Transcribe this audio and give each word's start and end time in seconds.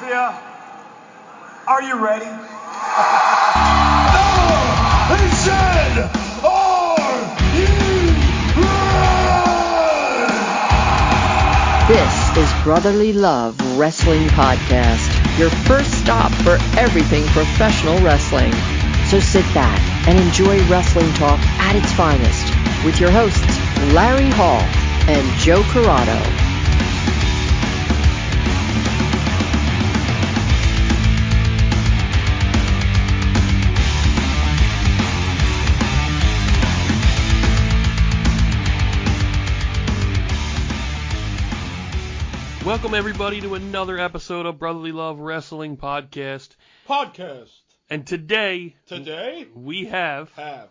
Mafia, 0.00 0.32
are 1.68 1.82
you 1.82 2.02
ready? 2.02 2.24
Instead, 5.22 6.10
are 6.42 7.36
you 7.54 7.66
ready? 8.56 8.80
This 11.86 12.36
is 12.38 12.50
Brotherly 12.64 13.12
Love 13.12 13.60
Wrestling 13.78 14.26
Podcast, 14.28 15.38
your 15.38 15.50
first 15.50 15.92
stop 15.92 16.32
for 16.32 16.56
everything 16.78 17.26
professional 17.26 17.98
wrestling. 17.98 18.54
So 19.08 19.20
sit 19.20 19.44
back 19.52 19.78
and 20.08 20.18
enjoy 20.18 20.66
wrestling 20.70 21.12
talk 21.14 21.40
at 21.60 21.76
its 21.76 21.92
finest 21.92 22.54
with 22.86 22.98
your 22.98 23.10
hosts, 23.10 23.58
Larry 23.92 24.30
Hall 24.30 24.62
and 25.10 25.38
Joe 25.38 25.62
Corrado. 25.64 26.39
Welcome 42.70 42.94
everybody 42.94 43.40
to 43.40 43.56
another 43.56 43.98
episode 43.98 44.46
of 44.46 44.60
Brotherly 44.60 44.92
Love 44.92 45.18
Wrestling 45.18 45.76
Podcast. 45.76 46.50
podcast. 46.88 47.50
And 47.90 48.06
today 48.06 48.76
Today 48.86 49.48
we 49.56 49.86
have 49.86 50.32
have 50.34 50.68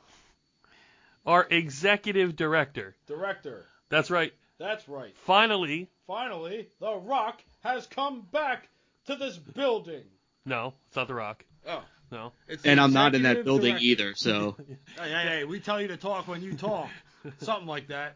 our 1.26 1.46
executive 1.50 2.38
director. 2.38 2.96
director. 3.06 3.66
That's 3.90 4.10
right. 4.10 4.32
That's 4.58 4.88
right. 4.88 5.14
Finally, 5.26 5.90
Finally, 6.08 6.70
The 6.80 6.96
Rock 6.96 7.44
has 7.66 7.86
come 7.88 8.22
back 8.32 8.70
to 9.08 9.16
this 9.16 9.38
building. 9.38 10.04
no, 10.46 10.76
it's 10.88 10.96
not 10.96 11.10
The 11.10 11.16
Rock. 11.16 11.44
Oh, 11.68 11.84
No. 12.14 12.32
it's 12.48 12.64
and 12.64 12.80
I'm 12.80 12.94
not 12.94 13.14
in 13.14 13.24
that 13.24 13.32
executive 13.40 13.46
building 13.46 13.72
director. 13.74 13.86
either. 13.86 14.14
So 14.16 14.56
Hey, 14.98 15.10
hey, 15.12 15.24
hey, 15.40 15.44
we 15.44 15.60
tell 15.60 15.82
you 15.82 15.90
to 15.90 15.98
talk 15.98 16.30
when 16.30 16.42
you 16.44 16.54
talk. 16.54 16.90
Something 17.40 17.68
like 17.68 17.90
that. 17.90 18.16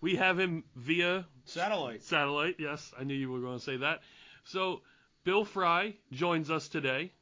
We 0.00 0.16
have 0.16 0.38
him 0.38 0.64
via 0.76 1.26
Satellite. 1.44 2.02
satellite. 2.02 2.56
Yes, 2.58 2.92
I 2.98 3.04
knew 3.04 3.14
you 3.14 3.30
were 3.30 3.40
going 3.40 3.58
to 3.58 3.64
say 3.64 3.78
that. 3.78 4.00
So, 4.44 4.82
Bill 5.24 5.44
Fry 5.44 5.94
joins 6.12 6.50
us 6.50 6.68
today. 6.68 7.12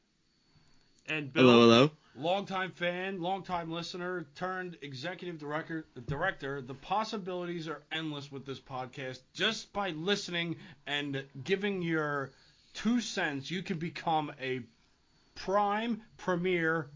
And 1.08 1.32
Bill 1.32 1.44
hello, 1.44 1.60
hello. 1.60 1.90
Longtime 2.18 2.70
fan, 2.72 3.20
longtime 3.20 3.70
listener, 3.70 4.26
turned 4.36 4.78
executive 4.80 5.38
director. 5.38 5.84
Director. 6.06 6.62
The 6.62 6.74
possibilities 6.74 7.68
are 7.68 7.82
endless 7.92 8.32
with 8.32 8.46
this 8.46 8.58
podcast. 8.60 9.20
Just 9.34 9.72
by 9.72 9.90
listening 9.90 10.56
and 10.86 11.24
giving 11.44 11.82
your 11.82 12.30
two 12.74 13.00
cents, 13.00 13.50
you 13.50 13.62
can 13.62 13.78
become 13.78 14.32
a 14.40 14.60
prime 15.34 16.00
premier 16.16 16.88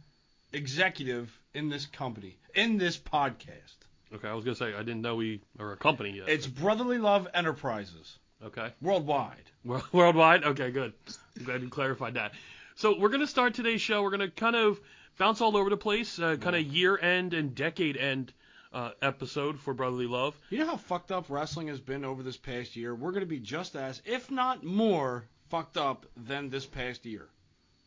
executive 0.52 1.30
in 1.54 1.68
this 1.68 1.86
company, 1.86 2.36
in 2.54 2.78
this 2.78 2.98
podcast. 2.98 3.76
Okay, 4.14 4.28
I 4.28 4.34
was 4.34 4.44
going 4.44 4.56
to 4.56 4.58
say 4.58 4.74
I 4.74 4.82
didn't 4.82 5.02
know 5.02 5.16
we 5.16 5.40
are 5.58 5.72
a 5.72 5.76
company 5.76 6.10
yet. 6.10 6.28
It's 6.28 6.46
Brotherly 6.46 6.98
Love 6.98 7.28
Enterprises, 7.32 8.18
okay. 8.44 8.72
worldwide. 8.82 9.50
Wor- 9.64 9.82
Worldwide? 9.92 10.44
Okay, 10.44 10.70
good. 10.70 10.92
I'm 11.38 11.44
glad 11.44 11.62
you 11.62 11.68
clarified 11.68 12.14
that. 12.14 12.32
So 12.74 12.98
we're 12.98 13.10
going 13.10 13.20
to 13.20 13.26
start 13.26 13.54
today's 13.54 13.80
show. 13.80 14.02
We're 14.02 14.10
going 14.10 14.20
to 14.20 14.30
kind 14.30 14.56
of 14.56 14.80
bounce 15.18 15.40
all 15.40 15.56
over 15.56 15.70
the 15.70 15.76
place, 15.76 16.18
uh, 16.18 16.36
kind 16.40 16.56
of 16.56 16.62
year 16.62 16.98
end 16.98 17.34
and 17.34 17.54
decade 17.54 17.96
end 17.96 18.32
uh, 18.72 18.90
episode 19.02 19.60
for 19.60 19.74
Brotherly 19.74 20.06
Love. 20.06 20.34
You 20.50 20.58
know 20.58 20.66
how 20.66 20.76
fucked 20.76 21.12
up 21.12 21.26
wrestling 21.28 21.68
has 21.68 21.80
been 21.80 22.04
over 22.04 22.22
this 22.22 22.36
past 22.36 22.76
year? 22.76 22.94
We're 22.94 23.10
going 23.10 23.20
to 23.20 23.26
be 23.26 23.38
just 23.38 23.76
as, 23.76 24.00
if 24.04 24.30
not 24.30 24.64
more, 24.64 25.24
fucked 25.50 25.76
up 25.76 26.06
than 26.16 26.48
this 26.50 26.66
past 26.66 27.04
year. 27.04 27.28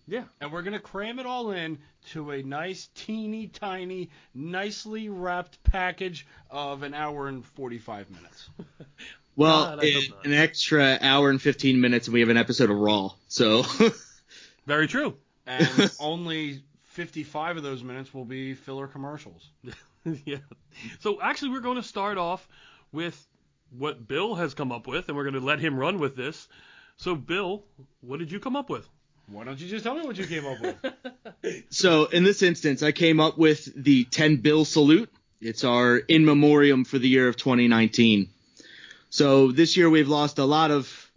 Yeah. 0.08 0.24
And 0.42 0.52
we're 0.52 0.62
going 0.64 0.74
to 0.74 0.80
cram 0.80 1.20
it 1.20 1.26
all 1.26 1.52
in 1.52 1.78
to 2.12 2.32
a 2.32 2.44
nice, 2.44 2.90
teeny 2.96 3.48
tiny, 3.48 4.10
nicely 4.34 5.10
wrapped 5.10 5.64
package 5.64 6.28
of 6.50 6.84
an 6.84 6.94
hour 6.94 7.28
and 7.28 7.46
45 7.46 8.10
minutes. 8.12 8.50
Well, 9.36 9.66
God, 9.66 9.84
I 9.84 9.90
hope 9.90 10.04
in 10.04 10.10
not. 10.12 10.26
an 10.28 10.34
extra 10.34 11.00
hour 11.02 11.32
and 11.32 11.42
15 11.42 11.82
minutes, 11.82 12.06
and 12.06 12.14
we 12.14 12.20
have 12.20 12.30
an 12.30 12.38
episode 12.38 12.70
of 12.70 12.78
Raw. 12.78 13.14
So 13.28 13.64
Very 14.66 14.88
true. 14.88 15.16
And 15.46 15.92
only 16.00 16.64
55 16.84 17.58
of 17.58 17.64
those 17.64 17.84
minutes 17.84 18.14
will 18.14 18.26
be 18.26 18.54
filler 18.54 18.88
commercials. 18.88 19.50
yeah. 20.26 20.38
So 21.00 21.22
actually, 21.22 21.52
we're 21.52 21.62
going 21.62 21.78
to 21.78 21.84
start 21.84 22.18
off 22.18 22.48
with 22.92 23.28
what 23.78 24.08
Bill 24.08 24.36
has 24.36 24.54
come 24.54 24.72
up 24.72 24.88
with, 24.88 25.08
and 25.08 25.18
we're 25.18 25.24
going 25.24 25.34
to 25.34 25.40
let 25.40 25.60
him 25.60 25.78
run 25.78 26.00
with 26.00 26.16
this. 26.16 26.48
So, 26.98 27.16
Bill, 27.16 27.64
what 28.02 28.20
did 28.20 28.32
you 28.32 28.40
come 28.40 28.56
up 28.56 28.70
with? 28.70 28.88
Why 29.28 29.44
don't 29.46 29.60
you 29.60 29.68
just 29.68 29.84
tell 29.84 29.96
me 29.96 30.06
what 30.06 30.18
you 30.18 30.26
came 30.26 30.46
up 30.46 30.60
with? 30.62 31.64
so 31.70 32.06
in 32.06 32.24
this 32.24 32.42
instance, 32.42 32.84
I 32.84 32.92
came 32.92 33.20
up 33.20 33.38
with 33.38 33.70
the 33.76 34.04
10 34.06 34.38
bill 34.38 34.66
salute. 34.66 35.12
It's 35.42 35.64
our 35.64 35.98
in 35.98 36.26
memoriam 36.26 36.86
for 36.86 37.00
the 37.00 37.08
year 37.08 37.28
of 37.28 37.36
2019. 37.38 38.30
So 39.10 39.52
this 39.52 39.78
year 39.78 39.90
we've 39.90 40.08
lost 40.08 40.40
a 40.40 40.46
lot 40.46 40.72
of 40.72 41.12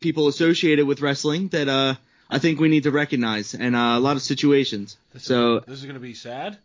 people 0.00 0.28
associated 0.28 0.86
with 0.86 1.00
wrestling 1.00 1.48
that 1.48 1.68
uh 1.68 1.94
I 2.30 2.38
think 2.38 2.60
we 2.60 2.68
need 2.68 2.84
to 2.84 2.92
recognize 2.92 3.54
and 3.54 3.74
uh, 3.74 3.94
a 3.96 4.00
lot 4.00 4.16
of 4.16 4.22
situations. 4.22 4.96
So 5.18 5.60
this 5.60 5.78
is 5.78 5.84
going 5.84 5.94
to 5.94 6.00
be 6.00 6.14
sad. 6.14 6.58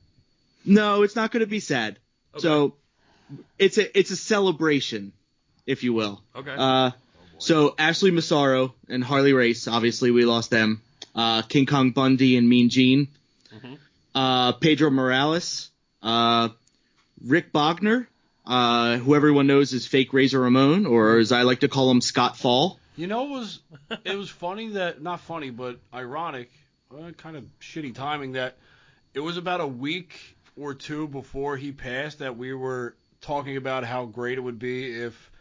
No, 0.64 1.02
it's 1.02 1.16
not 1.16 1.32
going 1.32 1.42
to 1.42 1.48
be 1.48 1.60
sad. 1.60 1.98
So 2.38 2.76
it's 3.58 3.78
a 3.78 3.98
it's 3.98 4.12
a 4.12 4.16
celebration, 4.16 5.14
if 5.66 5.84
you 5.84 5.94
will. 5.94 6.22
Okay. 6.36 6.54
Uh, 6.56 6.92
so 7.38 7.76
Ashley 7.78 8.12
Massaro 8.12 8.74
and 8.90 9.04
Harley 9.04 9.34
Race, 9.34 9.68
obviously 9.68 10.12
we 10.12 10.26
lost 10.26 10.50
them. 10.50 10.82
Uh, 11.14 11.42
King 11.44 11.66
Kong 11.66 11.92
Bundy 11.92 12.38
and 12.38 12.48
Mean 12.48 12.70
Gene. 12.70 13.08
Uh, 14.14 14.54
Pedro 14.54 14.90
Morales. 14.90 15.70
Uh, 16.02 16.50
Rick 17.26 17.52
Bognar, 17.52 18.06
uh, 18.46 18.98
who 18.98 19.16
everyone 19.16 19.48
knows 19.48 19.74
as 19.74 19.88
Fake 19.88 20.14
Razor 20.14 20.40
Ramon, 20.40 20.86
or 20.86 21.18
as 21.18 21.32
I 21.32 21.42
like 21.42 21.62
to 21.62 21.68
call 21.68 21.90
him, 21.90 22.02
Scott 22.02 22.38
Fall. 22.38 22.80
You 22.96 23.08
know, 23.08 23.26
it 23.26 23.30
was 23.30 23.60
it 24.06 24.16
was 24.16 24.30
funny 24.30 24.70
that 24.70 25.02
not 25.02 25.22
funny, 25.22 25.50
but 25.50 25.80
ironic, 25.94 26.52
uh, 26.92 27.12
kind 27.12 27.36
of 27.36 27.46
shitty 27.60 27.96
timing 27.96 28.34
that 28.34 28.58
it 29.14 29.20
was 29.20 29.38
about 29.38 29.62
a 29.62 29.68
week 29.68 30.38
or 30.56 30.74
two 30.74 31.08
before 31.08 31.58
he 31.58 31.72
passed 31.72 32.20
that 32.20 32.38
we 32.38 32.54
were 32.54 32.96
talking 33.22 33.58
about 33.58 33.84
how 33.84 34.06
great 34.06 34.38
it 34.38 34.42
would 34.42 34.60
be 34.60 34.94
if 34.94 35.32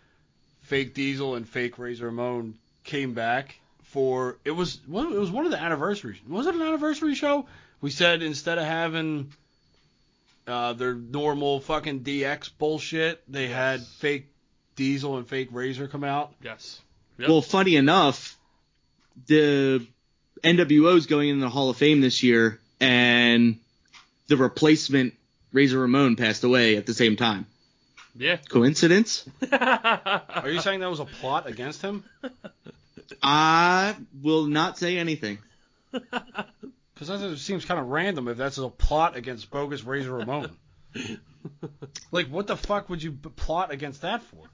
Fake 0.65 0.95
Diesel 0.95 1.35
and 1.35 1.49
Fake 1.49 1.79
Razor 1.79 2.07
Ramon 2.07 2.55
came 2.85 3.15
back 3.15 3.59
for 3.83 4.39
it 4.45 4.51
was 4.51 4.81
well, 4.89 5.13
it 5.13 5.19
was 5.19 5.31
one 5.31 5.45
of 5.45 5.51
the 5.51 5.61
anniversaries. 5.61 6.19
Was 6.27 6.47
it 6.47 6.55
an 6.55 6.63
anniversary 6.63 7.15
show? 7.15 7.47
We 7.81 7.91
said 7.91 8.23
instead 8.23 8.59
of 8.59 8.65
having 8.65 9.33
uh, 10.47 10.73
their 10.73 10.95
normal 10.95 11.61
fucking 11.61 12.01
DX 12.01 12.51
bullshit, 12.59 13.23
they 13.31 13.47
had 13.47 13.83
Fake 13.83 14.27
Diesel 14.75 15.19
and 15.19 15.29
Fake 15.29 15.49
Razor 15.53 15.87
come 15.89 16.05
out. 16.05 16.35
yes. 16.43 16.81
Yep. 17.19 17.29
Well, 17.29 17.43
funny 17.43 17.77
enough, 17.77 18.37
the 19.29 19.87
NWO 20.43 20.97
is 20.97 21.07
going 21.07 21.29
in 21.29 21.39
the 21.39 21.49
Hall 21.49 21.71
of 21.71 21.77
Fame 21.77 22.01
this 22.01 22.25
year, 22.25 22.59
and 22.81 23.61
the 24.27 24.37
replacement 24.37 25.15
Razor 25.53 25.79
Ramon 25.79 26.17
passed 26.17 26.43
away 26.43 26.77
at 26.77 26.87
the 26.87 26.95
same 26.95 27.15
time. 27.15 27.47
Yeah. 28.17 28.37
Coincidence? 28.49 29.29
Are 29.53 30.49
you 30.49 30.61
saying 30.61 30.81
that 30.81 30.91
was 30.91 31.01
a 31.01 31.05
plot 31.05 31.47
against 31.49 31.83
him? 31.83 32.05
I 33.23 33.95
will 34.23 34.47
not 34.47 34.79
say 34.79 34.99
anything. 34.99 35.39
Because 35.93 37.09
that 37.09 37.37
seems 37.39 37.65
kind 37.65 37.81
of 37.81 37.89
random 37.89 38.29
if 38.29 38.37
that's 38.37 38.59
a 38.59 38.69
plot 38.69 39.17
against 39.17 39.51
bogus 39.51 39.83
Razor 39.85 40.13
Ramon. 40.13 40.57
like, 42.13 42.29
what 42.29 42.47
the 42.47 42.57
fuck 42.57 42.89
would 42.89 43.03
you 43.03 43.11
b- 43.13 43.31
plot 43.35 43.71
against 43.73 44.03
that 44.03 44.23
for? 44.23 44.47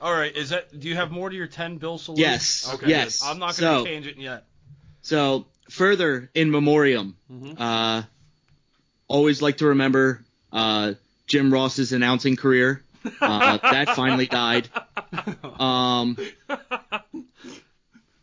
All 0.00 0.12
right, 0.12 0.34
is 0.36 0.50
that? 0.50 0.78
Do 0.78 0.88
you 0.88 0.96
have 0.96 1.10
more 1.10 1.30
to 1.30 1.34
your 1.36 1.46
ten 1.46 1.78
bill 1.78 1.98
salute? 1.98 2.18
Yes, 2.18 2.70
Okay. 2.74 2.88
yes. 2.88 3.22
I'm 3.24 3.38
not 3.38 3.56
going 3.56 3.74
to 3.74 3.80
So- 3.80 3.84
change 3.84 4.06
it 4.06 4.16
yet. 4.18 4.44
So 5.02 5.46
further 5.70 6.30
in 6.34 6.50
memoriam, 6.50 7.16
uh, 7.58 8.02
always 9.08 9.40
like 9.42 9.58
to 9.58 9.66
remember 9.68 10.24
uh, 10.52 10.94
Jim 11.26 11.52
Ross's 11.52 11.92
announcing 11.92 12.36
career. 12.36 12.82
Uh, 13.20 13.58
that 13.62 13.90
finally 13.96 14.26
died. 14.26 14.68
Um, 15.58 16.16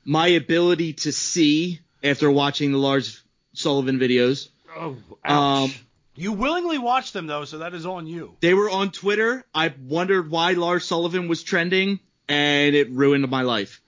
my 0.04 0.28
ability 0.28 0.94
to 0.94 1.12
see 1.12 1.80
after 2.04 2.30
watching 2.32 2.72
the 2.72 2.78
Lars 2.78 3.22
Sullivan 3.54 4.00
videos. 4.00 4.50
Oh, 4.76 4.98
ouch. 5.24 5.32
Um, 5.32 5.72
You 6.16 6.32
willingly 6.34 6.78
watched 6.78 7.14
them 7.14 7.28
though, 7.28 7.46
so 7.46 7.60
that 7.60 7.74
is 7.74 7.86
on 7.86 8.08
you. 8.08 8.36
they 8.40 8.54
were 8.54 8.70
on 8.70 8.92
Twitter. 8.92 9.46
I 9.54 9.74
wondered 9.88 10.30
why 10.32 10.54
Lars 10.54 10.86
Sullivan 10.86 11.28
was 11.28 11.44
trending, 11.44 12.00
and 12.28 12.76
it 12.76 12.90
ruined 12.90 13.30
my 13.30 13.42
life. 13.44 13.82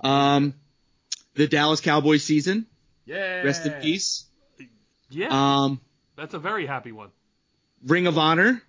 Um, 0.00 0.54
the 1.34 1.46
Dallas 1.46 1.80
Cowboys 1.80 2.24
season. 2.24 2.66
Yeah. 3.04 3.42
Rest 3.42 3.66
in 3.66 3.72
peace. 3.74 4.24
yeah. 5.10 5.28
Um, 5.30 5.80
that's 6.16 6.34
a 6.34 6.38
very 6.38 6.66
happy 6.66 6.92
one. 6.92 7.10
Ring 7.84 8.06
of 8.06 8.18
Honor. 8.18 8.62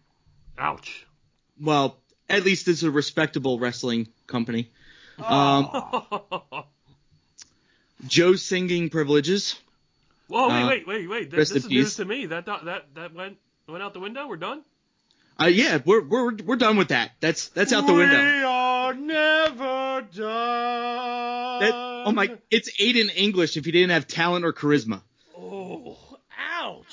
Ouch. 0.57 1.06
Well, 1.62 1.98
at 2.30 2.44
least 2.44 2.68
it's 2.68 2.83
a 2.83 2.92
respectable 2.92 3.59
wrestling 3.59 4.07
company. 4.27 4.69
Um, 5.24 5.69
Joe's 8.07 8.44
singing 8.44 8.89
privileges. 8.89 9.59
Whoa, 10.27 10.50
wait, 10.50 10.62
Uh, 10.63 10.68
wait, 10.68 10.88
wait, 10.88 11.09
wait. 11.09 11.31
This 11.31 11.51
in 11.51 11.57
is 11.57 11.68
news 11.68 11.95
to 11.95 12.06
me. 12.06 12.25
That 12.27 12.45
that 12.45 12.86
that, 12.95 13.13
went 13.13 13.38
went 13.68 13.81
out 13.81 13.94
the 13.94 14.00
window. 14.00 14.27
We're 14.27 14.36
done. 14.38 14.62
Uh, 15.39 15.45
yeah, 15.45 15.80
we're 15.86 16.03
we're 16.03 16.36
we're 16.36 16.56
done 16.57 16.77
with 16.77 16.89
that. 16.89 17.12
That's 17.19 17.48
that's 17.50 17.71
out 17.71 17.88
the 17.88 17.94
window. 17.94 18.18
We 18.18 18.44
are 18.44 18.94
never 18.94 20.07
done. 20.13 21.60
That, 21.62 21.74
oh 21.74 22.12
my, 22.12 22.38
it's 22.51 22.75
Aiden 22.80 23.10
English 23.15 23.56
if 23.57 23.65
he 23.65 23.71
didn't 23.71 23.92
have 23.92 24.07
talent 24.07 24.45
or 24.45 24.53
charisma. 24.53 25.01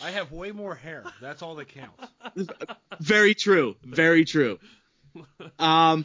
Oh, 0.05 0.09
ouch. 0.09 0.13
I 0.13 0.17
have 0.19 0.33
way 0.33 0.53
more 0.53 0.75
hair. 0.75 1.05
That's 1.21 1.43
all 1.43 1.55
that 1.57 1.69
counts. 1.69 2.07
Very 3.01 3.35
true. 3.35 3.77
Very 3.83 4.25
true. 4.25 4.59
Um, 5.59 6.05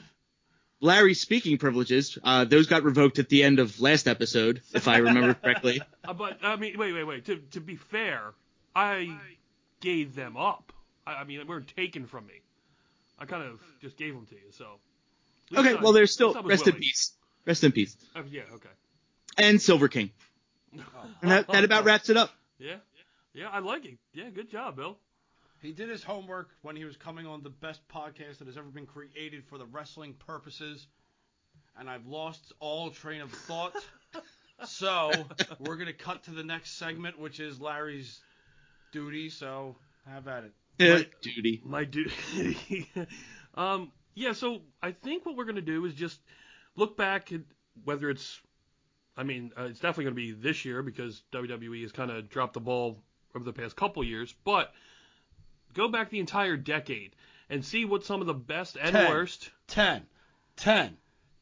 Larry's 0.82 1.20
speaking 1.20 1.58
privileges, 1.58 2.18
uh, 2.24 2.46
those 2.46 2.68
got 2.68 2.84
revoked 2.84 3.20
at 3.20 3.28
the 3.30 3.44
end 3.44 3.60
of 3.60 3.82
last 3.82 4.08
episode, 4.08 4.62
if 4.74 4.88
I 4.88 4.98
remember 4.98 5.34
correctly. 5.44 5.82
Uh, 6.08 6.14
but 6.14 6.40
I 6.44 6.56
mean, 6.56 6.78
wait, 6.78 6.94
wait, 6.94 7.04
wait. 7.04 7.26
To 7.26 7.38
to 7.52 7.60
be 7.60 7.76
fair, 7.76 8.22
I 8.76 9.18
gave 9.82 10.16
them 10.16 10.38
up. 10.38 10.72
I, 11.06 11.16
I 11.16 11.24
mean, 11.26 11.40
they 11.40 11.44
weren't 11.44 11.68
taken 11.76 12.06
from 12.06 12.28
me. 12.28 12.42
I 13.18 13.26
kind 13.26 13.44
of 13.44 13.60
just 13.82 13.98
gave 13.98 14.14
them 14.14 14.26
to 14.28 14.36
you. 14.36 14.52
So. 14.52 14.66
Okay, 15.56 15.72
I- 15.76 15.82
well, 15.82 15.92
they're 15.92 16.08
still 16.08 16.30
least 16.30 16.38
I 16.38 16.42
was 16.42 16.50
rest 16.52 16.68
in 16.68 16.76
peace. 16.76 17.12
Rest 17.46 17.64
in 17.64 17.72
peace. 17.72 17.98
Uh, 18.16 18.22
yeah. 18.30 18.44
Okay. 18.54 18.70
And 19.38 19.62
Silver 19.62 19.88
King. 19.88 20.12
And 21.22 21.32
that, 21.32 21.48
that 21.48 21.64
about 21.64 21.84
wraps 21.84 22.10
it 22.10 22.16
up. 22.18 22.30
Yeah. 22.60 22.76
Yeah, 23.34 23.50
I 23.50 23.60
like 23.60 23.86
it. 23.86 23.98
Yeah, 24.14 24.30
good 24.30 24.50
job, 24.50 24.78
Bill. 24.78 24.98
He 25.62 25.72
did 25.72 25.90
his 25.90 26.04
homework 26.04 26.50
when 26.62 26.76
he 26.76 26.86
was 26.86 26.96
coming 26.96 27.28
on 27.28 27.44
the 27.44 27.50
best 27.50 27.82
podcast 27.90 28.38
that 28.40 28.48
has 28.48 28.58
ever 28.58 28.70
been 28.70 28.86
created 28.86 29.44
for 29.46 29.58
the 29.58 29.66
wrestling 29.66 30.14
purposes. 30.14 30.88
And 31.78 31.90
I've 31.90 32.08
lost 32.08 32.54
all 32.60 32.90
train 32.90 33.22
of 33.22 33.32
thought. 33.32 33.76
so, 34.66 35.12
we're 35.60 35.76
going 35.76 35.88
to 35.88 35.94
cut 35.94 36.24
to 36.24 36.32
the 36.32 36.44
next 36.44 36.78
segment, 36.78 37.20
which 37.20 37.40
is 37.40 37.60
Larry's 37.60 38.22
duty. 38.92 39.30
So, 39.30 39.76
have 40.08 40.28
at 40.28 40.46
it. 40.46 41.12
Duty. 41.22 41.62
My 41.66 41.84
dude. 41.84 42.12
um, 43.56 43.92
yeah, 44.16 44.32
so 44.34 44.62
I 44.82 44.92
think 44.92 45.26
what 45.26 45.36
we're 45.36 45.46
going 45.46 45.56
to 45.56 45.62
do 45.62 45.86
is 45.86 45.94
just 45.94 46.20
look 46.76 46.98
back 46.98 47.32
at 47.32 47.42
whether 47.84 48.10
it's, 48.10 48.42
I 49.16 49.24
mean, 49.24 49.52
uh, 49.58 49.64
it's 49.64 49.80
definitely 49.80 50.06
going 50.06 50.16
to 50.16 50.22
be 50.22 50.32
this 50.32 50.64
year 50.66 50.82
because 50.82 51.22
WWE 51.34 51.82
has 51.82 51.92
kind 51.92 52.12
of 52.12 52.30
dropped 52.30 52.54
the 52.54 52.62
ball 52.62 53.04
over 53.36 53.44
the 53.46 53.54
past 53.54 53.76
couple 53.76 54.04
years, 54.04 54.34
but 54.44 54.74
go 55.74 55.88
back 55.88 56.10
the 56.10 56.20
entire 56.20 56.58
decade 56.58 57.16
and 57.50 57.64
see 57.66 57.86
what 57.86 58.06
some 58.06 58.22
of 58.22 58.28
the 58.28 58.34
best 58.34 58.78
and 58.80 58.92
Ten. 58.94 59.10
worst. 59.10 59.50
10, 59.68 60.06
10, 60.58 60.98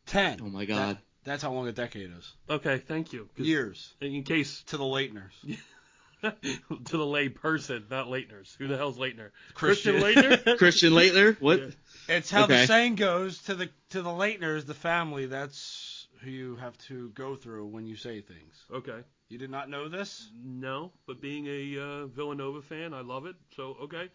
10. 0.05 0.39
Oh 0.41 0.45
my 0.49 0.65
God. 0.65 0.95
That- 0.97 1.03
that's 1.23 1.43
how 1.43 1.51
long 1.51 1.67
a 1.67 1.73
decade 1.73 2.09
is. 2.17 2.33
Okay, 2.49 2.77
thank 2.77 3.11
you. 3.11 3.27
Years. 3.35 3.93
In 3.99 4.23
case 4.23 4.63
To 4.67 4.77
the 4.77 4.85
Leitners. 4.85 5.33
to 6.23 6.97
the 6.97 7.05
lay 7.05 7.27
person, 7.27 7.85
not 7.91 8.07
Leitners. 8.07 8.55
Who 8.57 8.67
the 8.67 8.77
hell's 8.77 8.97
Leitner? 8.97 9.31
Christian. 9.53 9.95
Leitner? 9.97 10.57
Christian 10.57 10.93
Laettner? 10.93 11.35
What? 11.41 11.59
Yeah. 11.59 11.67
It's 12.15 12.31
how 12.31 12.45
Okay. 12.45 12.61
the 12.61 12.67
saying 12.67 12.95
goes 12.95 13.41
to 13.43 13.55
the 13.55 13.69
to 13.89 14.01
the 14.01 14.09
Leitners, 14.09 14.65
the 14.65 14.73
family. 14.73 15.25
That's 15.25 16.07
who 16.21 16.31
you 16.31 16.55
have 16.55 16.77
to 16.87 17.09
go 17.09 17.35
through 17.35 17.65
when 17.67 17.85
you 17.85 17.97
say 17.97 18.21
things. 18.21 18.55
okay. 18.73 19.03
You 19.29 19.37
did 19.37 19.49
not 19.49 19.69
know 19.69 19.89
this? 19.89 20.29
No, 20.41 20.91
but 21.05 21.19
being 21.21 21.47
a 21.47 21.79
uh, 21.79 22.05
Villanova 22.07 22.61
fan, 22.61 22.93
I 22.93 23.01
love 23.01 23.25
it. 23.25 23.35
So 23.55 23.75
okay, 23.83 24.09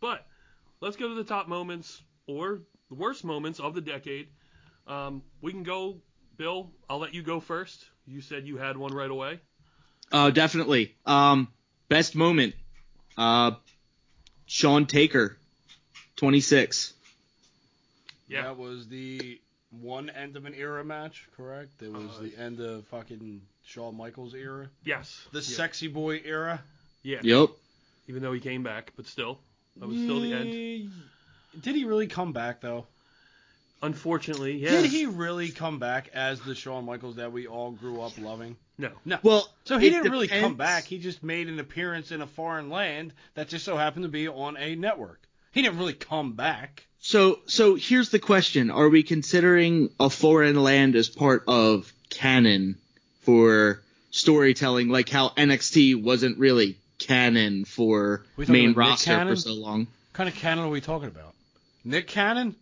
but 0.00 0.24
let's 0.80 0.96
go 0.96 1.08
to 1.08 1.14
the 1.14 1.24
top 1.24 1.48
moments 1.48 2.00
or 2.26 2.60
the 2.88 2.94
worst 2.94 3.24
moments 3.24 3.58
of 3.58 3.74
the 3.74 3.80
decade. 3.80 4.28
Um, 4.86 5.22
we 5.40 5.50
can 5.52 5.64
go, 5.64 5.96
Bill. 6.36 6.70
I'll 6.88 6.98
let 6.98 7.14
you 7.14 7.22
go 7.22 7.40
first. 7.40 7.84
You 8.06 8.20
said 8.20 8.46
you 8.46 8.56
had 8.56 8.76
one 8.76 8.94
right 8.94 9.10
away. 9.10 9.40
Uh, 10.12 10.30
definitely. 10.30 10.94
Um, 11.06 11.48
best 11.88 12.14
moment. 12.14 12.54
Uh, 13.16 13.52
Shawn 14.46 14.86
Taker, 14.86 15.36
26. 16.16 16.92
Yeah. 18.28 18.42
That 18.42 18.58
was 18.58 18.88
the 18.88 19.40
one 19.70 20.10
end 20.10 20.36
of 20.36 20.44
an 20.44 20.54
era 20.54 20.84
match, 20.84 21.28
correct? 21.36 21.82
It 21.82 21.92
was 21.92 22.18
Uh, 22.18 22.22
the 22.22 22.36
end 22.36 22.60
of 22.60 22.86
fucking 22.88 23.40
Shawn 23.64 23.96
Michaels 23.96 24.34
era. 24.34 24.68
Yes. 24.84 25.26
The 25.32 25.38
yeah. 25.38 25.56
sexy 25.56 25.88
boy 25.88 26.20
era. 26.24 26.62
Yeah. 27.02 27.20
Yep. 27.22 27.50
Even 28.08 28.22
though 28.22 28.32
he 28.32 28.40
came 28.40 28.62
back, 28.62 28.92
but 28.96 29.06
still, 29.06 29.38
that 29.76 29.88
was 29.88 29.96
still 29.96 30.20
the 30.20 30.32
end. 30.32 30.48
end. 30.48 30.92
Did 31.60 31.76
he 31.76 31.84
really 31.84 32.06
come 32.06 32.32
back 32.32 32.60
though? 32.60 32.86
Unfortunately, 33.82 34.58
yeah. 34.58 34.70
Did 34.70 34.90
he 34.90 35.06
really 35.06 35.50
come 35.50 35.78
back 35.78 36.10
as 36.14 36.40
the 36.40 36.54
Shawn 36.54 36.84
Michaels 36.84 37.16
that 37.16 37.32
we 37.32 37.46
all 37.48 37.72
grew 37.72 38.00
up 38.00 38.16
loving? 38.16 38.56
No. 38.78 38.90
No. 39.04 39.18
Well, 39.22 39.48
So 39.64 39.78
he 39.78 39.90
didn't 39.90 40.10
really 40.10 40.28
come 40.28 40.54
back. 40.54 40.84
He 40.84 40.98
just 40.98 41.22
made 41.22 41.48
an 41.48 41.58
appearance 41.58 42.12
in 42.12 42.22
a 42.22 42.26
foreign 42.26 42.70
land 42.70 43.12
that 43.34 43.48
just 43.48 43.64
so 43.64 43.76
happened 43.76 44.04
to 44.04 44.08
be 44.08 44.28
on 44.28 44.56
a 44.56 44.76
network. 44.76 45.20
He 45.50 45.62
didn't 45.62 45.78
really 45.78 45.94
come 45.94 46.32
back. 46.34 46.86
So, 47.00 47.40
so 47.46 47.74
here's 47.74 48.10
the 48.10 48.20
question: 48.20 48.70
Are 48.70 48.88
we 48.88 49.02
considering 49.02 49.90
a 49.98 50.08
foreign 50.08 50.62
land 50.62 50.94
as 50.94 51.08
part 51.08 51.44
of 51.48 51.92
canon 52.08 52.78
for 53.22 53.80
storytelling, 54.10 54.88
like 54.88 55.08
how 55.08 55.30
NXT 55.30 56.02
wasn't 56.02 56.38
really 56.38 56.76
canon 56.98 57.64
for 57.64 58.24
main 58.36 58.70
about 58.70 58.76
roster 58.78 59.10
canon? 59.10 59.34
for 59.34 59.40
so 59.40 59.54
long? 59.54 59.80
What 59.80 60.12
kind 60.14 60.28
of 60.28 60.34
canon 60.34 60.64
are 60.64 60.70
we 60.70 60.80
talking 60.80 61.08
about? 61.08 61.34
Nick 61.84 62.06
Cannon? 62.06 62.54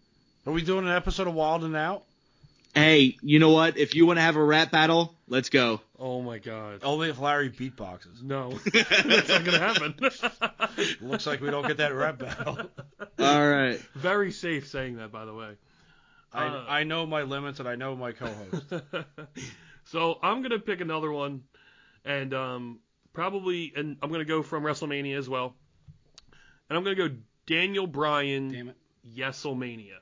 Are 0.46 0.52
we 0.52 0.62
doing 0.62 0.86
an 0.86 0.92
episode 0.92 1.26
of 1.26 1.34
Wild 1.34 1.64
and 1.64 1.76
Out? 1.76 2.04
Hey, 2.74 3.16
you 3.20 3.38
know 3.40 3.50
what? 3.50 3.76
If 3.76 3.94
you 3.94 4.06
want 4.06 4.18
to 4.18 4.22
have 4.22 4.36
a 4.36 4.42
rap 4.42 4.70
battle, 4.70 5.12
let's 5.28 5.50
go. 5.50 5.80
Oh 5.98 6.22
my 6.22 6.38
God. 6.38 6.80
Only 6.82 7.10
if 7.10 7.18
Larry 7.18 7.50
beatboxes. 7.50 8.22
No, 8.22 8.52
that's 8.72 9.28
not 9.28 9.44
gonna 9.44 9.58
happen. 9.58 9.94
Looks 11.02 11.26
like 11.26 11.40
we 11.40 11.50
don't 11.50 11.66
get 11.66 11.78
that 11.78 11.94
rap 11.94 12.18
battle. 12.18 12.58
All 13.18 13.50
right. 13.50 13.78
Very 13.94 14.30
safe 14.32 14.68
saying 14.68 14.96
that, 14.96 15.10
by 15.12 15.24
the 15.26 15.34
way. 15.34 15.50
I, 16.32 16.46
Uh, 16.46 16.64
I 16.68 16.84
know 16.84 17.04
my 17.06 17.22
limits 17.22 17.58
and 17.58 17.68
I 17.68 17.74
know 17.74 17.96
my 17.96 18.12
co-host. 18.12 18.64
So 19.84 20.18
I'm 20.22 20.42
gonna 20.42 20.58
pick 20.58 20.80
another 20.80 21.10
one, 21.10 21.42
and 22.04 22.32
um, 22.34 22.78
probably, 23.12 23.72
and 23.74 23.96
I'm 24.02 24.10
gonna 24.10 24.24
go 24.24 24.42
from 24.42 24.62
WrestleMania 24.62 25.16
as 25.16 25.28
well, 25.28 25.54
and 26.68 26.76
I'm 26.76 26.84
gonna 26.84 26.96
go 26.96 27.10
Daniel 27.46 27.86
Bryan 27.86 28.48
Damn 28.48 28.68
it. 28.70 28.76
Yeselmania, 29.16 29.98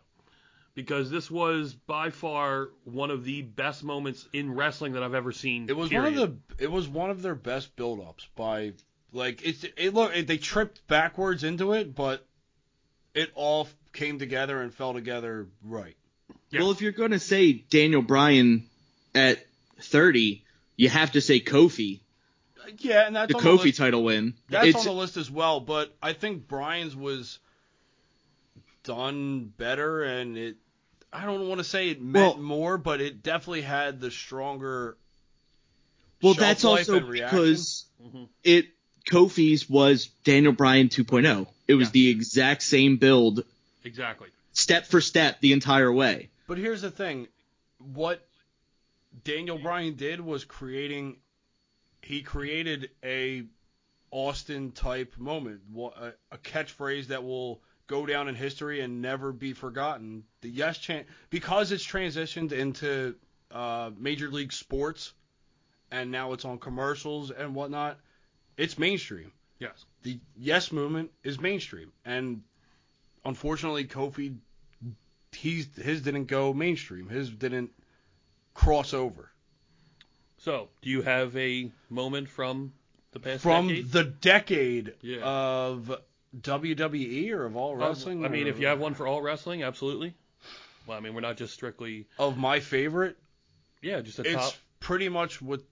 because 0.74 1.10
this 1.10 1.30
was 1.30 1.74
by 1.74 2.10
far 2.10 2.68
one 2.84 3.10
of 3.10 3.24
the 3.24 3.42
best 3.42 3.84
moments 3.84 4.28
in 4.32 4.54
wrestling 4.54 4.92
that 4.92 5.02
I've 5.02 5.14
ever 5.14 5.32
seen. 5.32 5.68
It 5.68 5.76
was 5.76 5.90
period. 5.90 6.14
one 6.14 6.22
of 6.22 6.38
the 6.56 6.64
it 6.64 6.70
was 6.70 6.88
one 6.88 7.10
of 7.10 7.22
their 7.22 7.34
best 7.34 7.74
build-ups 7.76 8.26
by 8.36 8.72
like 9.12 9.44
it's 9.44 9.64
it 9.64 9.94
look 9.94 10.14
it, 10.16 10.26
they 10.26 10.38
tripped 10.38 10.86
backwards 10.86 11.44
into 11.44 11.72
it, 11.72 11.94
but 11.94 12.26
it 13.14 13.30
all 13.34 13.68
came 13.92 14.18
together 14.18 14.60
and 14.60 14.72
fell 14.72 14.92
together 14.94 15.48
right. 15.64 15.96
Yeah. 16.50 16.60
Well, 16.60 16.70
if 16.70 16.80
you're 16.80 16.92
going 16.92 17.10
to 17.10 17.18
say 17.18 17.52
Daniel 17.52 18.02
Bryan 18.02 18.66
at 19.14 19.44
30, 19.80 20.44
you 20.76 20.88
have 20.88 21.12
to 21.12 21.20
say 21.20 21.40
Kofi, 21.40 22.00
Yeah, 22.78 23.06
and 23.06 23.16
that's 23.16 23.32
the 23.32 23.38
on 23.38 23.44
Kofi 23.44 23.58
the 23.58 23.64
list, 23.66 23.78
title 23.78 24.04
win. 24.04 24.34
that's 24.48 24.66
it's, 24.68 24.78
on 24.78 24.84
the 24.84 24.92
list 24.92 25.16
as 25.16 25.30
well. 25.30 25.60
But 25.60 25.94
I 26.02 26.12
think 26.12 26.46
Bryan's 26.48 26.94
was 26.96 27.38
done 28.84 29.52
better, 29.56 30.02
and 30.02 30.36
it 30.36 30.56
I 31.12 31.24
don't 31.24 31.48
want 31.48 31.58
to 31.58 31.64
say 31.64 31.88
it 31.88 32.02
meant 32.02 32.36
Well- 32.36 32.42
more, 32.42 32.78
but 32.78 33.00
it 33.00 33.22
definitely 33.22 33.62
had 33.62 33.98
the 34.00 34.10
stronger. 34.10 34.98
well, 36.20 36.34
shelf 36.34 36.40
that's 36.46 36.64
life 36.64 36.78
also 36.80 36.96
and 36.98 37.08
reaction. 37.08 37.38
because 37.38 37.86
Mhm. 38.04 38.28
it 38.44 38.66
Kofi's 39.08 39.70
was 39.70 40.08
Daniel 40.24 40.52
Bryan 40.52 40.88
2.0. 40.90 41.46
It 41.66 41.74
was 41.76 41.88
Yeah. 41.88 41.92
the 41.92 42.08
exact 42.10 42.62
same 42.62 42.98
build, 42.98 43.44
exactly. 43.84 44.28
step 44.52 44.86
for 44.86 45.00
step, 45.00 45.40
the 45.40 45.52
entire 45.54 45.90
way. 45.90 46.28
But 46.46 46.58
here's 46.58 46.82
the 46.82 46.90
thing, 46.90 47.28
what 47.78 48.27
Daniel 49.24 49.58
Bryan 49.58 49.94
did 49.94 50.20
was 50.20 50.44
creating 50.44 51.16
he 52.02 52.22
created 52.22 52.90
a 53.04 53.44
Austin 54.10 54.72
type 54.72 55.18
moment, 55.18 55.60
a 55.74 56.38
catchphrase 56.38 57.08
that 57.08 57.24
will 57.24 57.60
go 57.86 58.06
down 58.06 58.28
in 58.28 58.34
history 58.34 58.80
and 58.80 59.02
never 59.02 59.32
be 59.32 59.52
forgotten. 59.52 60.24
The 60.40 60.48
yes 60.48 60.78
chant 60.78 61.06
because 61.30 61.72
it's 61.72 61.84
transitioned 61.84 62.52
into 62.52 63.16
uh, 63.50 63.90
Major 63.98 64.28
League 64.28 64.52
Sports 64.52 65.12
and 65.90 66.10
now 66.10 66.32
it's 66.32 66.44
on 66.44 66.58
commercials 66.58 67.30
and 67.30 67.54
whatnot. 67.54 67.98
It's 68.56 68.78
mainstream. 68.78 69.32
Yes. 69.58 69.84
The 70.02 70.18
yes 70.36 70.72
movement 70.72 71.10
is 71.24 71.40
mainstream, 71.40 71.92
and 72.04 72.42
unfortunately, 73.24 73.84
Kofi, 73.86 74.36
he's 75.32 75.68
his 75.76 76.02
didn't 76.02 76.26
go 76.26 76.52
mainstream. 76.52 77.08
His 77.08 77.30
didn't 77.30 77.70
cross 78.58 78.92
over 78.92 79.30
So, 80.38 80.68
do 80.82 80.90
you 80.90 81.02
have 81.02 81.36
a 81.36 81.70
moment 81.90 82.28
from 82.28 82.72
the 83.12 83.20
past 83.20 83.42
from 83.42 83.68
decade? 83.68 83.92
the 83.92 84.04
decade 84.04 84.94
Yeah. 85.00 85.20
of 85.22 86.00
WWE 86.40 87.30
or 87.32 87.44
of 87.44 87.56
all 87.56 87.72
Um, 87.74 87.78
wrestling. 87.78 88.24
I 88.24 88.28
mean, 88.28 88.46
or 88.46 88.50
if 88.50 88.58
you 88.58 88.66
have 88.66 88.78
one 88.80 88.94
for 88.94 89.06
all 89.06 89.22
wrestling, 89.22 89.62
absolutely. 89.62 90.14
Well, 90.86 90.96
I 90.96 91.00
mean, 91.00 91.14
we're 91.14 91.20
not 91.20 91.36
just 91.36 91.54
strictly. 91.54 92.06
of 92.18 92.36
my 92.38 92.60
favorite, 92.60 93.16
Yeah, 93.80 94.00
just 94.00 94.18
a 94.18 94.22
it's 94.22 94.34
top. 94.34 94.54
pretty 94.80 95.08
much 95.08 95.40
what 95.40 95.62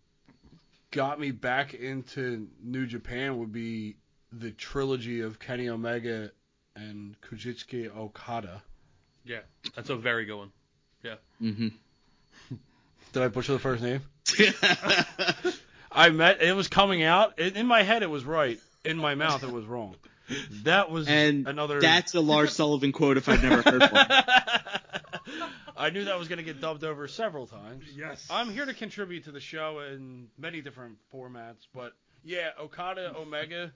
got 0.92 1.18
me 1.18 1.30
back 1.32 1.74
into 1.74 2.48
New 2.62 2.86
Japan 2.86 3.38
would 3.38 3.52
be 3.52 3.96
the 4.32 4.50
trilogy 4.52 5.20
of 5.20 5.38
Kenny 5.38 5.68
Omega 5.68 6.30
and 6.76 7.20
Kujitsuki 7.22 7.88
Okada. 7.94 8.62
Yeah, 9.24 9.40
that's 9.74 9.90
a 9.90 9.96
very 9.96 10.24
good 10.24 10.36
one. 10.36 10.52
Yeah. 11.02 11.16
Mm-hmm. 11.42 11.68
Did 13.16 13.22
I 13.22 13.28
butcher 13.28 13.54
the 13.54 13.58
first 13.58 13.82
name? 13.82 14.02
I 15.90 16.10
met. 16.10 16.42
It 16.42 16.54
was 16.54 16.68
coming 16.68 17.02
out. 17.02 17.38
In 17.38 17.56
in 17.56 17.66
my 17.66 17.82
head, 17.82 18.02
it 18.02 18.10
was 18.10 18.26
right. 18.26 18.60
In 18.84 18.98
my 18.98 19.14
mouth, 19.14 19.42
it 19.42 19.50
was 19.50 19.64
wrong. 19.64 19.96
That 20.64 20.90
was 20.90 21.08
and 21.08 21.48
another. 21.48 21.80
that's 21.80 22.14
a 22.14 22.20
Lars 22.20 22.52
Sullivan 22.54 22.92
quote 22.92 23.16
if 23.16 23.26
I've 23.26 23.42
never 23.42 23.62
heard 23.62 23.80
one. 23.80 24.06
I 25.78 25.88
knew 25.88 26.04
that 26.04 26.18
was 26.18 26.28
going 26.28 26.36
to 26.36 26.44
get 26.44 26.60
dubbed 26.60 26.84
over 26.84 27.08
several 27.08 27.46
times. 27.46 27.84
Yes. 27.96 28.28
I'm 28.30 28.50
here 28.50 28.66
to 28.66 28.74
contribute 28.74 29.24
to 29.24 29.32
the 29.32 29.40
show 29.40 29.78
in 29.78 30.26
many 30.36 30.60
different 30.60 30.98
formats, 31.10 31.66
but 31.74 31.94
yeah, 32.22 32.50
Okada 32.60 33.14
Omega. 33.16 33.72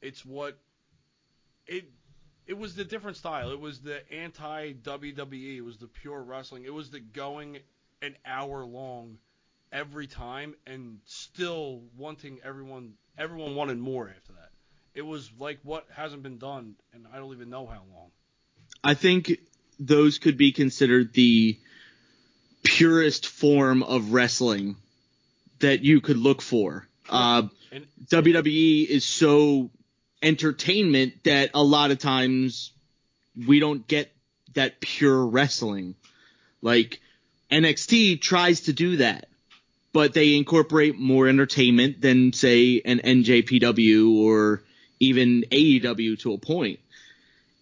It's 0.00 0.26
what 0.26 0.58
it. 1.68 1.84
It 2.48 2.58
was 2.58 2.74
the 2.74 2.84
different 2.84 3.16
style. 3.16 3.52
It 3.52 3.60
was 3.60 3.80
the 3.80 4.00
anti 4.12 4.72
WWE. 4.72 5.58
It 5.58 5.60
was 5.60 5.76
the 5.76 5.86
pure 5.86 6.20
wrestling. 6.20 6.64
It 6.64 6.74
was 6.74 6.90
the 6.90 6.98
going 6.98 7.60
an 8.02 8.16
hour 8.26 8.64
long 8.64 9.18
every 9.72 10.06
time 10.06 10.54
and 10.66 10.98
still 11.06 11.80
wanting 11.96 12.40
everyone. 12.44 12.94
Everyone 13.16 13.54
wanted 13.54 13.78
more 13.78 14.08
after 14.14 14.32
that. 14.32 14.50
It 14.94 15.02
was 15.02 15.30
like 15.38 15.58
what 15.62 15.86
hasn't 15.94 16.22
been 16.22 16.38
done, 16.38 16.74
and 16.92 17.06
I 17.12 17.16
don't 17.16 17.32
even 17.32 17.48
know 17.48 17.66
how 17.66 17.82
long. 17.94 18.10
I 18.84 18.94
think 18.94 19.38
those 19.78 20.18
could 20.18 20.36
be 20.36 20.52
considered 20.52 21.14
the 21.14 21.58
purest 22.62 23.26
form 23.26 23.82
of 23.82 24.12
wrestling 24.12 24.76
that 25.60 25.82
you 25.82 26.00
could 26.00 26.18
look 26.18 26.42
for. 26.42 26.86
Uh, 27.08 27.44
And 27.70 27.86
WWE 28.06 28.86
is 28.86 29.04
so 29.04 29.70
entertainment 30.22 31.24
that 31.24 31.50
a 31.54 31.62
lot 31.62 31.90
of 31.90 31.98
times 31.98 32.72
we 33.46 33.60
don't 33.60 33.86
get 33.86 34.12
that 34.54 34.80
pure 34.80 35.24
wrestling. 35.24 35.94
Like 36.60 37.00
NXT 37.52 38.20
tries 38.20 38.62
to 38.62 38.72
do 38.72 38.96
that, 38.96 39.28
but 39.92 40.14
they 40.14 40.36
incorporate 40.36 40.98
more 40.98 41.28
entertainment 41.28 42.00
than 42.00 42.32
say 42.32 42.80
an 42.82 43.00
NJPW 43.00 44.16
or 44.16 44.62
even 44.98 45.44
AEW 45.50 46.18
to 46.20 46.32
a 46.32 46.38
point. 46.38 46.80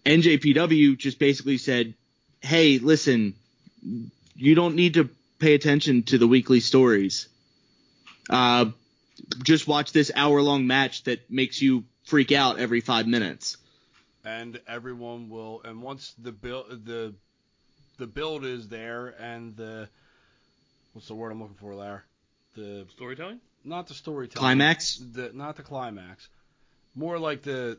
NJPW 0.07 0.97
just 0.97 1.19
basically 1.19 1.59
said, 1.59 1.95
"Hey, 2.41 2.79
listen, 2.79 3.35
you 4.37 4.55
don't 4.55 4.77
need 4.77 4.95
to 4.95 5.11
pay 5.41 5.55
attention 5.55 6.05
to 6.05 6.19
the 6.19 6.29
weekly 6.29 6.61
stories. 6.61 7.27
Uh, 8.29 8.67
just 9.43 9.67
watch 9.67 9.91
this 9.93 10.13
hour-long 10.15 10.67
match 10.67 11.03
that 11.05 11.31
makes 11.31 11.61
you 11.61 11.85
freak 12.05 12.31
out 12.31 12.61
every 12.61 12.81
five 12.81 13.09
minutes." 13.09 13.57
and 14.25 14.61
everyone 14.67 15.31
will 15.31 15.63
and 15.65 15.81
once 15.81 16.15
the 16.19 16.33
bill, 16.33 16.65
the 16.69 17.15
the 18.01 18.07
build 18.07 18.45
is 18.45 18.69
there 18.69 19.15
and 19.21 19.57
the 19.57 19.89
what's 20.93 21.07
the 21.09 21.15
word 21.15 21.31
I'm 21.31 21.41
looking 21.41 21.57
for 21.57 21.77
there 21.77 22.05
the 22.57 22.87
Storytelling? 22.91 23.39
not 23.65 23.87
the 23.87 23.95
storytelling 23.95 24.41
Climax? 24.43 24.97
the 25.13 25.31
not 25.35 25.57
the 25.57 25.63
climax 25.63 26.29
more 26.97 27.19
like 27.19 27.43
the 27.43 27.79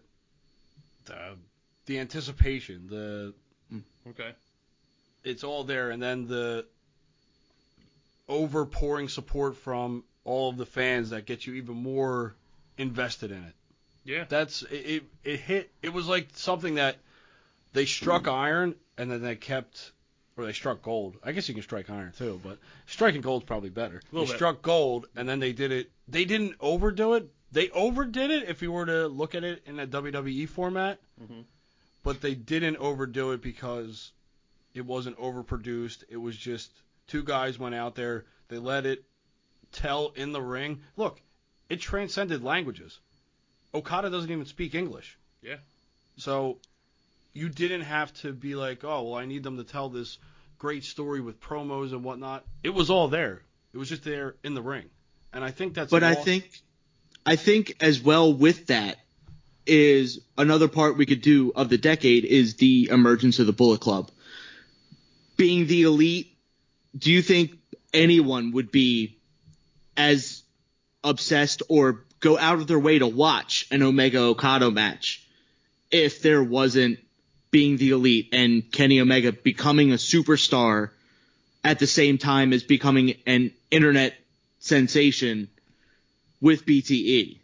the 1.06 1.36
the 1.88 2.00
anticipation 2.00 2.88
the 2.88 3.34
Okay. 4.10 4.32
it's 5.24 5.44
all 5.44 5.64
there 5.64 5.90
and 5.92 6.02
then 6.02 6.28
the 6.28 6.66
overpouring 8.30 9.10
support 9.10 9.56
from 9.58 10.04
all 10.24 10.50
of 10.50 10.58
the 10.58 10.66
fans 10.66 11.10
that 11.10 11.26
gets 11.26 11.46
you 11.48 11.54
even 11.56 11.76
more 11.76 12.36
invested 12.78 13.32
in 13.32 13.44
it 13.44 13.54
Yeah. 14.06 14.26
that's 14.30 14.62
it, 14.64 14.74
it. 14.76 15.04
It 15.24 15.40
hit. 15.40 15.72
It 15.82 15.94
was 15.94 16.08
like 16.08 16.30
something 16.34 16.76
that 16.76 16.98
they 17.74 17.86
struck 17.86 18.28
iron 18.28 18.76
and 18.98 19.12
then 19.12 19.22
they 19.22 19.36
kept, 19.36 19.92
or 20.42 20.46
they 20.46 20.54
struck 20.54 20.82
gold. 20.82 21.18
I 21.24 21.32
guess 21.32 21.48
you 21.48 21.54
can 21.54 21.64
strike 21.64 21.90
iron 21.90 22.12
too, 22.18 22.40
but 22.44 22.58
striking 22.88 23.22
gold's 23.22 23.46
probably 23.46 23.70
better. 23.70 24.02
They 24.12 24.20
bit. 24.26 24.30
struck 24.30 24.62
gold 24.62 25.08
and 25.16 25.28
then 25.30 25.40
they 25.40 25.54
did 25.54 25.72
it. 25.72 25.92
They 26.08 26.26
didn't 26.26 26.56
overdo 26.60 27.14
it. 27.14 27.30
They 27.52 27.70
overdid 27.70 28.32
it 28.32 28.50
if 28.50 28.62
you 28.62 28.72
were 28.72 28.86
to 28.86 29.08
look 29.08 29.36
at 29.36 29.44
it 29.44 29.62
in 29.66 29.80
a 29.80 29.86
WWE 29.88 30.48
format, 30.48 31.00
Mhm. 31.22 31.44
but 32.04 32.22
they 32.22 32.34
didn't 32.36 32.78
overdo 32.78 33.32
it 33.32 33.42
because 33.42 34.12
it 34.74 34.86
wasn't 34.86 35.18
overproduced. 35.18 36.04
It 36.10 36.18
was 36.18 36.36
just 36.38 36.72
two 37.08 37.24
guys 37.24 37.60
went 37.60 37.76
out 37.76 37.96
there. 37.96 38.26
They 38.48 38.58
let 38.58 38.86
it 38.86 39.04
tell 39.74 40.10
in 40.16 40.32
the 40.32 40.42
ring. 40.42 40.82
Look, 40.96 41.22
it 41.70 41.82
transcended 41.82 42.44
languages. 42.44 43.00
Okada 43.74 44.10
doesn't 44.10 44.32
even 44.32 44.46
speak 44.46 44.76
English. 44.76 45.18
Yeah. 45.42 45.58
So 46.18 46.60
you 47.34 47.50
didn't 47.50 47.82
have 47.82 48.14
to 48.22 48.34
be 48.34 48.56
like, 48.56 48.84
oh, 48.84 49.04
well, 49.04 49.16
I 49.16 49.26
need 49.26 49.44
them 49.44 49.58
to 49.58 49.64
tell 49.64 49.90
this 49.90 50.18
great 50.58 50.84
story 50.84 51.22
with 51.22 51.40
promos 51.40 51.92
and 51.92 52.04
whatnot. 52.04 52.46
It 52.64 52.74
was 52.74 52.90
all 52.90 53.08
there. 53.08 53.42
It 53.74 53.78
was 53.78 53.90
just 53.90 54.04
there 54.04 54.36
in 54.44 54.54
the 54.54 54.62
ring. 54.62 54.86
And 55.34 55.44
I 55.44 55.52
think 55.52 55.74
that's. 55.74 55.92
But 55.92 56.04
I 56.04 56.16
think, 56.16 56.62
I 57.26 57.36
think 57.36 57.78
as 57.82 58.02
well 58.02 58.34
with 58.34 58.68
that 58.68 58.98
is 59.66 60.20
another 60.38 60.68
part 60.68 60.98
we 60.98 61.06
could 61.06 61.22
do 61.22 61.52
of 61.56 61.70
the 61.70 61.78
decade 61.78 62.26
is 62.26 62.56
the 62.56 62.90
emergence 62.92 63.40
of 63.40 63.46
the 63.46 63.54
Bullet 63.54 63.80
Club. 63.80 64.12
Being 65.38 65.68
the 65.68 65.84
elite, 65.84 66.36
do 66.98 67.12
you 67.12 67.22
think 67.22 67.52
anyone 67.94 68.52
would 68.52 68.72
be 68.72 69.18
as 69.96 70.44
obsessed 71.04 71.64
or 71.70 72.04
go 72.20 72.38
out 72.38 72.60
of 72.60 72.68
their 72.68 72.80
way 72.80 73.00
to 73.00 73.08
watch 73.08 73.68
an 73.72 73.82
Omega 73.82 74.20
Okada 74.20 74.70
match 74.70 75.26
if 75.90 76.22
there 76.22 76.44
wasn't 76.44 77.00
being 77.52 77.78
the 77.78 77.92
elite 77.92 78.30
and 78.32 78.70
Kenny 78.72 79.00
Omega 79.00 79.32
becoming 79.32 79.92
a 79.92 79.96
superstar 79.96 80.90
at 81.64 81.80
the 81.80 81.88
same 81.88 82.18
time 82.18 82.54
as 82.54 82.64
becoming 82.64 83.16
an 83.28 83.52
internet 83.70 84.16
sensation 84.60 85.50
with 86.40 86.66
BTE? 86.66 87.38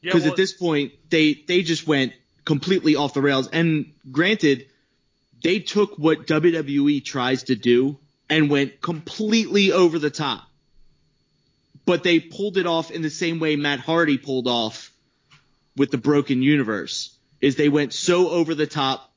Yeah. 0.00 0.12
Because 0.12 0.22
well, 0.22 0.30
at 0.30 0.36
this 0.36 0.52
point, 0.52 0.92
they 1.10 1.34
they 1.34 1.62
just 1.62 1.86
went 1.86 2.12
completely 2.44 2.96
off 2.96 3.12
the 3.14 3.20
rails. 3.20 3.48
And 3.48 3.92
granted, 4.10 4.66
they 5.42 5.58
took 5.58 5.98
what 5.98 6.26
WWE 6.26 7.04
tries 7.04 7.44
to 7.44 7.56
do 7.56 7.98
and 8.30 8.48
went 8.48 8.80
completely 8.80 9.72
over 9.72 9.98
the 9.98 10.10
top. 10.10 10.44
But 11.84 12.02
they 12.02 12.20
pulled 12.20 12.58
it 12.58 12.66
off 12.66 12.90
in 12.90 13.02
the 13.02 13.10
same 13.10 13.38
way 13.38 13.56
Matt 13.56 13.80
Hardy 13.80 14.18
pulled 14.18 14.46
off 14.46 14.92
with 15.76 15.90
the 15.90 15.98
Broken 15.98 16.42
Universe. 16.42 17.14
Is 17.40 17.56
they 17.56 17.68
went 17.68 17.92
so 17.92 18.30
over 18.30 18.54
the 18.54 18.66
top 18.66 19.07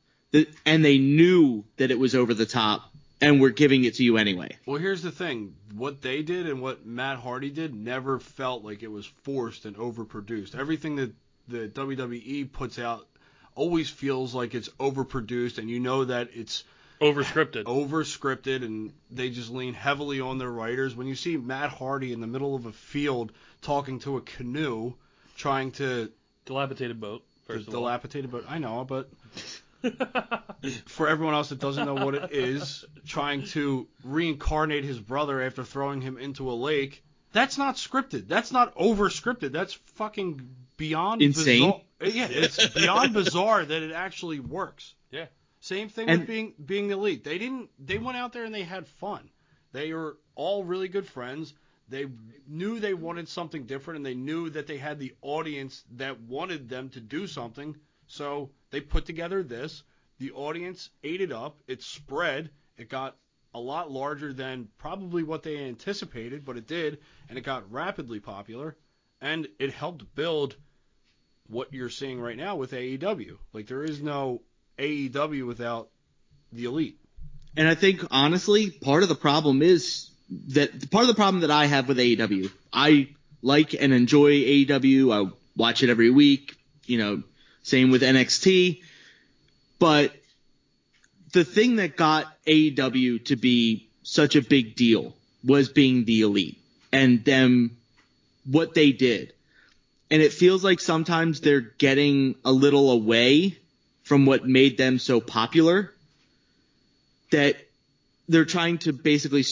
and 0.66 0.86
they 0.86 0.98
knew 0.98 1.64
that 1.78 1.92
it 1.92 2.00
was 2.00 2.16
over 2.16 2.34
the 2.34 2.46
top 2.46 2.92
and 3.20 3.40
were 3.40 3.50
giving 3.50 3.84
it 3.84 3.96
to 3.96 4.04
you 4.04 4.18
anyway. 4.18 4.58
Well, 4.66 4.80
here's 4.80 5.02
the 5.02 5.12
thing: 5.12 5.56
what 5.76 6.02
they 6.02 6.22
did 6.24 6.48
and 6.48 6.62
what 6.62 6.86
Matt 6.86 7.20
Hardy 7.20 7.50
did 7.50 7.74
never 7.74 8.20
felt 8.20 8.64
like 8.64 8.84
it 8.84 8.92
was 8.92 9.06
forced 9.24 9.66
and 9.66 9.76
overproduced. 9.76 10.56
Everything 10.56 10.96
that 10.98 11.14
the 11.48 11.68
WWE 11.68 12.52
puts 12.52 12.80
out 12.80 13.08
always 13.56 13.90
feels 13.90 14.34
like 14.34 14.56
it's 14.56 14.70
overproduced, 14.80 15.58
and 15.58 15.70
you 15.70 15.80
know 15.80 16.06
that 16.06 16.30
it's 16.34 16.64
over 17.02 17.24
scripted. 17.24 17.64
over 17.66 18.04
scripted 18.04 18.64
and 18.64 18.94
they 19.10 19.30
just 19.30 19.50
lean 19.50 19.74
heavily 19.74 20.22
on 20.22 20.38
their 20.38 20.52
writers. 20.52 20.96
When 20.96 21.08
you 21.08 21.16
see 21.16 21.36
Matt 21.36 21.72
Hardy 21.72 22.14
in 22.14 22.22
the 22.22 22.28
middle 22.28 22.56
of 22.56 22.66
a 22.66 22.72
field 22.72 23.32
talking 23.62 24.00
to 24.00 24.18
a 24.18 24.22
canoe, 24.22 24.94
trying 25.36 25.72
to 25.74 26.12
Dilapidated 26.46 27.00
boat. 27.00 27.24
First 27.48 27.68
of 27.68 27.76
all. 27.76 27.82
dilapidated, 27.82 28.32
but 28.32 28.46
I 28.48 28.60
know, 28.60 28.86
but 28.86 29.10
for 30.86 31.08
everyone 31.08 31.34
else 31.34 31.50
that 31.50 31.60
doesn't 31.60 31.86
know 31.86 32.06
what 32.06 32.16
it 32.16 32.32
is, 32.32 32.86
trying 33.06 33.44
to 33.48 33.88
reincarnate 34.04 34.84
his 34.84 35.00
brother 35.00 35.42
after 35.42 35.64
throwing 35.64 36.02
him 36.02 36.18
into 36.18 36.50
a 36.52 36.54
lake, 36.54 37.04
that's 37.34 37.58
not 37.58 37.76
scripted. 37.76 38.28
That's 38.28 38.52
not 38.52 38.74
over 38.76 39.10
scripted. 39.10 39.52
That's 39.52 39.74
fucking 39.96 40.56
beyond 40.78 41.22
Insane. 41.22 41.82
bizarre. 42.00 42.16
Yeah, 42.16 42.28
it's 42.30 42.68
beyond 42.70 43.14
bizarre 43.14 43.64
that 43.64 43.84
it 43.84 43.92
actually 43.92 44.40
works. 44.40 44.94
Yeah. 45.12 45.28
Same 45.60 45.90
thing 45.90 46.10
And- 46.10 46.20
with 46.22 46.28
being 46.28 46.54
being 46.64 46.88
the 46.88 46.96
elite. 46.96 47.24
They 47.24 47.38
didn't. 47.38 47.70
They 47.80 47.98
went 48.00 48.18
out 48.18 48.34
there 48.34 48.46
and 48.46 48.54
they 48.54 48.64
had 48.64 48.88
fun. 48.88 49.30
They 49.72 49.94
were 49.94 50.18
all 50.36 50.64
really 50.64 50.88
good 50.88 51.08
friends. 51.08 51.54
They 51.88 52.08
knew 52.48 52.80
they 52.80 52.94
wanted 52.94 53.28
something 53.28 53.66
different, 53.66 53.98
and 53.98 54.06
they 54.06 54.16
knew 54.16 54.50
that 54.52 54.66
they 54.66 54.78
had 54.78 54.98
the 54.98 55.14
audience 55.22 55.84
that 55.98 56.20
wanted 56.22 56.70
them 56.70 56.90
to 56.90 57.00
do 57.02 57.28
something. 57.28 57.76
So 58.08 58.50
they 58.72 58.82
put 58.82 59.06
together 59.06 59.44
this. 59.44 59.84
The 60.20 60.32
audience 60.32 60.90
ate 61.04 61.22
it 61.22 61.32
up. 61.32 61.62
It 61.68 61.82
spread. 61.84 62.50
It 62.78 62.90
got 62.90 63.16
a 63.54 63.60
lot 63.60 63.92
larger 63.92 64.34
than 64.34 64.70
probably 64.78 65.24
what 65.24 65.44
they 65.44 65.58
anticipated, 65.66 66.46
but 66.46 66.58
it 66.58 66.68
did, 66.68 67.00
and 67.30 67.38
it 67.38 67.42
got 67.42 67.72
rapidly 67.72 68.20
popular, 68.20 68.78
and 69.20 69.48
it 69.60 69.74
helped 69.74 70.16
build 70.16 70.56
what 71.48 71.74
you're 71.74 71.90
seeing 71.90 72.20
right 72.20 72.38
now 72.38 72.56
with 72.56 72.72
AEW. 72.72 73.38
Like 73.54 73.68
there 73.68 73.84
is 73.84 74.02
no 74.02 74.42
AEW 74.80 75.46
without 75.46 75.90
the 76.52 76.66
elite. 76.66 76.98
And 77.58 77.68
I 77.68 77.76
think 77.76 78.06
honestly, 78.10 78.72
part 78.72 79.04
of 79.04 79.10
the 79.10 79.16
problem 79.16 79.62
is 79.62 80.10
that 80.50 80.90
part 80.90 81.04
of 81.04 81.08
the 81.10 81.16
problem 81.16 81.42
that 81.42 81.52
I 81.52 81.66
have 81.66 81.90
with 81.90 81.98
AEW, 81.98 82.50
I 82.72 83.10
like 83.42 83.74
and 83.74 83.94
enjoy 83.94 84.32
AEW. 84.32 85.14
I 85.14 85.32
watch 85.58 85.84
it 85.84 85.90
every 85.90 86.10
week. 86.10 86.56
You 86.86 86.98
know, 86.98 87.24
same 87.64 87.92
with 87.92 88.02
NXT. 88.02 88.82
But 89.80 90.14
the 91.32 91.44
thing 91.44 91.78
that 91.78 91.96
got 91.96 92.28
AEW 92.46 93.26
to 93.26 93.36
be 93.36 93.90
such 94.04 94.36
a 94.36 94.42
big 94.42 94.76
deal 94.76 95.16
was 95.44 95.70
being 95.70 96.06
the 96.06 96.22
elite 96.22 96.60
and 96.92 97.24
them 97.24 97.78
what 98.46 98.74
they 98.74 98.92
did. 98.92 99.34
And 100.10 100.22
it 100.22 100.34
feels 100.34 100.64
like 100.64 100.80
sometimes 100.80 101.40
they're 101.40 101.62
getting 101.62 102.36
a 102.44 102.52
little 102.52 102.92
away 102.92 103.58
from 104.04 104.26
what 104.26 104.46
made 104.46 104.78
them 104.78 105.00
so 105.00 105.22
popular 105.22 105.94
that 107.32 107.56
they're 108.28 108.46
trying 108.46 108.78
to 108.80 108.92
basically 108.92 109.46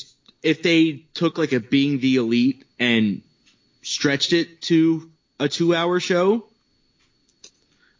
if 0.43 0.61
they 0.61 1.05
took 1.13 1.37
like 1.37 1.53
a 1.53 1.59
being 1.59 1.99
the 1.99 2.15
elite 2.17 2.65
and 2.79 3.21
stretched 3.81 4.33
it 4.33 4.61
to 4.63 5.09
a 5.39 5.45
2-hour 5.45 5.99
show 5.99 6.45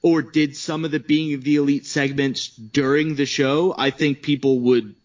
or 0.02 0.22
did 0.22 0.56
some 0.56 0.86
of 0.86 0.92
the 0.92 1.00
being 1.00 1.34
of 1.34 1.44
the 1.44 1.58
elite 1.58 1.86
segments 1.86 2.48
during 2.50 3.16
the 3.16 3.26
show, 3.26 3.76
I 3.78 3.92
think 3.92 4.22
people 4.22 4.60
would 4.62 4.96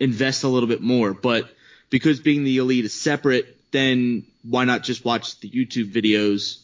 invest 0.00 0.44
a 0.44 0.48
little 0.48 0.68
bit 0.68 0.80
more. 0.80 1.12
But 1.12 1.50
because 1.90 2.20
being 2.20 2.44
the 2.44 2.58
elite 2.58 2.84
is 2.84 2.94
separate, 2.94 3.56
then 3.72 4.24
why 4.42 4.64
not 4.64 4.82
just 4.82 5.04
watch 5.04 5.38
the 5.40 5.50
YouTube 5.50 5.92
videos 5.92 6.60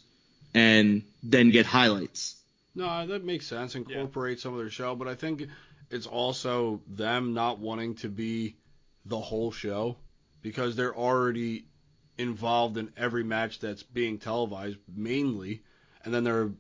and 0.54 1.02
then 1.22 1.50
get 1.50 1.66
highlights? 1.66 2.36
No, 2.74 2.86
uh, 2.86 3.06
that 3.06 3.24
makes 3.24 3.46
sense. 3.46 3.74
Incorporate 3.74 4.40
some 4.40 4.52
of 4.52 4.58
their 4.58 4.70
show, 4.70 4.94
but 4.94 5.08
I 5.08 5.14
think 5.14 5.44
it's 5.90 6.06
also 6.06 6.80
them 6.88 7.34
not 7.34 7.58
wanting 7.58 7.96
to 7.96 8.08
be 8.08 8.56
the 9.04 9.18
whole 9.18 9.50
show 9.50 9.96
because 10.42 10.76
they're 10.76 10.96
already 10.96 11.64
involved 12.18 12.76
in 12.76 12.90
every 12.96 13.24
match 13.24 13.60
that's 13.60 13.82
being 13.82 14.18
televised 14.18 14.78
mainly, 14.94 15.62
and 16.04 16.12
then 16.12 16.24
there 16.24 16.42
are 16.42 16.52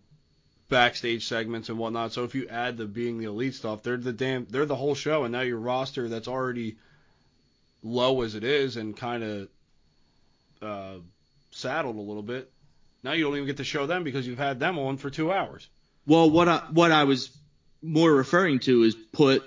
backstage 0.68 1.26
segments 1.26 1.68
and 1.68 1.78
whatnot. 1.78 2.12
So 2.12 2.24
if 2.24 2.34
you 2.34 2.46
add 2.48 2.76
the 2.76 2.86
being 2.86 3.18
the 3.18 3.26
elite 3.26 3.54
stuff, 3.54 3.82
they're 3.82 3.96
the 3.96 4.12
damn 4.12 4.46
they're 4.46 4.66
the 4.66 4.76
whole 4.76 4.94
show, 4.94 5.24
and 5.24 5.32
now 5.32 5.40
your 5.40 5.58
roster 5.58 6.08
that's 6.08 6.28
already 6.28 6.76
low 7.82 8.22
as 8.22 8.34
it 8.34 8.44
is 8.44 8.76
and 8.76 8.96
kind 8.96 9.22
of 9.22 9.48
uh, 10.60 10.98
saddled 11.50 11.96
a 11.96 12.00
little 12.00 12.22
bit. 12.22 12.50
Now 13.02 13.12
you 13.12 13.24
don't 13.24 13.34
even 13.34 13.46
get 13.46 13.58
to 13.58 13.64
show 13.64 13.86
them 13.86 14.04
because 14.04 14.26
you've 14.26 14.38
had 14.38 14.58
them 14.60 14.78
on 14.78 14.96
for 14.96 15.10
two 15.10 15.32
hours. 15.32 15.68
Well, 16.06 16.30
what 16.30 16.48
I, 16.48 16.58
what 16.70 16.90
I 16.90 17.04
was 17.04 17.30
more 17.82 18.12
referring 18.12 18.58
to 18.60 18.82
is 18.82 18.94
put 19.12 19.44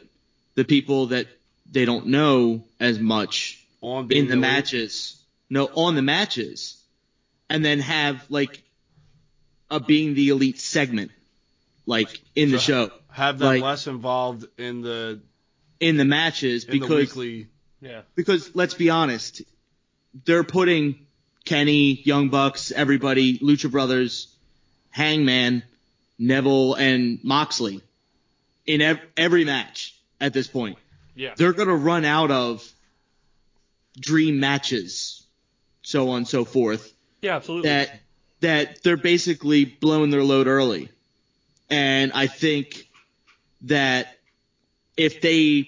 the 0.55 0.63
people 0.63 1.07
that 1.07 1.27
they 1.69 1.85
don't 1.85 2.07
know 2.07 2.63
as 2.79 2.99
much 2.99 3.65
On 3.81 4.07
being 4.07 4.21
in 4.21 4.27
the 4.27 4.33
elite. 4.33 4.41
matches. 4.41 5.17
No, 5.49 5.65
on 5.65 5.95
the 5.95 6.01
matches, 6.01 6.77
and 7.49 7.65
then 7.65 7.79
have 7.79 8.23
like 8.29 8.63
a 9.71 9.79
being 9.79 10.13
the 10.13 10.29
elite 10.29 10.59
segment, 10.59 11.09
like 11.87 12.21
in 12.35 12.51
the 12.51 12.59
show, 12.59 12.91
have 13.09 13.39
them 13.39 13.47
like- 13.47 13.63
less 13.63 13.87
involved 13.87 14.45
in 14.59 14.81
the 14.81 15.21
in 15.79 15.97
the 15.97 16.05
matches 16.05 16.65
in 16.65 16.71
the 16.73 16.79
because 16.79 17.15
weekly. 17.15 17.47
Yeah. 17.81 18.01
because 18.13 18.55
let's 18.55 18.75
be 18.75 18.91
honest, 18.91 19.41
they're 20.25 20.43
putting 20.43 21.07
Kenny, 21.45 21.99
Young 22.03 22.29
Bucks, 22.29 22.71
everybody, 22.71 23.39
Lucha 23.39 23.71
Brothers, 23.71 24.27
Hangman, 24.91 25.63
Neville, 26.19 26.75
and 26.75 27.17
Moxley 27.23 27.81
in 28.67 28.81
ev- 28.81 28.99
every 29.17 29.43
match 29.45 29.95
at 30.19 30.33
this 30.33 30.45
point. 30.45 30.77
Yeah. 31.15 31.33
They're 31.35 31.53
gonna 31.53 31.75
run 31.75 32.05
out 32.05 32.29
of 32.29 32.71
dream 33.99 34.39
matches, 34.39 35.23
so 35.81 36.09
on 36.09 36.17
and 36.17 36.27
so 36.27 36.45
forth. 36.45 36.93
Yeah, 37.21 37.37
absolutely. 37.37 37.69
That 37.69 38.00
that 38.41 38.83
they're 38.83 38.97
basically 38.97 39.65
blowing 39.65 40.09
their 40.09 40.23
load 40.23 40.47
early, 40.47 40.89
and 41.69 42.11
I 42.13 42.27
think 42.27 42.87
that 43.61 44.07
if 44.97 45.21
they 45.21 45.67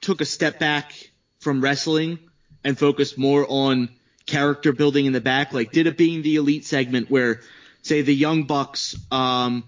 took 0.00 0.20
a 0.20 0.24
step 0.24 0.58
back 0.58 1.10
from 1.40 1.60
wrestling 1.60 2.18
and 2.64 2.78
focused 2.78 3.16
more 3.18 3.46
on 3.48 3.88
character 4.26 4.72
building 4.72 5.06
in 5.06 5.12
the 5.12 5.20
back, 5.20 5.52
like 5.52 5.70
did 5.72 5.86
it 5.86 5.96
being 5.96 6.22
the 6.22 6.36
elite 6.36 6.64
segment 6.64 7.10
where, 7.10 7.38
say, 7.82 8.02
the 8.02 8.14
Young 8.14 8.44
Bucks 8.44 8.96
um, 9.10 9.64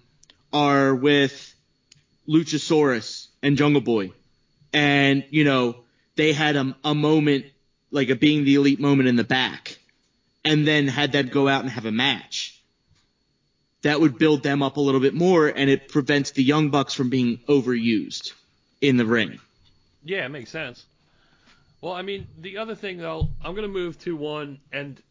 are 0.53 0.95
with 0.95 1.55
Luchasaurus 2.29 3.29
and 3.43 3.57
Jungle 3.57 3.81
Boy, 3.81 4.13
and 4.73 5.25
you 5.31 5.45
know 5.45 5.77
they 6.17 6.33
had 6.33 6.57
a, 6.57 6.75
a 6.85 6.95
moment 6.95 7.47
like 7.91 8.09
a 8.11 8.17
being 8.17 8.45
the 8.45 8.55
elite 8.55 8.81
moment 8.81 9.09
in 9.09 9.17
the 9.17 9.25
back, 9.25 9.79
and 10.45 10.67
then 10.67 10.89
had 10.89 11.13
them 11.13 11.29
go 11.29 11.49
out 11.49 11.63
and 11.63 11.71
have 11.71 11.85
a 11.87 11.93
match. 11.93 12.57
That 13.83 14.01
would 14.01 14.19
build 14.19 14.43
them 14.43 14.63
up 14.63 14.77
a 14.77 14.81
little 14.81 15.01
bit 15.01 15.15
more, 15.15 15.49
and 15.49 15.71
it 15.71 15.89
prevents 15.89 16.33
the 16.33 16.43
Young 16.43 16.69
Bucks 16.71 16.93
from 16.93 17.09
being 17.09 17.39
overused 17.49 18.33
in 18.81 18.97
the 18.97 19.07
ring. 19.07 19.39
Yeah, 20.05 20.27
it 20.27 20.31
makes 20.31 20.51
sense. 20.51 20.85
Well, 21.81 21.95
I 21.95 22.03
mean, 22.03 22.27
the 22.39 22.59
other 22.59 22.75
thing 22.75 22.99
though, 22.99 23.29
I'm 23.43 23.55
gonna 23.55 23.69
move 23.69 23.99
to 24.01 24.15
one, 24.17 24.61
and 24.71 25.03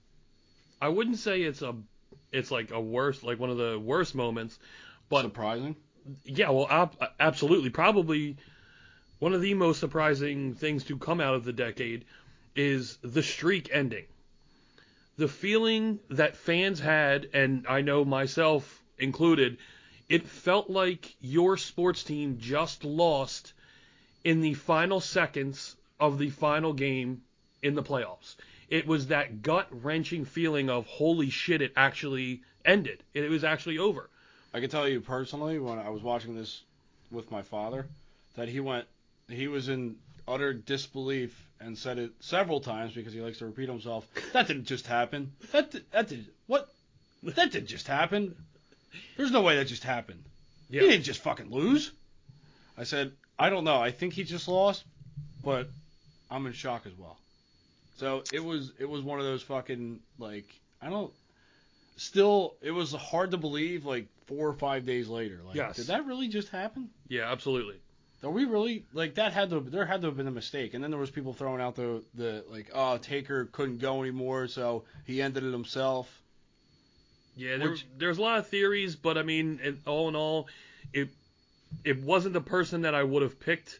I 0.81 0.89
wouldn't 0.89 1.17
say 1.17 1.41
it's 1.41 1.61
a, 1.63 1.75
it's 2.31 2.51
like 2.51 2.71
a 2.71 2.79
worst, 2.79 3.23
like 3.23 3.39
one 3.39 3.49
of 3.49 3.57
the 3.57 3.79
worst 3.79 4.13
moments, 4.13 4.59
but 5.09 5.23
Surprising. 5.23 5.75
yeah, 6.25 6.51
well, 6.51 6.67
ab- 6.69 6.95
absolutely, 7.19 7.71
probably 7.71 8.37
one 9.17 9.33
of 9.33 9.41
the 9.41 9.55
most 9.55 9.79
surprising 9.79 10.53
things 10.53 10.83
to 10.85 10.97
come 10.97 11.19
out 11.19 11.33
of 11.33 11.43
the 11.43 11.53
decade 11.53 12.05
is 12.55 12.97
the 13.01 13.23
streak 13.23 13.69
ending. 13.73 14.05
The 15.19 15.27
feeling 15.27 15.99
that 16.11 16.37
fans 16.37 16.79
had, 16.79 17.27
and 17.33 17.65
I 17.67 17.81
know 17.81 18.05
myself 18.05 18.81
included, 18.97 19.57
it 20.07 20.25
felt 20.25 20.69
like 20.69 21.13
your 21.19 21.57
sports 21.57 22.05
team 22.05 22.37
just 22.39 22.85
lost 22.85 23.51
in 24.23 24.39
the 24.39 24.53
final 24.53 25.01
seconds 25.01 25.75
of 25.99 26.19
the 26.19 26.29
final 26.29 26.71
game 26.71 27.21
in 27.61 27.75
the 27.75 27.83
playoffs. 27.83 28.37
It 28.69 28.87
was 28.87 29.07
that 29.07 29.41
gut 29.41 29.67
wrenching 29.83 30.23
feeling 30.23 30.69
of 30.69 30.85
holy 30.85 31.29
shit, 31.29 31.61
it 31.61 31.73
actually 31.75 32.41
ended. 32.63 33.03
It 33.13 33.29
was 33.29 33.43
actually 33.43 33.77
over. 33.77 34.09
I 34.53 34.61
can 34.61 34.69
tell 34.69 34.87
you 34.87 35.01
personally, 35.01 35.59
when 35.59 35.79
I 35.79 35.89
was 35.89 36.01
watching 36.01 36.33
this 36.33 36.61
with 37.11 37.29
my 37.29 37.41
father, 37.41 37.87
that 38.37 38.47
he 38.47 38.61
went, 38.61 38.87
he 39.27 39.49
was 39.49 39.67
in 39.67 39.97
utter 40.27 40.53
disbelief 40.53 41.45
and 41.59 41.77
said 41.77 41.97
it 41.99 42.11
several 42.19 42.59
times 42.61 42.93
because 42.93 43.13
he 43.13 43.21
likes 43.21 43.39
to 43.39 43.45
repeat 43.45 43.69
himself. 43.69 44.07
That 44.33 44.47
didn't 44.47 44.65
just 44.65 44.87
happen. 44.87 45.33
That 45.51 45.71
di- 45.71 45.81
that 45.91 46.07
did 46.09 46.27
what? 46.47 46.69
That 47.23 47.51
didn't 47.51 47.67
just 47.67 47.87
happen. 47.87 48.35
There's 49.17 49.31
no 49.31 49.41
way 49.41 49.57
that 49.57 49.65
just 49.65 49.83
happened. 49.83 50.23
Yeah. 50.69 50.81
He 50.81 50.89
didn't 50.89 51.03
just 51.05 51.21
fucking 51.21 51.51
lose. 51.51 51.91
I 52.77 52.83
said, 52.83 53.11
I 53.37 53.49
don't 53.49 53.63
know. 53.65 53.77
I 53.81 53.91
think 53.91 54.13
he 54.13 54.23
just 54.23 54.47
lost, 54.47 54.83
but 55.43 55.67
I'm 56.31 56.45
in 56.45 56.53
shock 56.53 56.85
as 56.85 56.93
well. 56.97 57.17
So 57.97 58.23
it 58.31 58.43
was 58.43 58.71
it 58.79 58.85
was 58.89 59.01
one 59.01 59.19
of 59.19 59.25
those 59.25 59.43
fucking 59.43 59.99
like 60.17 60.45
I 60.81 60.89
don't 60.89 61.11
still 61.97 62.55
it 62.61 62.71
was 62.71 62.93
hard 62.93 63.31
to 63.31 63.37
believe 63.37 63.85
like 63.85 64.07
four 64.27 64.47
or 64.47 64.53
five 64.53 64.85
days 64.85 65.07
later. 65.09 65.41
Like 65.45 65.55
Yes. 65.57 65.75
did 65.75 65.87
that 65.87 66.05
really 66.05 66.27
just 66.29 66.49
happen? 66.49 66.89
Yeah, 67.09 67.29
absolutely. 67.31 67.75
Are 68.23 68.29
we 68.29 68.45
really 68.45 68.85
like 68.93 69.15
that 69.15 69.31
had 69.33 69.49
to 69.51 69.61
there 69.61 69.85
had 69.85 70.01
to 70.01 70.07
have 70.07 70.17
been 70.17 70.27
a 70.27 70.31
mistake. 70.31 70.73
And 70.73 70.83
then 70.83 70.91
there 70.91 70.99
was 70.99 71.09
people 71.09 71.33
throwing 71.33 71.61
out 71.61 71.75
the 71.75 72.03
the 72.13 72.43
like 72.49 72.69
oh 72.73 72.97
Taker 72.97 73.45
couldn't 73.45 73.79
go 73.79 74.01
anymore 74.01 74.47
so 74.47 74.83
he 75.05 75.21
ended 75.21 75.43
it 75.43 75.51
himself. 75.51 76.21
Yeah, 77.35 77.57
there, 77.57 77.71
Which- 77.71 77.85
there's 77.97 78.17
a 78.17 78.21
lot 78.21 78.39
of 78.39 78.47
theories, 78.47 78.97
but 78.97 79.17
I 79.17 79.23
mean, 79.23 79.61
in, 79.63 79.79
all 79.85 80.09
in 80.09 80.15
all, 80.15 80.47
it 80.91 81.09
it 81.85 82.01
wasn't 82.03 82.33
the 82.33 82.41
person 82.41 82.81
that 82.81 82.93
I 82.93 83.03
would 83.03 83.21
have 83.21 83.39
picked 83.39 83.79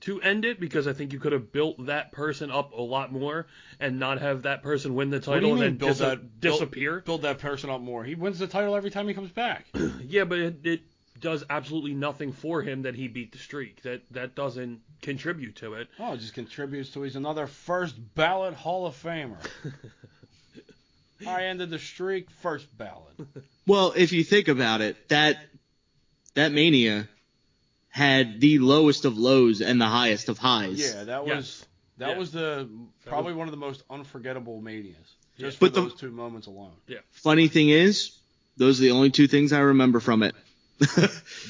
to 0.00 0.20
end 0.20 0.44
it 0.44 0.58
because 0.58 0.86
I 0.88 0.92
think 0.92 1.12
you 1.12 1.20
could 1.20 1.32
have 1.32 1.52
built 1.52 1.86
that 1.86 2.10
person 2.12 2.50
up 2.50 2.72
a 2.72 2.82
lot 2.82 3.12
more 3.12 3.46
and 3.78 3.98
not 3.98 4.20
have 4.20 4.42
that 4.42 4.62
person 4.62 4.94
win 4.94 5.10
the 5.10 5.20
title 5.20 5.52
and 5.52 5.62
then 5.62 5.76
build 5.76 5.90
dis- 5.92 5.98
that 5.98 6.40
build- 6.40 6.54
disappear. 6.54 7.00
Build, 7.00 7.22
that 7.22 7.38
person 7.38 7.70
up 7.70 7.80
more. 7.80 8.04
He 8.04 8.14
wins 8.14 8.38
the 8.38 8.46
title 8.46 8.74
every 8.74 8.90
time 8.90 9.06
he 9.06 9.14
comes 9.14 9.30
back. 9.30 9.66
Yeah, 10.08 10.24
but 10.24 10.38
it, 10.38 10.56
it 10.64 10.80
does 11.20 11.44
absolutely 11.50 11.94
nothing 11.94 12.32
for 12.32 12.62
him 12.62 12.82
that 12.82 12.94
he 12.94 13.08
beat 13.08 13.32
the 13.32 13.38
streak. 13.38 13.82
That 13.82 14.02
that 14.12 14.34
doesn't 14.34 14.80
contribute 15.02 15.56
to 15.56 15.74
it. 15.74 15.88
oh, 15.98 16.14
it 16.14 16.18
just 16.20 16.34
contributes 16.34 16.90
to 16.90 17.02
he's 17.02 17.16
another 17.16 17.46
first 17.46 17.94
ballot 18.14 18.54
Hall 18.54 18.86
of 18.86 19.00
Famer. 19.02 19.36
I 21.26 21.44
ended 21.44 21.70
the 21.70 21.78
streak 21.78 22.30
first 22.30 22.66
ballot. 22.76 23.14
Well, 23.66 23.94
if 23.96 24.12
you 24.12 24.22
think 24.22 24.48
about 24.48 24.80
it, 24.82 25.08
that 25.08 25.38
that 26.34 26.52
mania 26.52 27.08
had 27.88 28.40
the 28.40 28.58
lowest 28.58 29.06
of 29.06 29.16
lows 29.16 29.62
and 29.62 29.80
the 29.80 29.86
highest 29.86 30.28
of 30.28 30.36
highs. 30.38 30.78
Yeah, 30.78 31.04
that 31.04 31.24
was 31.24 31.30
Yes. 31.34 31.66
that 31.98 32.08
Yeah. 32.10 32.18
was 32.18 32.32
the 32.32 32.68
probably 33.06 33.32
one 33.32 33.48
of 33.48 33.52
the 33.52 33.56
most 33.58 33.82
unforgettable 33.88 34.60
manias. 34.60 34.96
Just 35.38 35.56
Yeah. 35.56 35.60
But 35.60 35.74
for 35.74 35.80
the- 35.80 35.88
those 35.88 35.98
two 35.98 36.10
moments 36.10 36.46
alone. 36.46 36.72
Yeah. 36.86 36.98
Funny 37.12 37.48
thing 37.48 37.70
is, 37.70 38.12
those 38.58 38.78
are 38.80 38.82
the 38.82 38.90
only 38.90 39.10
two 39.10 39.26
things 39.26 39.52
I 39.54 39.60
remember 39.60 40.00
from 40.00 40.22
it. 40.22 40.34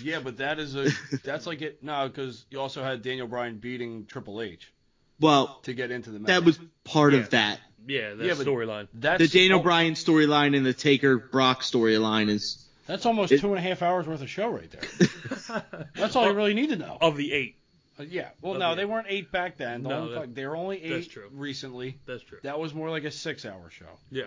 Yeah, 0.02 0.20
but 0.22 0.36
that 0.38 0.58
is 0.58 0.74
a 0.76 0.88
that's 1.24 1.46
like 1.46 1.62
it 1.62 1.82
no 1.82 2.08
because 2.08 2.44
you 2.50 2.60
also 2.60 2.82
had 2.82 3.02
Daniel 3.02 3.26
Bryan 3.26 3.58
beating 3.58 4.06
Triple 4.06 4.40
H. 4.42 4.72
well, 5.20 5.58
to 5.64 5.74
get 5.74 5.90
into 5.90 6.10
the 6.10 6.18
match. 6.18 6.28
that 6.28 6.44
was 6.44 6.58
part 6.84 7.12
Yeah. 7.12 7.20
of 7.20 7.30
that. 7.30 7.60
Yeah, 7.88 8.14
that 8.14 8.24
Yeah, 8.26 8.32
storyline. 8.34 8.88
that's 8.94 9.20
The 9.22 9.28
Daniel 9.28 9.58
al- 9.58 9.62
Bryan 9.64 9.94
storyline 9.94 10.56
and 10.56 10.64
the 10.66 10.72
Taker 10.74 11.18
Brock 11.18 11.62
storyline 11.62 12.28
is 12.28 12.64
That's 12.86 13.06
almost 13.06 13.32
it- 13.32 13.40
two 13.40 13.48
and 13.48 13.58
a 13.58 13.60
half 13.60 13.82
hours 13.82 14.06
worth 14.06 14.22
of 14.22 14.30
show 14.30 14.48
right 14.48 14.70
there. 14.70 15.84
That's 15.94 16.16
all 16.16 16.26
you 16.26 16.32
really 16.34 16.54
need 16.54 16.70
to 16.70 16.76
know. 16.76 16.98
Of 17.00 17.16
the 17.16 17.32
eight. 17.32 17.56
Uh, 17.98 18.02
yeah. 18.04 18.28
Well, 18.42 18.52
Of 18.54 18.58
no, 18.58 18.70
the 18.70 18.76
they 18.76 18.84
weren't 18.84 19.06
eight 19.08 19.30
back 19.32 19.56
then. 19.56 19.82
The 19.84 19.88
No, 19.88 20.08
that- 20.08 20.14
fuck- 20.20 20.34
they 20.34 20.46
were 20.46 20.56
only 20.56 20.82
eight 20.82 20.90
that's 20.90 21.06
true. 21.06 21.28
recently. 21.32 21.98
That's 22.06 22.22
true. 22.22 22.38
That 22.42 22.58
was 22.58 22.74
more 22.74 22.90
like 22.90 23.04
a 23.04 23.10
six-hour 23.10 23.70
show. 23.70 23.86
Yeah. 24.10 24.26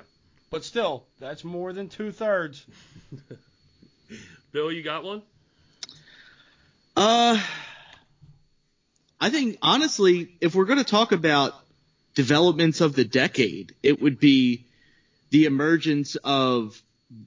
But 0.51 0.63
still, 0.63 1.05
that's 1.19 1.43
more 1.43 1.71
than 1.73 1.89
two 1.89 2.11
thirds. 2.11 2.65
Bill, 4.51 4.71
you 4.71 4.81
got 4.81 5.03
one? 5.03 5.21
Uh, 6.95 7.39
I 9.21 9.29
think 9.29 9.57
honestly, 9.61 10.29
if 10.41 10.55
we're 10.55 10.65
going 10.65 10.79
to 10.79 10.83
talk 10.83 11.11
about 11.11 11.53
developments 12.15 12.81
of 12.81 12.95
the 12.95 13.05
decade, 13.05 13.75
it 13.83 14.01
would 14.01 14.19
be 14.19 14.65
the 15.29 15.45
emergence 15.45 16.15
of 16.23 16.81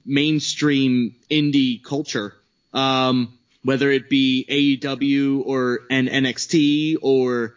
mainstream 0.05 1.15
indie 1.31 1.81
culture. 1.81 2.33
Um, 2.73 3.37
whether 3.63 3.89
it 3.89 4.09
be 4.09 4.45
AEW 4.83 5.43
or 5.45 5.79
an 5.89 6.07
NXT 6.07 6.97
or 7.01 7.55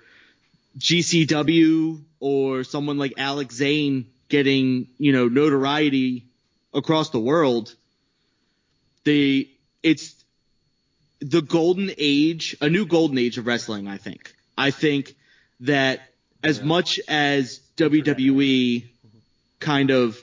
GCW 0.79 2.02
or 2.20 2.62
someone 2.62 2.98
like 2.98 3.14
Alex 3.16 3.57
Zayne 3.57 4.07
getting, 4.29 4.87
you 4.98 5.12
know, 5.12 5.26
notoriety 5.26 6.24
across 6.72 7.11
the 7.11 7.18
world. 7.18 7.74
The, 9.05 9.48
it's 9.87 10.16
the 11.20 11.40
golden 11.40 11.92
age, 11.96 12.57
a 12.61 12.68
new 12.68 12.87
golden 12.87 13.18
age 13.18 13.38
of 13.38 13.46
wrestling, 13.46 13.87
I 13.87 13.99
think. 13.99 14.35
I 14.59 14.72
think 14.72 15.14
that 15.61 16.01
as 16.42 16.61
much 16.61 16.99
as 17.07 17.61
WWE 17.77 18.85
kind 19.61 19.90
of 19.90 20.20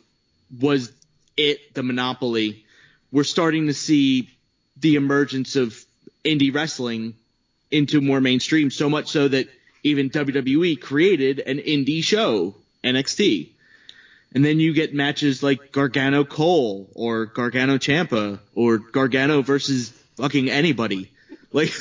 was 0.59 0.91
it, 1.37 1.73
the 1.73 1.81
monopoly, 1.81 2.65
we're 3.09 3.23
starting 3.23 3.67
to 3.67 3.73
see 3.73 4.29
the 4.75 4.95
emergence 4.95 5.55
of 5.55 5.81
indie 6.25 6.53
wrestling 6.53 7.15
into 7.71 8.01
more 8.01 8.19
mainstream, 8.19 8.69
so 8.69 8.89
much 8.89 9.07
so 9.07 9.29
that 9.29 9.47
even 9.81 10.09
WWE 10.09 10.81
created 10.81 11.39
an 11.39 11.59
indie 11.59 12.03
show, 12.03 12.53
NXT. 12.83 13.51
And 14.35 14.43
then 14.43 14.59
you 14.59 14.73
get 14.73 14.93
matches 14.93 15.43
like 15.43 15.71
Gargano 15.71 16.23
Cole 16.23 16.89
or 16.95 17.27
Gargano 17.27 17.77
Ciampa 17.77 18.39
or 18.55 18.79
Gargano 18.79 19.41
versus 19.41 19.89
fucking 20.17 20.49
anybody. 20.49 21.09
Like, 21.53 21.71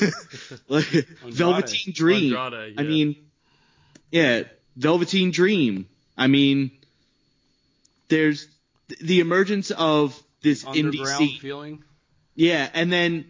like 0.67 0.85
Velveteen 1.25 1.95
Dream. 1.95 2.35
Andrade, 2.35 2.75
I 2.79 2.83
mean, 2.83 3.15
yeah, 4.11 4.43
Velveteen 4.75 5.31
Dream. 5.31 5.87
I 6.15 6.27
mean, 6.27 6.69
there's 8.07 8.47
the 9.01 9.19
emergence 9.19 9.71
of 9.71 10.21
this 10.43 10.63
indie 10.63 11.03
scene. 11.17 11.39
feeling. 11.39 11.83
Yeah, 12.35 12.69
and 12.71 12.93
then 12.93 13.25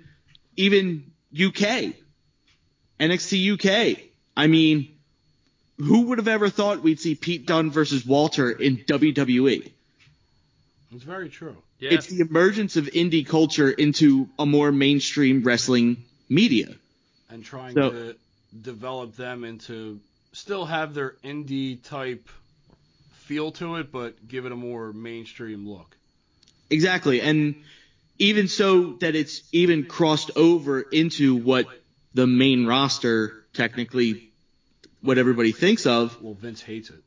even 0.58 1.14
UK, 1.34 1.94
NXT 3.00 3.54
UK. 3.54 4.00
I 4.36 4.48
mean, 4.48 4.93
who 5.78 6.04
would 6.08 6.18
have 6.18 6.28
ever 6.28 6.50
thought 6.50 6.82
we'd 6.82 7.00
see 7.00 7.16
Pete 7.16 7.46
Dunne 7.46 7.72
versus 7.72 8.06
Walter 8.06 8.52
in 8.52 8.78
WWE? 8.78 9.72
It's 10.94 11.04
very 11.04 11.30
true. 11.30 11.58
Yeah. 11.80 11.92
It's 11.94 12.08
the 12.08 12.22
emergence 12.22 12.78
of 12.78 12.86
indie 12.86 13.26
culture 13.28 13.70
into 13.70 14.30
a 14.38 14.46
more 14.46 14.72
mainstream 14.72 15.44
wrestling 15.44 16.04
media. 16.30 16.76
And 17.30 17.44
trying 17.44 17.74
So- 17.74 17.90
to 17.90 18.16
develop 18.62 19.16
them 19.16 19.44
into 19.44 20.00
still 20.34 20.66
have 20.66 20.94
their 20.94 21.16
indie 21.24 21.82
type 21.84 22.30
feel 23.26 23.52
to 23.54 23.78
it, 23.78 23.92
but 23.92 24.28
give 24.28 24.46
it 24.46 24.52
a 24.52 24.56
more 24.56 24.94
mainstream 24.94 25.68
look. 25.68 25.96
Exactly, 26.70 27.22
and 27.22 27.56
even 28.20 28.48
so 28.48 28.94
that 28.94 29.16
it's 29.16 29.42
even 29.52 29.86
crossed 29.86 30.32
over 30.36 30.82
into 30.82 31.36
what 31.36 31.68
the 32.14 32.28
main 32.28 32.66
roster 32.66 33.44
technically, 33.54 34.32
what 35.04 35.18
everybody 35.20 35.52
thinks 35.52 35.86
of. 35.86 36.20
Well, 36.22 36.34
Vince 36.34 36.62
hates 36.62 36.90
it. 36.90 37.04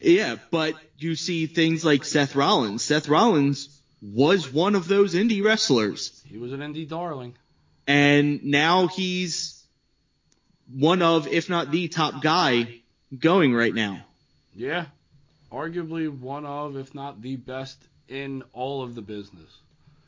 Yeah, 0.00 0.36
but 0.50 0.74
you 0.98 1.14
see 1.16 1.46
things 1.46 1.84
like 1.84 2.04
Seth 2.04 2.36
Rollins. 2.36 2.84
Seth 2.84 3.08
Rollins 3.08 3.68
was 4.02 4.52
one 4.52 4.74
of 4.74 4.86
those 4.86 5.14
indie 5.14 5.42
wrestlers, 5.42 6.22
He 6.26 6.38
was 6.38 6.52
an 6.52 6.60
indie 6.60 6.88
darling. 6.88 7.34
and 7.86 8.44
now 8.44 8.86
he's 8.86 9.60
one 10.72 11.02
of, 11.02 11.26
if 11.26 11.48
not 11.48 11.70
the 11.72 11.88
top 11.88 12.22
guy 12.22 12.80
going 13.18 13.54
right 13.54 13.74
now. 13.74 14.04
Yeah. 14.54 14.86
Arguably 15.50 16.08
one 16.16 16.44
of, 16.44 16.76
if 16.76 16.94
not 16.94 17.22
the 17.22 17.36
best 17.36 17.78
in 18.08 18.42
all 18.52 18.82
of 18.82 18.94
the 18.94 19.00
business. 19.02 19.50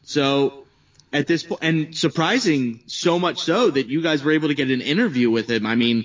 So 0.04 0.64
at 1.12 1.26
this 1.26 1.42
point, 1.42 1.60
and 1.62 1.96
surprising 1.96 2.80
so 2.86 3.18
much 3.18 3.40
so 3.40 3.70
that 3.70 3.88
you 3.88 4.02
guys 4.02 4.22
were 4.22 4.32
able 4.32 4.48
to 4.48 4.54
get 4.54 4.70
an 4.70 4.82
interview 4.82 5.30
with 5.30 5.50
him. 5.50 5.66
I 5.66 5.74
mean, 5.74 6.04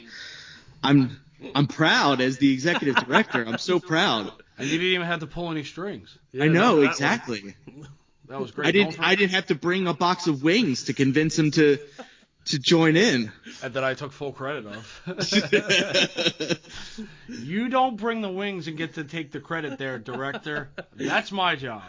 I'm 0.85 1.19
I'm 1.53 1.67
proud 1.67 2.21
as 2.21 2.37
the 2.37 2.51
executive 2.53 2.95
director. 2.95 3.43
I'm 3.45 3.57
so 3.57 3.79
proud. 3.79 4.31
And 4.57 4.67
you 4.67 4.77
didn't 4.77 4.93
even 4.93 5.07
have 5.07 5.19
to 5.19 5.27
pull 5.27 5.51
any 5.51 5.63
strings. 5.63 6.17
Yeah, 6.31 6.45
I 6.45 6.47
know 6.47 6.77
that- 6.77 6.81
that 6.83 6.91
exactly. 6.91 7.55
That 8.27 8.41
was 8.41 8.49
great. 8.49 8.67
I 8.67 8.71
didn't 8.71 8.99
I 8.99 9.13
didn't 9.13 9.33
have 9.33 9.45
to 9.47 9.55
bring 9.55 9.85
a 9.87 9.93
box 9.93 10.25
of 10.25 10.41
wings 10.41 10.85
to 10.85 10.93
convince 10.93 11.37
him 11.37 11.51
to 11.51 11.77
to 12.45 12.57
join 12.59 12.95
in. 12.95 13.31
And 13.61 13.73
that 13.75 13.83
I 13.83 13.93
took 13.93 14.11
full 14.11 14.31
credit 14.31 14.65
of. 14.65 15.01
you 17.27 17.69
don't 17.69 17.97
bring 17.97 18.21
the 18.21 18.29
wings 18.31 18.67
and 18.67 18.77
get 18.77 18.95
to 18.95 19.03
take 19.03 19.31
the 19.31 19.39
credit 19.39 19.77
there, 19.77 19.99
director. 19.99 20.69
That's 20.95 21.31
my 21.31 21.55
job. 21.55 21.83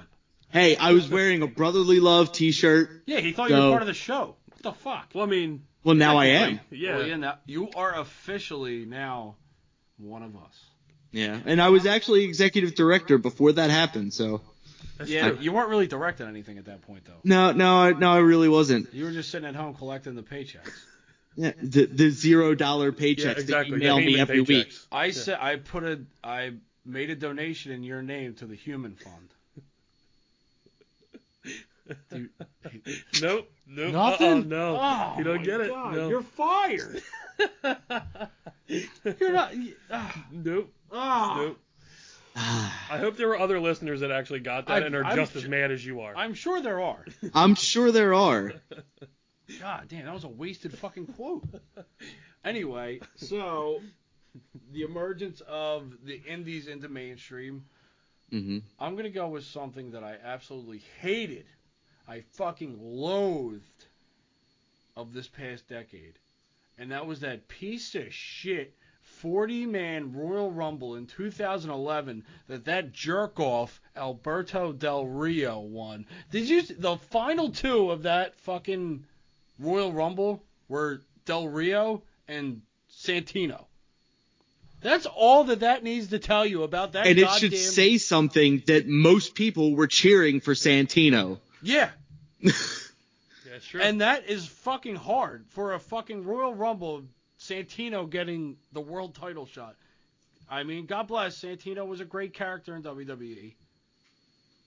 Hey, 0.50 0.76
I 0.76 0.92
was 0.92 1.08
wearing 1.08 1.42
a 1.42 1.46
brotherly 1.46 2.00
love 2.00 2.32
T-shirt. 2.32 3.02
Yeah, 3.06 3.20
he 3.20 3.32
thought 3.32 3.50
you 3.50 3.56
were 3.56 3.70
part 3.70 3.82
of 3.82 3.88
the 3.88 3.94
show. 3.94 4.36
What 4.50 4.62
the 4.62 4.72
fuck? 4.72 5.08
Well, 5.14 5.24
I 5.24 5.28
mean, 5.28 5.64
Well, 5.86 5.94
now 5.94 6.16
I 6.18 6.26
am. 6.26 6.60
yeah. 6.72 6.96
Well, 6.96 7.06
yeah, 7.06 7.16
now, 7.16 7.38
you 7.46 7.70
are 7.76 7.96
officially 7.96 8.84
now 8.84 9.36
one 9.98 10.24
of 10.24 10.34
us. 10.34 10.64
Yeah, 11.12 11.38
and 11.46 11.62
I 11.62 11.68
was 11.68 11.86
actually 11.86 12.24
executive 12.24 12.74
director 12.74 13.18
before 13.18 13.52
that 13.52 13.70
happened. 13.70 14.12
So 14.12 14.40
That's 14.98 15.08
Yeah, 15.10 15.28
true. 15.30 15.38
you 15.40 15.52
weren't 15.52 15.68
really 15.68 15.86
directing 15.86 16.26
anything 16.26 16.58
at 16.58 16.64
that 16.64 16.82
point, 16.82 17.04
though. 17.04 17.20
no, 17.22 17.52
no, 17.52 17.76
I- 17.76 17.92
no, 17.92 18.10
I 18.10 18.18
really 18.18 18.48
wasn't. 18.48 18.92
You 18.92 19.04
were 19.04 19.12
just 19.12 19.30
sitting 19.30 19.46
at 19.48 19.54
home 19.54 19.74
collecting 19.74 20.16
the 20.16 20.22
paychecks. 20.24 20.72
Yeah, 21.36 21.52
the 21.62 21.84
the 21.86 22.10
zero 22.10 22.54
dollar 22.54 22.90
paychecks 22.92 23.18
Yeah, 23.18 23.24
that 23.34 23.38
exactly. 23.38 23.74
you 23.74 23.78
the 23.78 23.84
mail 23.84 23.98
me 23.98 24.14
Heyman 24.14 24.18
every 24.18 24.40
week. 24.40 24.68
paychecks. 24.70 24.86
I 24.90 25.10
said 25.12 25.38
I 25.40 25.56
put 25.56 25.84
a 25.84 26.00
I 26.24 26.54
made 26.84 27.10
a 27.10 27.14
donation 27.14 27.70
in 27.72 27.84
your 27.84 28.02
name 28.02 28.34
to 28.36 28.46
the 28.46 28.56
Human 28.56 28.96
Fund. 28.96 29.28
Dude, 32.10 32.30
Nope. 33.22 33.50
Nope. 33.66 33.92
Nothing. 33.92 34.28
Uh-uh, 34.28 34.40
no. 34.46 34.78
Oh, 34.80 35.14
you 35.18 35.24
don't 35.24 35.42
get 35.42 35.60
it. 35.60 35.70
God, 35.70 35.94
no. 35.94 36.08
You're 36.08 36.22
fired. 36.22 37.02
You're 38.68 39.32
not. 39.32 39.52
ah, 39.90 40.24
Nope. 40.32 40.72
ah. 40.92 41.36
Nope. 41.38 41.58
I 42.38 42.98
hope 42.98 43.16
there 43.16 43.28
were 43.28 43.38
other 43.38 43.60
listeners 43.60 44.00
that 44.00 44.10
actually 44.10 44.40
got 44.40 44.66
that 44.66 44.82
I- 44.82 44.86
and 44.86 44.94
are 44.94 45.04
I'm 45.04 45.16
just 45.16 45.32
su- 45.32 45.38
as 45.40 45.48
mad 45.48 45.70
as 45.70 45.84
you 45.84 46.00
are. 46.02 46.14
I'm 46.16 46.34
sure 46.34 46.60
there 46.60 46.80
are. 46.82 47.04
I'm 47.34 47.54
sure 47.54 47.90
there 47.92 48.12
are. 48.14 48.52
God 49.60 49.86
damn, 49.88 50.04
that 50.04 50.12
was 50.14 50.24
a 50.24 50.28
wasted 50.28 50.76
fucking 50.76 51.06
quote. 51.08 51.44
Anyway, 52.44 53.00
so 53.14 53.80
the 54.72 54.82
emergence 54.82 55.40
of 55.48 55.92
the 56.04 56.20
indies 56.28 56.66
into 56.68 56.88
mainstream. 56.88 57.64
hmm 58.30 58.58
I'm 58.78 58.96
gonna 58.96 59.08
go 59.10 59.28
with 59.28 59.44
something 59.44 59.92
that 59.92 60.04
I 60.04 60.16
absolutely 60.22 60.82
hated. 61.00 61.46
I 62.08 62.22
fucking 62.32 62.78
loathed 62.80 63.62
of 64.96 65.12
this 65.12 65.28
past 65.28 65.68
decade, 65.68 66.14
and 66.78 66.92
that 66.92 67.06
was 67.06 67.20
that 67.20 67.48
piece 67.48 67.94
of 67.94 68.12
shit 68.12 68.74
40 69.02 69.66
man 69.66 70.12
Royal 70.12 70.50
Rumble 70.50 70.96
in 70.96 71.06
2011 71.06 72.24
that 72.48 72.64
that 72.64 72.92
jerk 72.92 73.38
off 73.38 73.80
Alberto 73.96 74.72
Del 74.72 75.06
Rio 75.06 75.60
won. 75.60 76.06
Did 76.30 76.48
you 76.48 76.62
the 76.62 76.96
final 76.96 77.50
two 77.50 77.90
of 77.90 78.02
that 78.02 78.34
fucking 78.40 79.04
Royal 79.58 79.92
Rumble 79.92 80.42
were 80.68 81.00
Del 81.24 81.48
Rio 81.48 82.02
and 82.28 82.62
Santino. 82.90 83.64
That's 84.82 85.06
all 85.06 85.44
that 85.44 85.60
that 85.60 85.82
needs 85.82 86.08
to 86.08 86.18
tell 86.18 86.46
you 86.46 86.62
about 86.62 86.92
that. 86.92 87.06
And 87.06 87.18
it 87.18 87.30
should 87.30 87.56
say 87.56 87.98
something 87.98 88.62
that 88.66 88.86
most 88.86 89.34
people 89.34 89.74
were 89.74 89.86
cheering 89.86 90.40
for 90.40 90.54
Santino. 90.54 91.38
Yeah. 91.62 91.90
yeah, 92.40 92.52
sure. 93.60 93.80
And 93.80 94.00
that 94.00 94.28
is 94.28 94.46
fucking 94.46 94.96
hard 94.96 95.46
for 95.48 95.74
a 95.74 95.80
fucking 95.80 96.24
Royal 96.24 96.54
Rumble. 96.54 97.04
Santino 97.38 98.08
getting 98.08 98.56
the 98.72 98.80
world 98.80 99.14
title 99.14 99.46
shot. 99.46 99.76
I 100.48 100.62
mean, 100.62 100.86
God 100.86 101.08
bless. 101.08 101.40
Santino 101.40 101.86
was 101.86 102.00
a 102.00 102.04
great 102.04 102.32
character 102.32 102.76
in 102.76 102.82
WWE. 102.82 103.54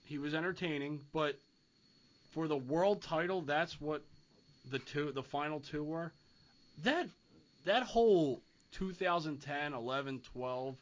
He 0.05 0.17
was 0.17 0.33
entertaining, 0.33 1.01
but 1.13 1.39
for 2.31 2.47
the 2.47 2.57
world 2.57 3.01
title, 3.01 3.41
that's 3.41 3.79
what 3.79 4.03
the 4.69 4.79
two, 4.79 5.11
the 5.11 5.23
final 5.23 5.59
two 5.59 5.83
were. 5.83 6.11
That 6.83 7.07
that 7.65 7.83
whole 7.83 8.41
2010, 8.71 9.73
11, 9.73 10.21
12. 10.33 10.75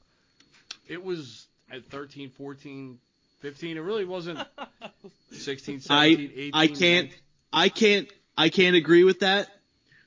It 0.88 1.04
was 1.04 1.48
at 1.72 1.86
13, 1.86 2.30
14, 2.30 3.00
15. 3.40 3.78
It 3.78 3.80
really 3.82 4.06
wasn't 4.06 4.40
16, 5.32 5.82
17, 5.82 6.32
18. 6.36 6.52
I 6.54 6.62
I 6.62 6.68
can't 6.68 7.08
19. 7.08 7.12
I 7.54 7.70
can't 7.70 8.08
I 8.38 8.50
can't 8.50 8.76
agree 8.76 9.04
with 9.04 9.22
that 9.22 9.48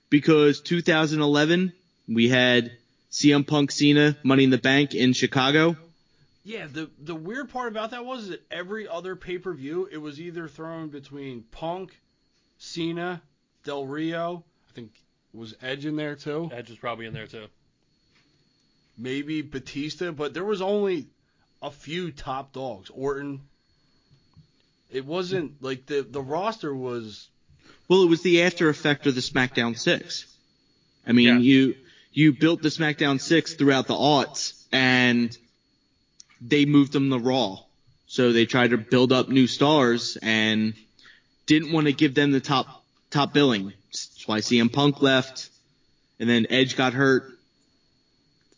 because 0.09 0.61
2011 0.61 1.73
we 2.09 2.29
had 2.29 2.73
CM 3.11 3.47
Punk 3.47 3.71
Cena 3.71 4.17
Money 4.23 4.45
in 4.45 4.51
the 4.51 4.59
Bank 4.59 4.95
in 4.95 5.13
Chicago. 5.13 5.77
Yeah, 6.45 6.67
the 6.67 6.91
the 6.99 7.15
weird 7.15 7.51
part 7.51 7.69
about 7.69 7.91
that 7.91 8.05
was 8.05 8.29
that 8.29 8.43
every 8.51 8.89
other 8.89 9.15
pay 9.15 9.39
per 9.39 9.53
view, 9.53 9.89
it 9.91 9.99
was 9.99 10.21
either 10.21 10.49
thrown 10.49 10.89
between 10.89 11.43
Punk, 11.51 11.99
Cena, 12.59 13.23
Del 13.65 13.87
Rio. 13.87 14.45
I 14.69 14.73
think 14.73 14.91
was 15.33 15.55
Edge 15.61 15.87
in 15.87 15.97
there 15.97 16.17
too. 16.17 16.51
Edge 16.53 16.71
was 16.71 16.79
probably 16.79 17.07
in 17.07 17.13
there 17.13 17.27
too. 17.27 17.47
Maybe 18.97 19.43
Batista, 19.43 20.13
but 20.13 20.35
there 20.35 20.45
was 20.45 20.61
only 20.61 21.07
a 21.63 21.71
few 21.71 22.11
top 22.11 22.53
dogs. 22.53 22.91
Orton. 22.91 23.41
It 24.91 25.05
wasn't 25.07 25.63
like 25.63 25.87
the 25.87 26.03
the 26.03 26.21
roster 26.23 26.75
was. 26.75 27.29
Well, 27.89 28.03
it 28.03 28.09
was 28.09 28.23
the 28.23 28.43
after 28.43 28.69
effect 28.69 29.07
of 29.07 29.15
the 29.15 29.21
SmackDown 29.21 29.77
6. 29.79 30.27
I 31.07 31.13
mean, 31.13 31.27
Yeah. 31.27 31.39
you 31.39 31.75
you 32.13 32.33
built 32.33 32.63
the 32.63 32.69
SmackDown 32.69 33.21
6 33.21 33.55
throughout 33.55 33.87
the 33.87 33.95
aughts 33.95 34.55
and 34.73 35.37
they 36.41 36.65
moved 36.65 36.93
them 36.93 37.11
to 37.11 37.19
Raw. 37.19 37.59
So 38.07 38.33
they 38.33 38.47
tried 38.47 38.71
to 38.71 38.79
build 38.79 39.13
up 39.13 39.29
new 39.29 39.47
stars 39.47 40.17
and 40.21 40.75
didn't 41.47 41.73
want 41.73 41.87
to 41.87 41.93
give 41.93 42.15
them 42.15 42.33
the 42.33 42.41
top 42.41 42.85
top 43.11 43.33
billing. 43.33 43.73
That's 43.93 44.27
why 44.27 44.39
CM 44.41 44.73
Punk 44.73 45.03
left 45.03 45.49
and 46.19 46.29
then 46.29 46.47
Edge 46.51 46.77
got 46.77 46.93
hurt. 46.95 47.31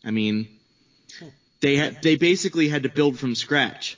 I 0.03 0.11
mean, 0.11 0.47
they 1.63 1.77
had 1.77 2.01
they 2.03 2.17
basically 2.17 2.67
had 2.67 2.83
to 2.83 2.89
build 2.89 3.17
from 3.17 3.35
scratch 3.35 3.97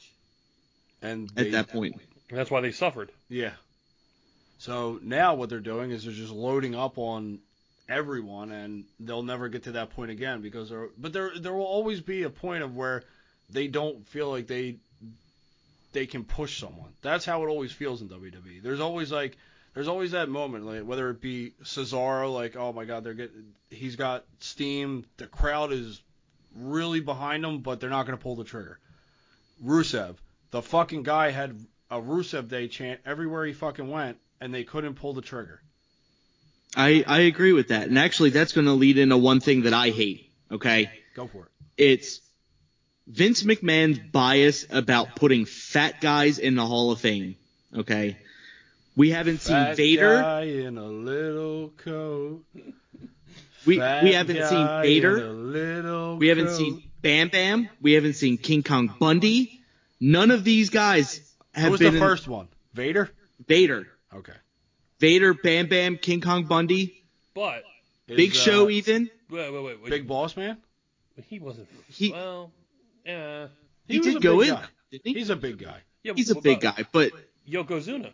And 1.01 1.29
at 1.35 1.51
that 1.51 1.69
point. 1.69 1.99
That's 2.31 2.51
why 2.51 2.61
they 2.61 2.71
suffered. 2.71 3.11
Yeah. 3.27 3.53
So 4.59 4.99
now 5.01 5.35
what 5.35 5.49
they're 5.49 5.59
doing 5.59 5.91
is 5.91 6.05
they're 6.05 6.13
just 6.13 6.31
loading 6.31 6.75
up 6.75 6.97
on 6.97 7.39
everyone, 7.89 8.51
and 8.51 8.85
they'll 8.99 9.23
never 9.23 9.49
get 9.49 9.63
to 9.63 9.73
that 9.73 9.89
point 9.91 10.11
again 10.11 10.41
because 10.41 10.69
there. 10.69 10.89
But 10.97 11.11
there 11.11 11.31
there 11.37 11.53
will 11.53 11.65
always 11.65 12.01
be 12.01 12.23
a 12.23 12.29
point 12.29 12.63
of 12.63 12.75
where 12.75 13.03
they 13.49 13.67
don't 13.67 14.07
feel 14.07 14.29
like 14.29 14.47
they 14.47 14.77
they 15.91 16.05
can 16.05 16.23
push 16.23 16.59
someone. 16.59 16.93
That's 17.01 17.25
how 17.25 17.43
it 17.43 17.47
always 17.47 17.71
feels 17.71 18.01
in 18.01 18.09
WWE. 18.09 18.61
There's 18.61 18.79
always 18.79 19.11
like 19.11 19.37
there's 19.73 19.87
always 19.87 20.11
that 20.11 20.29
moment, 20.29 20.65
like 20.65 20.83
whether 20.83 21.09
it 21.09 21.19
be 21.19 21.53
Cesaro, 21.63 22.31
like 22.33 22.55
oh 22.55 22.73
my 22.73 22.85
God, 22.85 23.03
they're 23.03 23.13
getting 23.13 23.53
he's 23.71 23.95
got 23.95 24.23
steam, 24.39 25.05
the 25.17 25.25
crowd 25.25 25.71
is 25.73 26.01
really 26.55 26.99
behind 27.01 27.45
him, 27.45 27.59
but 27.59 27.79
they're 27.79 27.89
not 27.89 28.05
gonna 28.05 28.17
pull 28.17 28.35
the 28.35 28.43
trigger. 28.43 28.79
Rusev, 29.63 30.15
the 30.51 30.61
fucking 30.61 31.03
guy 31.03 31.31
had 31.31 31.59
a 31.91 32.01
Rusev 32.01 32.49
Day 32.49 32.67
chant 32.67 32.99
everywhere 33.05 33.45
he 33.45 33.53
fucking 33.53 33.89
went, 33.89 34.17
and 34.41 34.53
they 34.53 34.63
couldn't 34.63 34.95
pull 34.95 35.13
the 35.13 35.21
trigger. 35.21 35.61
I 36.75 37.03
I 37.07 37.19
agree 37.21 37.53
with 37.53 37.69
that. 37.69 37.87
And 37.87 37.97
actually 37.97 38.31
that's 38.31 38.51
going 38.53 38.65
to 38.65 38.73
lead 38.73 38.97
into 38.97 39.17
one 39.17 39.39
thing 39.39 39.63
that 39.63 39.73
I 39.73 39.89
hate, 39.91 40.29
okay? 40.51 40.89
Go 41.15 41.27
for 41.27 41.45
it. 41.45 41.51
it's 41.77 42.21
Vince 43.07 43.43
McMahon's 43.43 43.99
bias 43.99 44.65
about 44.69 45.15
putting 45.15 45.45
fat 45.45 46.01
guys 46.01 46.39
in 46.39 46.55
the 46.55 46.65
Hall 46.65 46.91
of 46.91 46.99
Fame. 46.99 47.35
Okay. 47.75 48.17
We 48.95 49.11
haven't 49.11 49.41
seen 49.41 49.75
Vader. 49.75 50.21
guy 50.21 50.43
in 50.43 50.77
a 50.77 50.87
little 50.87 51.69
coat. 51.77 52.43
We 53.65 53.77
Fat 53.79 54.03
we 54.03 54.13
haven't 54.13 54.35
seen 54.37 54.65
guy 54.65 54.83
in 54.83 54.87
Vader. 54.89 55.31
little 55.33 56.17
We 56.17 56.27
haven't 56.27 56.47
coat. 56.47 56.57
seen 56.57 56.83
Bam 57.01 57.29
Bam. 57.29 57.69
We 57.81 57.93
haven't 57.93 58.13
seen 58.13 58.37
King 58.37 58.63
Kong 58.63 58.93
Bundy. 58.99 59.61
None 59.99 60.31
of 60.31 60.43
these 60.43 60.69
guys 60.69 61.21
have 61.53 61.65
Who 61.65 61.71
was 61.71 61.79
been 61.79 61.93
the 61.93 61.97
in- 61.99 62.03
first 62.03 62.27
one? 62.27 62.47
Vader. 62.73 63.09
Vader. 63.47 63.87
Okay. 64.13 64.33
Vader, 64.99 65.33
Bam 65.33 65.67
Bam, 65.67 65.97
King 65.97 66.21
Kong 66.21 66.45
Bundy, 66.45 67.03
But 67.33 67.63
Is, 68.07 68.15
Big 68.17 68.31
uh, 68.31 68.35
Show 68.35 68.69
even. 68.69 69.09
wait, 69.29 69.51
wait, 69.51 69.63
wait. 69.63 69.81
wait. 69.81 69.89
Big 69.89 70.07
Boss 70.07 70.35
Man. 70.37 70.57
He 71.27 71.39
wasn't. 71.39 71.67
He- 71.89 72.11
well, 72.11 72.51
yeah. 73.05 73.47
He, 73.87 73.97
was 73.99 74.07
did 74.07 74.17
a 74.17 74.19
go 74.19 74.39
big 74.39 74.49
in. 74.49 74.55
guy. 74.55 74.63
Didn't 74.91 75.07
he? 75.07 75.13
He's 75.13 75.29
a 75.29 75.35
big 75.35 75.57
guy. 75.59 75.79
yeah 76.03 76.13
He's 76.15 76.29
a 76.31 76.35
big 76.41 76.59
guy, 76.61 76.85
but 76.91 77.11
Yokozuna. 77.49 78.11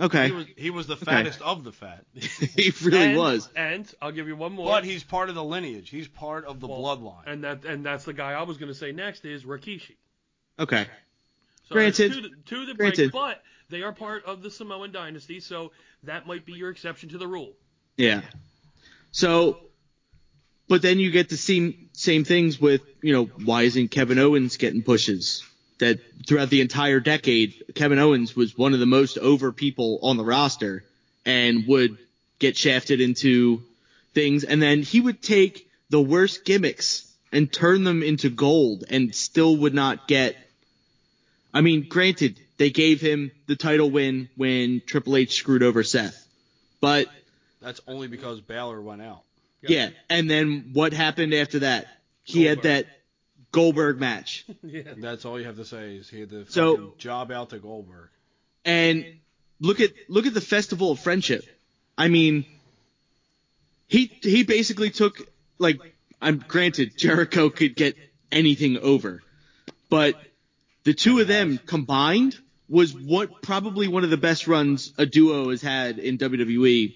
Okay. 0.00 0.26
He 0.26 0.32
was 0.32 0.46
he 0.56 0.70
was 0.70 0.86
the 0.86 0.96
fattest 0.96 1.40
of 1.42 1.64
the 1.64 1.72
fat. 1.72 2.04
he 2.14 2.72
really 2.82 2.98
and, 2.98 3.16
was. 3.16 3.48
And 3.54 3.94
I'll 4.00 4.12
give 4.12 4.28
you 4.28 4.36
one 4.36 4.52
more. 4.52 4.66
But 4.66 4.84
he's 4.84 5.04
part 5.04 5.28
of 5.28 5.34
the 5.34 5.44
lineage. 5.44 5.90
He's 5.90 6.08
part 6.08 6.44
of 6.44 6.60
the 6.60 6.66
Well, 6.66 6.80
bloodline. 6.80 7.26
And 7.26 7.44
that 7.44 7.64
and 7.64 7.84
that's 7.84 8.04
the 8.04 8.12
guy 8.12 8.32
I 8.32 8.42
was 8.42 8.56
going 8.56 8.72
to 8.72 8.78
say 8.78 8.92
next 8.92 9.24
is 9.24 9.44
Rikishi. 9.44 9.96
Okay. 10.58 10.86
So 11.68 11.74
Granted. 11.74 12.12
Two, 12.12 12.20
that- 12.22 12.46
two 12.46 12.66
that 12.66 12.76
Granted. 12.76 13.12
break, 13.12 13.12
but 13.12 13.42
they 13.68 13.82
are 13.82 13.92
part 13.92 14.24
of 14.24 14.42
the 14.42 14.50
Samoan 14.50 14.92
dynasty, 14.92 15.40
so 15.40 15.72
that 16.02 16.26
might 16.26 16.44
be 16.44 16.52
your 16.52 16.70
exception 16.70 17.10
to 17.10 17.18
the 17.18 17.26
rule. 17.26 17.52
Yeah. 17.96 18.22
So, 19.12 19.58
but 20.68 20.82
then 20.82 20.98
you 20.98 21.10
get 21.10 21.28
the 21.28 21.36
same 21.36 21.90
same 21.92 22.24
things 22.24 22.60
with 22.60 22.82
you 23.02 23.12
know 23.12 23.24
why 23.24 23.62
isn't 23.62 23.90
Kevin 23.90 24.18
Owens 24.18 24.56
getting 24.56 24.82
pushes? 24.82 25.44
That 25.80 25.98
throughout 26.26 26.50
the 26.50 26.60
entire 26.60 27.00
decade, 27.00 27.62
Kevin 27.74 27.98
Owens 27.98 28.36
was 28.36 28.56
one 28.56 28.74
of 28.74 28.80
the 28.80 28.86
most 28.86 29.18
over 29.18 29.50
people 29.50 29.98
on 30.02 30.16
the 30.16 30.24
roster 30.24 30.84
and 31.26 31.66
would 31.66 31.98
get 32.38 32.56
shafted 32.56 33.00
into 33.00 33.62
things, 34.14 34.44
and 34.44 34.62
then 34.62 34.82
he 34.82 35.00
would 35.00 35.22
take 35.22 35.68
the 35.90 36.00
worst 36.00 36.44
gimmicks 36.44 37.10
and 37.32 37.52
turn 37.52 37.84
them 37.84 38.02
into 38.02 38.28
gold, 38.30 38.84
and 38.90 39.14
still 39.14 39.56
would 39.56 39.74
not 39.74 40.08
get. 40.08 40.36
I 41.54 41.60
mean, 41.60 41.86
granted, 41.88 42.38
they 42.58 42.70
gave 42.70 43.00
him 43.00 43.30
the 43.46 43.56
title 43.56 43.90
win 43.90 44.28
when 44.36 44.82
Triple 44.86 45.16
H 45.16 45.32
screwed 45.34 45.62
over 45.62 45.82
Seth, 45.82 46.26
but 46.80 47.06
That's 47.60 47.80
only 47.86 48.08
because 48.08 48.40
Balor 48.40 48.80
went 48.80 49.02
out. 49.02 49.22
yeah. 49.62 49.90
And 50.08 50.30
then 50.30 50.70
what 50.72 50.92
happened 50.92 51.34
after 51.34 51.60
that? 51.60 51.86
He 52.24 52.44
had 52.44 52.62
that 52.62 52.86
Goldberg 53.52 53.98
match. 53.98 54.44
yeah. 54.62 54.82
That's 54.96 55.24
all 55.24 55.38
you 55.38 55.46
have 55.46 55.56
to 55.56 55.64
say 55.64 55.96
is 55.96 56.08
he 56.08 56.20
had 56.20 56.30
the 56.30 56.46
So- 56.48 56.94
job 56.98 57.30
out 57.30 57.50
to 57.50 57.58
Goldberg. 57.58 58.08
And 58.64 59.04
look 59.60 59.80
at 59.80 59.90
look 60.08 60.26
at 60.26 60.34
the 60.34 60.40
Festival 60.40 60.90
of 60.92 61.00
Friendship. 61.00 61.44
I 61.98 62.08
mean 62.08 62.44
he 63.88 64.06
he 64.22 64.44
basically 64.44 64.90
took 64.90 65.18
like 65.58 65.78
I'm 66.20 66.38
granted 66.46 66.96
Jericho 66.96 67.50
could 67.50 67.74
get 67.74 67.96
anything 68.30 68.78
over. 68.78 69.22
But 69.88 70.14
the 70.84 70.94
two 70.94 71.18
of 71.18 71.26
them 71.26 71.58
combined 71.66 72.38
was 72.68 72.94
what 72.94 73.42
probably 73.42 73.88
one 73.88 74.04
of 74.04 74.10
the 74.10 74.16
best 74.16 74.46
runs 74.46 74.92
a 74.96 75.06
duo 75.06 75.50
has 75.50 75.60
had 75.62 75.98
in 75.98 76.18
WWE 76.18 76.94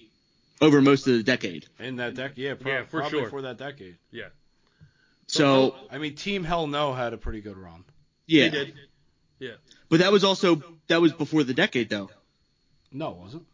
over 0.61 0.81
most 0.81 1.09
of 1.09 1.15
the 1.17 1.23
decade. 1.25 1.67
In 1.81 1.97
that 1.97 2.15
decade, 2.15 2.39
yeah, 2.39 2.55
pro- 2.55 2.73
Yeah, 2.73 2.85
for 2.85 3.01
probably 3.01 3.21
sure. 3.21 3.31
for 3.31 3.43
that 3.43 3.57
decade. 3.59 3.97
Yeah. 4.13 4.29
So 5.35 5.75
I 5.91 5.99
mean, 5.99 6.15
Team 6.15 6.45
Hell 6.45 6.67
No 6.67 6.93
had 6.95 7.13
a 7.13 7.17
pretty 7.19 7.41
good 7.41 7.57
run. 7.57 7.85
yeah. 8.27 8.45
He 8.45 8.51
did. 8.51 8.75
Yeah. 9.39 9.51
But 9.89 10.01
that 10.01 10.13
was 10.13 10.25
also 10.25 10.63
that 10.89 11.01
was 11.01 11.13
before 11.13 11.43
the 11.45 11.55
decade 11.55 11.91
though. 11.91 12.11
No, 12.93 13.11
it 13.11 13.17
wasn't. 13.17 13.47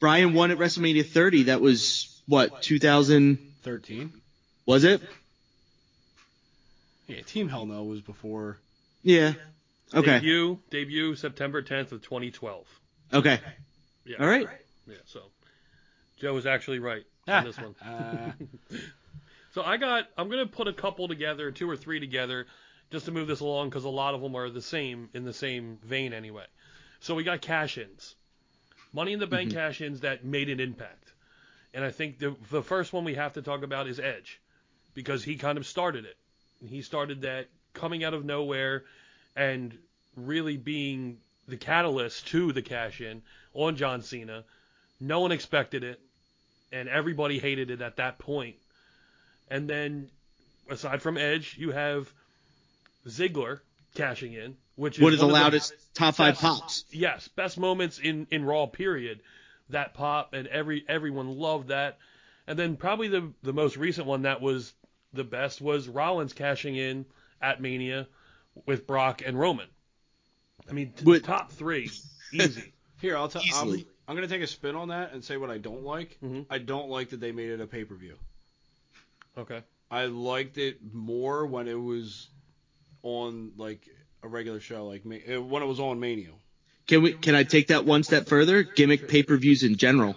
Brian 0.00 0.34
won 0.34 0.50
at 0.50 0.58
WrestleMania 0.58 1.06
30. 1.06 1.44
That 1.44 1.60
was 1.60 2.20
what 2.26 2.62
2013. 2.62 4.12
Was 4.66 4.84
it? 4.84 5.00
Yeah, 7.06 7.20
Team 7.22 7.48
Hell 7.48 7.66
No 7.66 7.84
was 7.84 8.00
before. 8.00 8.58
Yeah. 9.02 9.34
Okay. 9.94 10.14
Debut 10.14 10.58
debut 10.70 11.14
September 11.14 11.62
10th 11.62 11.92
of 11.92 12.02
2012. 12.02 12.66
Okay. 13.14 13.40
Yeah. 14.04 14.16
All 14.18 14.26
right. 14.26 14.48
Yeah. 14.88 14.96
So 15.06 15.20
Joe 16.20 16.34
was 16.34 16.46
actually 16.46 16.80
right 16.80 17.04
on 17.28 17.44
this 17.44 17.56
one. 17.56 17.74
Uh, 17.80 18.32
So 19.56 19.62
I 19.62 19.78
got 19.78 20.10
I'm 20.18 20.28
gonna 20.28 20.44
put 20.44 20.68
a 20.68 20.72
couple 20.74 21.08
together, 21.08 21.50
two 21.50 21.66
or 21.66 21.78
three 21.78 21.98
together, 21.98 22.46
just 22.90 23.06
to 23.06 23.10
move 23.10 23.26
this 23.26 23.40
along 23.40 23.70
because 23.70 23.84
a 23.84 23.88
lot 23.88 24.12
of 24.12 24.20
them 24.20 24.36
are 24.36 24.50
the 24.50 24.60
same 24.60 25.08
in 25.14 25.24
the 25.24 25.32
same 25.32 25.78
vein 25.82 26.12
anyway. 26.12 26.44
So 27.00 27.14
we 27.14 27.24
got 27.24 27.40
cash-ins, 27.40 28.16
Money 28.92 29.14
in 29.14 29.18
the 29.18 29.26
Bank 29.26 29.48
mm-hmm. 29.48 29.56
cash-ins 29.56 30.00
that 30.00 30.26
made 30.26 30.50
an 30.50 30.60
impact, 30.60 31.10
and 31.72 31.82
I 31.82 31.90
think 31.90 32.18
the 32.18 32.36
the 32.50 32.60
first 32.62 32.92
one 32.92 33.04
we 33.04 33.14
have 33.14 33.32
to 33.32 33.40
talk 33.40 33.62
about 33.62 33.86
is 33.86 33.98
Edge, 33.98 34.42
because 34.92 35.24
he 35.24 35.36
kind 35.36 35.56
of 35.56 35.66
started 35.66 36.04
it. 36.04 36.18
He 36.68 36.82
started 36.82 37.22
that 37.22 37.46
coming 37.72 38.04
out 38.04 38.12
of 38.12 38.26
nowhere, 38.26 38.84
and 39.34 39.72
really 40.16 40.58
being 40.58 41.16
the 41.48 41.56
catalyst 41.56 42.26
to 42.26 42.52
the 42.52 42.60
cash-in 42.60 43.22
on 43.54 43.76
John 43.76 44.02
Cena. 44.02 44.44
No 45.00 45.20
one 45.20 45.32
expected 45.32 45.82
it, 45.82 45.98
and 46.72 46.90
everybody 46.90 47.38
hated 47.38 47.70
it 47.70 47.80
at 47.80 47.96
that 47.96 48.18
point. 48.18 48.56
And 49.48 49.68
then, 49.68 50.10
aside 50.68 51.02
from 51.02 51.16
Edge, 51.16 51.56
you 51.58 51.70
have 51.70 52.12
Ziggler 53.06 53.60
cashing 53.94 54.32
in, 54.34 54.56
which 54.74 54.96
is 54.98 55.02
What 55.02 55.12
is 55.12 55.20
the 55.20 55.26
one 55.26 55.34
of 55.34 55.38
the 55.38 55.44
loudest 55.44 55.74
top 55.94 56.14
five 56.16 56.34
best- 56.34 56.40
pops? 56.42 56.84
Yes, 56.90 57.28
best 57.28 57.58
moments 57.58 57.98
in 57.98 58.26
in 58.30 58.44
Raw. 58.44 58.66
Period. 58.66 59.20
That 59.70 59.94
pop 59.94 60.32
and 60.32 60.46
every 60.48 60.84
everyone 60.88 61.28
loved 61.38 61.68
that. 61.68 61.98
And 62.46 62.58
then 62.58 62.76
probably 62.76 63.08
the 63.08 63.32
the 63.42 63.52
most 63.52 63.76
recent 63.76 64.06
one 64.06 64.22
that 64.22 64.40
was 64.40 64.72
the 65.12 65.24
best 65.24 65.60
was 65.60 65.88
Rollins 65.88 66.32
cashing 66.32 66.76
in 66.76 67.06
at 67.40 67.60
Mania 67.60 68.06
with 68.66 68.86
Brock 68.86 69.22
and 69.24 69.38
Roman. 69.38 69.66
I 70.68 70.72
mean, 70.72 70.92
t- 70.96 71.04
With- 71.04 71.24
top 71.24 71.52
three, 71.52 71.90
easy. 72.32 72.72
Here, 73.00 73.16
I'll 73.16 73.28
tell. 73.28 73.42
I'm, 73.42 73.48
Easily. 73.48 73.86
I'm 74.08 74.14
gonna 74.14 74.26
take 74.28 74.42
a 74.42 74.46
spin 74.46 74.74
on 74.74 74.88
that 74.88 75.12
and 75.12 75.22
say 75.22 75.36
what 75.36 75.50
I 75.50 75.58
don't 75.58 75.82
like. 75.84 76.16
Mhm. 76.24 76.46
I 76.48 76.58
don't 76.58 76.88
like 76.88 77.10
that 77.10 77.20
they 77.20 77.30
made 77.32 77.50
it 77.50 77.60
a 77.60 77.66
pay 77.66 77.84
per 77.84 77.94
view. 77.94 78.16
Okay. 79.36 79.62
I 79.90 80.06
liked 80.06 80.58
it 80.58 80.78
more 80.92 81.46
when 81.46 81.68
it 81.68 81.80
was 81.80 82.28
on 83.02 83.52
like 83.56 83.80
a 84.22 84.28
regular 84.28 84.60
show, 84.60 84.86
like 84.86 85.04
Ma- 85.04 85.40
when 85.40 85.62
it 85.62 85.66
was 85.66 85.80
on 85.80 86.00
Mania. 86.00 86.30
Can 86.86 87.02
we? 87.02 87.12
Can 87.12 87.34
I 87.34 87.42
take 87.42 87.68
that 87.68 87.84
one 87.84 88.02
step 88.02 88.28
further? 88.28 88.62
Gimmick 88.62 89.08
pay-per-views 89.08 89.62
in 89.62 89.76
general. 89.76 90.16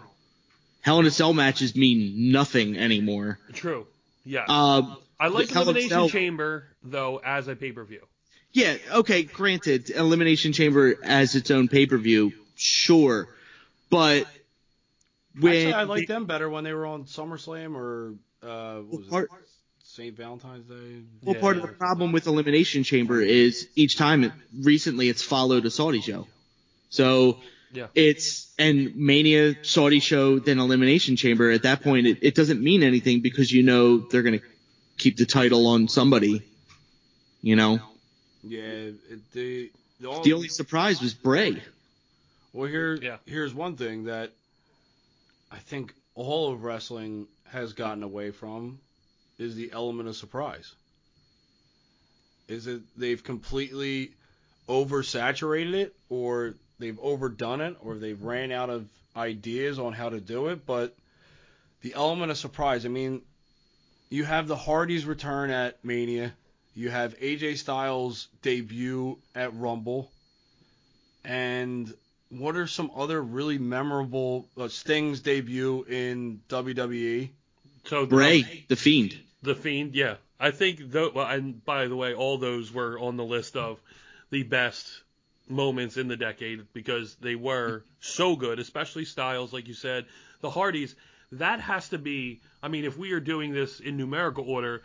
Hell 0.82 1.00
in 1.00 1.06
a 1.06 1.12
Cell 1.12 1.34
matches 1.34 1.76
mean 1.76 2.32
nothing 2.32 2.78
anymore. 2.78 3.40
True. 3.54 3.86
Yeah. 4.24 4.46
Uh, 4.48 4.96
I 5.20 5.28
like 5.28 5.50
Hell 5.50 5.64
in 5.64 5.68
a 5.68 5.72
Elimination 5.72 5.90
Cell- 5.90 6.10
Chamber 6.10 6.66
though 6.84 7.20
as 7.24 7.48
a 7.48 7.56
pay 7.56 7.72
per 7.72 7.84
view. 7.84 8.06
Yeah, 8.52 8.78
okay, 8.92 9.24
granted, 9.24 9.92
Elimination 9.92 10.54
Chamber 10.54 10.96
as 11.04 11.36
its 11.36 11.52
own 11.52 11.68
pay 11.68 11.86
per 11.86 11.98
view, 11.98 12.34
sure. 12.56 13.28
But 13.92 14.26
when 15.40 15.54
Actually, 15.54 15.74
I 15.74 15.84
liked 15.84 16.08
them 16.08 16.26
better 16.26 16.50
when 16.50 16.64
they 16.64 16.74
were 16.74 16.88
on 16.88 17.04
SummerSlam 17.04 17.76
or 17.76 18.16
uh, 18.44 18.80
what 18.80 19.00
was 19.00 19.08
it? 19.08 19.10
part, 19.10 19.30
St. 19.84 20.16
Valentine's 20.16 20.66
Day. 20.66 21.02
well, 21.24 21.36
Yeah. 21.36 21.42
part 21.42 21.58
of 21.58 21.64
the 21.64 21.70
problem 21.70 22.12
with 22.12 22.28
Elimination 22.28 22.84
Chamber 22.84 23.22
is 23.22 23.68
each 23.76 23.98
time 23.98 24.24
it, 24.24 24.34
recently 24.58 25.10
it's 25.10 25.22
followed 25.22 25.66
a 25.66 25.72
Saudi 25.72 26.02
show. 26.02 26.28
So 26.90 27.40
Yeah. 27.74 27.88
it's 27.96 28.52
and 28.58 28.96
Mania 28.96 29.56
Saudi 29.64 30.00
show 30.00 30.40
then 30.40 30.60
Elimination 30.60 31.16
Chamber. 31.16 31.52
At 31.52 31.64
that 31.64 31.82
point, 31.82 32.08
it, 32.08 32.20
it 32.22 32.36
doesn't 32.36 32.62
mean 32.62 32.84
anything 32.84 33.22
because 33.22 33.52
you 33.52 33.64
know 33.64 34.00
they're 34.00 34.24
gonna 34.24 34.42
keep 34.98 35.18
the 35.18 35.26
title 35.26 35.68
on 35.68 35.88
somebody. 35.88 36.44
You 37.42 37.56
know, 37.56 37.80
Yeah, 38.44 38.60
it, 38.62 39.32
the 39.34 39.72
the, 40.00 40.08
all, 40.10 40.22
the 40.24 40.34
only 40.34 40.48
surprise 40.50 41.02
was 41.02 41.14
Bray. 41.14 41.62
well 42.54 42.68
here 42.70 42.96
Yeah. 43.02 43.18
here's 43.26 43.54
one 43.54 43.76
thing 43.76 44.06
that 44.06 44.32
I 45.52 45.58
think 45.58 45.94
all 46.16 46.52
of 46.52 46.64
wrestling 46.64 47.28
has 47.52 47.74
gotten 47.74 48.04
away 48.04 48.32
from 48.32 48.80
is 49.38 49.56
the 49.56 49.72
element 49.72 50.10
of 50.10 50.16
surprise. 50.16 50.74
Is 52.48 52.68
it 52.68 52.82
they've 52.98 53.24
completely 53.24 54.12
oversaturated 54.68 55.74
it 55.74 55.96
or 56.10 56.56
they've 56.78 57.00
overdone 57.00 57.62
it 57.62 57.78
or 57.82 57.96
they've 57.96 58.22
ran 58.22 58.52
out 58.52 58.70
of 58.70 58.88
ideas 59.16 59.80
on 59.80 59.94
how 59.94 60.10
to 60.10 60.20
do 60.20 60.48
it, 60.48 60.66
but 60.66 60.96
the 61.82 61.94
element 61.94 62.32
of 62.32 62.38
surprise, 62.38 62.86
I 62.86 62.90
mean, 62.90 63.22
you 64.10 64.26
have 64.26 64.48
the 64.48 64.56
Hardys 64.56 65.06
return 65.06 65.50
at 65.50 65.84
Mania, 65.84 66.34
you 66.76 66.90
have 66.90 67.18
AJ 67.20 67.58
Styles 67.58 68.28
debut 68.42 69.18
at 69.36 69.56
Rumble, 69.56 70.12
and 71.24 71.94
what 72.30 72.56
are 72.56 72.68
some 72.68 72.92
other 72.96 73.22
really 73.22 73.58
memorable 73.58 74.48
uh, 74.58 74.68
Sting's 74.68 75.20
debut 75.20 75.84
in? 75.84 76.42
WWE? 76.50 77.30
So 77.86 78.02
the- 78.06 78.16
Bray, 78.16 78.66
the 78.68 78.76
Fiend. 78.76 79.18
The 79.42 79.56
Fiend, 79.56 79.96
yeah. 79.96 80.16
I 80.40 80.52
think 80.52 80.80
though 80.92 81.12
well, 81.14 81.28
and 81.28 81.64
by 81.66 81.88
the 81.88 81.96
way, 81.96 82.14
all 82.14 82.38
those 82.38 82.72
were 82.74 82.98
on 83.00 83.18
the 83.18 83.24
list 83.26 83.56
of 83.58 83.80
the 84.30 84.44
best 84.44 85.02
moments 85.48 85.98
in 85.98 86.08
the 86.08 86.16
decade 86.18 86.66
because 86.74 87.16
they 87.16 87.36
were 87.36 87.84
so 88.00 88.36
good, 88.36 88.60
especially 88.60 89.04
Styles, 89.06 89.52
like 89.52 89.68
you 89.68 89.74
said. 89.74 90.06
The 90.42 90.50
Hardys, 90.50 90.96
that 91.34 91.60
has 91.60 91.90
to 91.90 91.98
be 91.98 92.40
I 92.62 92.68
mean, 92.68 92.86
if 92.86 92.98
we 92.98 93.12
are 93.14 93.20
doing 93.20 93.54
this 93.54 93.80
in 93.80 93.98
numerical 93.98 94.44
order, 94.50 94.82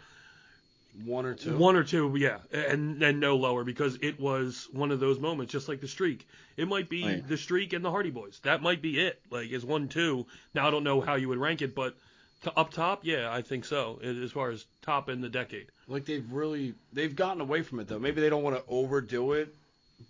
One 1.05 1.27
or 1.27 1.35
two? 1.35 1.57
one 1.59 1.75
or 1.77 1.83
two, 1.83 2.15
yeah, 2.17 2.39
and 2.53 3.01
then 3.01 3.19
no 3.19 3.37
lower 3.37 3.65
because 3.65 3.99
it 4.01 4.19
was 4.21 4.69
one 4.73 4.93
of 4.93 5.01
those 5.01 5.19
moments, 5.19 5.53
just 5.53 5.69
like 5.69 5.81
the 5.81 5.89
streak. 5.89 6.27
It 6.57 6.69
might 6.69 6.89
be 6.89 7.05
Oh, 7.05 7.09
yeah. 7.09 7.21
the 7.27 7.37
streak 7.37 7.73
and 7.73 7.85
the 7.85 7.91
Hardy 7.91 8.11
Boys. 8.11 8.41
That 8.45 8.63
might 8.63 8.81
be 8.81 9.01
it. 9.01 9.21
Like 9.31 9.51
is 9.51 9.65
one 9.65 9.89
two. 9.89 10.27
Now 10.55 10.69
I 10.69 10.71
don't 10.71 10.85
know 10.85 11.01
how 11.01 11.17
you 11.17 11.29
would 11.29 11.39
rank 11.39 11.63
it, 11.63 11.75
but 11.75 11.97
to 12.45 12.59
up 12.59 12.73
top, 12.73 13.01
yeah, 13.03 13.33
I 13.33 13.43
think 13.43 13.65
so. 13.65 14.01
As 14.03 14.33
far 14.33 14.51
as 14.51 14.65
top 14.83 15.09
in 15.09 15.21
the 15.21 15.29
decade. 15.29 15.67
Like 15.89 16.05
they've 16.05 16.31
really 16.31 16.75
they've 16.93 17.15
gotten 17.15 17.41
away 17.41 17.63
from 17.63 17.81
it 17.81 17.89
though. 17.89 17.99
Maybe 17.99 18.21
they 18.21 18.31
don't 18.31 18.43
want 18.43 18.57
to 18.57 18.63
overdo 18.69 19.33
it, 19.33 19.55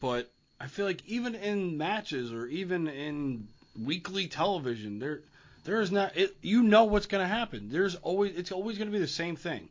but 0.01 0.31
I 0.61 0.67
feel 0.67 0.87
like 0.87 1.05
even 1.07 1.35
in 1.35 1.77
matches 1.79 2.33
or 2.33 2.47
even 2.47 2.89
in 2.89 3.49
weekly 3.83 4.29
television, 4.29 4.99
there 4.99 5.21
there 5.65 5.81
is 5.81 5.91
not 5.91 6.17
it. 6.17 6.37
You 6.43 6.63
know 6.63 6.85
what's 6.85 7.07
going 7.07 7.23
to 7.23 7.29
happen. 7.29 7.69
There's 7.71 7.97
always 7.97 8.37
it's 8.37 8.53
always 8.53 8.79
going 8.79 8.89
to 8.89 8.93
be 8.93 9.01
the 9.01 9.09
same 9.09 9.37
thing. 9.37 9.69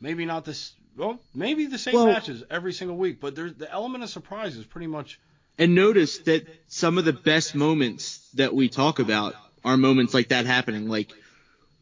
Maybe 0.00 0.26
not 0.26 0.44
this. 0.44 0.72
Well, 0.96 1.18
maybe 1.34 1.66
the 1.66 1.78
same 1.78 1.94
Well- 1.94 2.06
matches 2.06 2.42
every 2.50 2.72
single 2.72 2.96
week, 2.96 3.20
but 3.20 3.34
there's 3.34 3.54
the 3.54 3.70
element 3.70 4.04
of 4.04 4.10
surprise 4.10 4.56
is 4.56 4.64
pretty 4.64 4.86
much 4.86 5.18
And 5.58 5.74
notice 5.74 6.18
that 6.20 6.46
some 6.68 6.98
of 6.98 7.04
the 7.04 7.12
best 7.12 7.54
moments 7.54 8.28
that 8.34 8.54
we 8.54 8.68
talk 8.68 8.98
about 8.98 9.34
are 9.64 9.76
moments 9.76 10.12
like 10.14 10.28
that 10.28 10.46
happening. 10.46 10.88
Like 10.88 11.12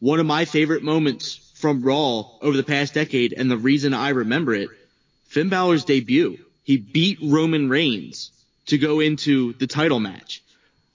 one 0.01 0.21
of 0.21 0.27
my 0.27 0.45
favorite 0.45 0.83
moments 0.83 1.41
from 1.55 1.83
Raw 1.83 2.25
over 2.43 2.57
the 2.57 2.63
past 2.63 2.95
decade, 2.95 3.33
and 3.33 3.51
the 3.51 3.57
reason 3.57 3.95
I 3.95 4.11
remember 4.11 4.55
it, 4.55 4.69
Finn 5.29 5.49
Balor's 5.49 5.85
debut. 5.85 6.39
He 6.63 6.77
beat 6.79 7.19
Roman 7.23 7.69
Reigns 7.69 8.31
to 8.67 8.79
go 8.79 9.01
into 9.01 9.53
the 9.55 9.67
title 9.67 10.01
match. 10.01 10.43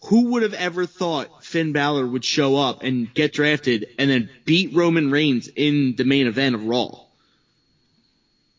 Who 0.05 0.31
would 0.31 0.43
have 0.43 0.53
ever 0.53 0.85
thought 0.85 1.43
Finn 1.43 1.73
Balor 1.73 2.07
would 2.07 2.23
show 2.23 2.55
up 2.55 2.83
and 2.83 3.13
get 3.13 3.33
drafted 3.33 3.87
and 3.99 4.09
then 4.09 4.29
beat 4.45 4.73
Roman 4.73 5.11
Reigns 5.11 5.49
in 5.53 5.95
the 5.95 6.05
main 6.05 6.27
event 6.27 6.55
of 6.55 6.65
Raw? 6.65 6.99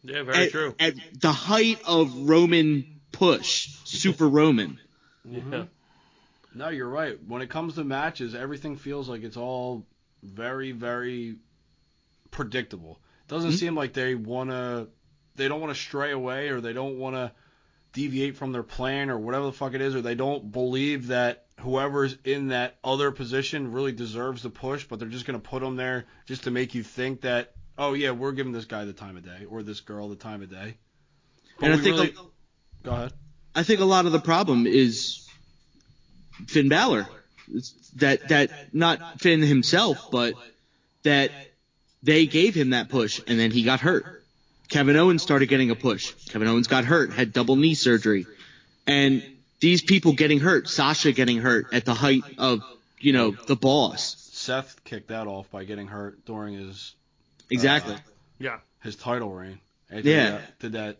Yeah, 0.02 0.22
very 0.22 0.44
at, 0.44 0.50
true. 0.50 0.74
At 0.78 0.94
the 1.20 1.32
height 1.32 1.80
of 1.86 2.28
Roman 2.28 3.00
push, 3.12 3.68
Super 3.84 4.28
Roman. 4.28 4.78
yeah. 5.24 5.40
Mm-hmm. 5.40 5.62
No, 6.52 6.68
you're 6.68 6.88
right. 6.88 7.16
When 7.28 7.42
it 7.42 7.48
comes 7.48 7.74
to 7.76 7.84
matches, 7.84 8.34
everything 8.34 8.76
feels 8.76 9.08
like 9.08 9.22
it's 9.22 9.36
all 9.36 9.86
very, 10.22 10.72
very 10.72 11.36
predictable. 12.30 13.00
Doesn't 13.28 13.52
Mhm. 13.52 13.58
seem 13.58 13.74
like 13.74 13.92
they 13.92 14.14
wanna, 14.14 14.88
they 15.36 15.48
don't 15.48 15.60
want 15.60 15.74
to 15.74 15.80
stray 15.80 16.12
away 16.12 16.48
or 16.48 16.60
they 16.60 16.72
don't 16.72 16.98
want 16.98 17.16
to 17.16 17.32
deviate 17.92 18.36
from 18.36 18.52
their 18.52 18.62
plan 18.62 19.10
or 19.10 19.18
whatever 19.18 19.46
the 19.46 19.52
fuck 19.52 19.74
it 19.74 19.80
is, 19.80 19.94
or 19.94 20.00
they 20.00 20.14
don't 20.14 20.52
believe 20.52 21.08
that 21.08 21.46
whoever's 21.60 22.16
in 22.24 22.48
that 22.48 22.78
other 22.84 23.10
position 23.10 23.72
really 23.72 23.92
deserves 23.92 24.42
the 24.42 24.50
push, 24.50 24.84
but 24.84 24.98
they're 24.98 25.08
just 25.08 25.26
gonna 25.26 25.38
put 25.40 25.60
them 25.60 25.76
there 25.76 26.06
just 26.26 26.44
to 26.44 26.50
make 26.50 26.74
you 26.74 26.82
think 26.82 27.22
that, 27.22 27.52
oh 27.76 27.92
yeah, 27.94 28.10
we're 28.12 28.32
giving 28.32 28.52
this 28.52 28.64
guy 28.64 28.84
the 28.84 28.92
time 28.92 29.16
of 29.16 29.24
day 29.24 29.44
or 29.48 29.62
this 29.62 29.80
girl 29.80 30.08
the 30.08 30.16
time 30.16 30.42
of 30.42 30.50
day. 30.50 30.76
But 31.58 31.70
And 31.70 31.74
I 31.80 31.82
think 31.82 31.96
really- 31.96 32.10
a, 32.10 32.84
go 32.84 32.90
ahead. 32.92 33.12
I 33.54 33.62
think 33.64 33.80
a 33.80 33.84
lot 33.84 34.06
of 34.06 34.12
the 34.12 34.20
problem 34.20 34.66
is 34.66 35.26
Finn 36.46 36.68
Balor. 36.68 37.06
It's 37.54 37.72
that 37.96 38.26
that 38.28 38.50
not 38.72 39.00
Finn 39.18 39.42
himself, 39.42 39.98
but 40.10 40.36
that 41.02 41.30
they 42.02 42.26
gave 42.26 42.54
him 42.54 42.70
that 42.70 42.88
push 42.88 43.20
and 43.26 43.38
then 43.38 43.50
he 43.50 43.62
got 43.62 43.80
hurt. 43.80 44.04
Kevin 44.68 44.96
Owens 44.96 45.22
started 45.22 45.46
getting 45.46 45.70
a 45.70 45.74
push. 45.74 46.12
Kevin 46.28 46.46
Owens 46.46 46.68
got 46.68 46.84
hurt, 46.84 47.10
had 47.10 47.32
double 47.32 47.56
knee 47.56 47.74
surgery. 47.74 48.26
And 48.86 49.22
these 49.60 49.82
people 49.82 50.12
getting 50.12 50.38
hurt, 50.38 50.68
Sasha 50.68 51.12
getting 51.12 51.38
hurt 51.38 51.66
at 51.72 51.84
the 51.84 51.94
height 51.94 52.24
of, 52.38 52.62
you 53.00 53.12
know, 53.12 53.36
the 53.46 53.56
boss. 53.56 54.16
Seth 54.32 54.76
kicked 54.84 55.08
that 55.08 55.26
off 55.26 55.50
by 55.50 55.64
getting 55.64 55.88
hurt 55.88 56.24
during 56.24 56.54
his 56.54 56.94
Exactly. 57.50 57.96
Yeah. 58.38 58.58
his 58.82 58.94
title 58.96 59.30
reign. 59.30 59.58
And 59.90 60.04
Yeah. 60.04 60.22
Did 60.22 60.32
that, 60.32 60.58
did 60.60 60.72
that 60.72 60.96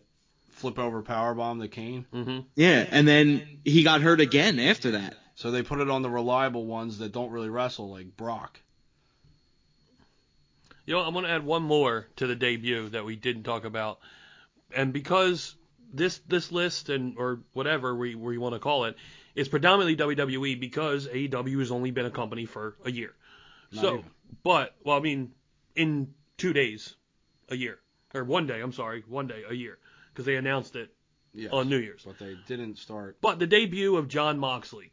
flip 0.51 0.77
over 0.77 1.01
power 1.01 1.33
bomb 1.33 1.59
to 1.61 1.67
Kane. 1.67 2.05
hmm 2.11 2.39
Yeah, 2.55 2.85
and 2.91 3.07
then 3.07 3.41
he 3.65 3.83
got 3.83 4.01
hurt 4.01 4.19
again 4.21 4.59
after 4.59 4.91
that. 4.91 5.15
So 5.41 5.49
they 5.49 5.63
put 5.63 5.79
it 5.79 5.89
on 5.89 6.03
the 6.03 6.09
reliable 6.09 6.67
ones 6.67 6.99
that 6.99 7.11
don't 7.11 7.31
really 7.31 7.49
wrestle, 7.49 7.89
like 7.89 8.15
Brock. 8.15 8.59
You 10.85 10.93
know, 10.93 10.99
I'm 10.99 11.13
going 11.13 11.25
to 11.25 11.31
add 11.31 11.43
one 11.43 11.63
more 11.63 12.05
to 12.17 12.27
the 12.27 12.35
debut 12.35 12.89
that 12.89 13.05
we 13.05 13.15
didn't 13.15 13.41
talk 13.41 13.65
about, 13.65 13.97
and 14.75 14.93
because 14.93 15.55
this 15.91 16.19
this 16.27 16.51
list 16.51 16.89
and 16.89 17.17
or 17.17 17.39
whatever 17.53 17.95
we 17.95 18.13
we 18.13 18.37
want 18.37 18.53
to 18.53 18.59
call 18.59 18.85
it 18.85 18.95
is 19.33 19.47
predominantly 19.47 19.95
WWE 19.95 20.59
because 20.59 21.07
AEW 21.07 21.57
has 21.57 21.71
only 21.71 21.89
been 21.89 22.05
a 22.05 22.11
company 22.11 22.45
for 22.45 22.75
a 22.85 22.91
year. 22.91 23.15
Not 23.71 23.81
so, 23.81 23.93
even. 23.93 24.05
but 24.43 24.75
well, 24.83 24.95
I 24.95 24.99
mean, 24.99 25.31
in 25.75 26.13
two 26.37 26.53
days, 26.53 26.93
a 27.49 27.55
year 27.55 27.79
or 28.13 28.23
one 28.23 28.45
day. 28.45 28.61
I'm 28.61 28.73
sorry, 28.73 29.03
one 29.07 29.25
day 29.25 29.41
a 29.49 29.55
year 29.55 29.79
because 30.13 30.25
they 30.27 30.35
announced 30.35 30.75
it 30.75 30.93
Yes. 31.33 31.49
on 31.51 31.67
New 31.67 31.77
Year's. 31.77 32.03
But 32.05 32.19
they 32.19 32.35
didn't 32.47 32.77
start. 32.77 33.17
But 33.21 33.39
the 33.39 33.47
debut 33.47 33.95
of 33.95 34.07
Jon 34.07 34.37
Moxley, 34.37 34.91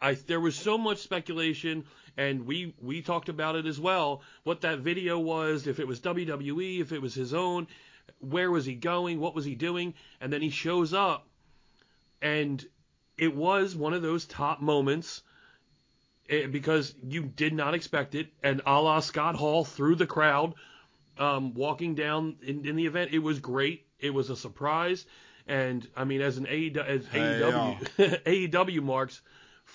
I 0.00 0.14
there 0.14 0.40
was 0.40 0.56
so 0.56 0.78
much 0.78 0.98
speculation, 0.98 1.84
and 2.16 2.46
we 2.46 2.74
we 2.80 3.02
talked 3.02 3.28
about 3.28 3.56
it 3.56 3.66
as 3.66 3.80
well. 3.80 4.22
What 4.44 4.60
that 4.62 4.78
video 4.78 5.18
was, 5.18 5.66
if 5.66 5.80
it 5.80 5.86
was 5.86 6.00
WWE, 6.00 6.80
if 6.80 6.92
it 6.92 7.02
was 7.02 7.14
his 7.14 7.34
own, 7.34 7.66
where 8.20 8.50
was 8.50 8.64
he 8.64 8.74
going, 8.74 9.20
what 9.20 9.34
was 9.34 9.44
he 9.44 9.54
doing, 9.54 9.94
and 10.20 10.32
then 10.32 10.42
he 10.42 10.50
shows 10.50 10.94
up, 10.94 11.26
and 12.22 12.64
it 13.16 13.34
was 13.34 13.74
one 13.74 13.92
of 13.92 14.02
those 14.02 14.24
top 14.24 14.60
moments 14.60 15.22
eh, 16.30 16.46
because 16.46 16.94
you 17.02 17.22
did 17.22 17.52
not 17.52 17.74
expect 17.74 18.14
it, 18.14 18.28
and 18.42 18.62
a 18.66 18.80
la 18.80 19.00
Scott 19.00 19.34
Hall 19.34 19.64
through 19.64 19.96
the 19.96 20.06
crowd, 20.06 20.54
um, 21.18 21.54
walking 21.54 21.96
down 21.96 22.36
in, 22.42 22.64
in 22.64 22.76
the 22.76 22.86
event. 22.86 23.10
It 23.12 23.18
was 23.18 23.40
great. 23.40 23.86
It 23.98 24.14
was 24.14 24.30
a 24.30 24.36
surprise, 24.36 25.06
and 25.48 25.86
I 25.96 26.04
mean, 26.04 26.20
as 26.20 26.38
an 26.38 26.46
AEW, 26.46 26.86
as 26.86 27.06
Hey, 27.08 27.18
AEW, 27.18 28.50
AEW 28.52 28.82
marks 28.82 29.20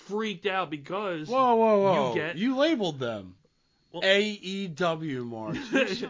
freaked 0.06 0.46
out 0.46 0.70
because 0.70 1.28
Whoa, 1.28 1.54
whoa, 1.54 1.78
whoa! 1.80 2.08
You 2.10 2.14
get- 2.20 2.36
You 2.36 2.56
labeled 2.56 2.98
them 2.98 3.34
Well- 3.92 4.02
AEW 4.02 5.24
marks. 5.24 5.58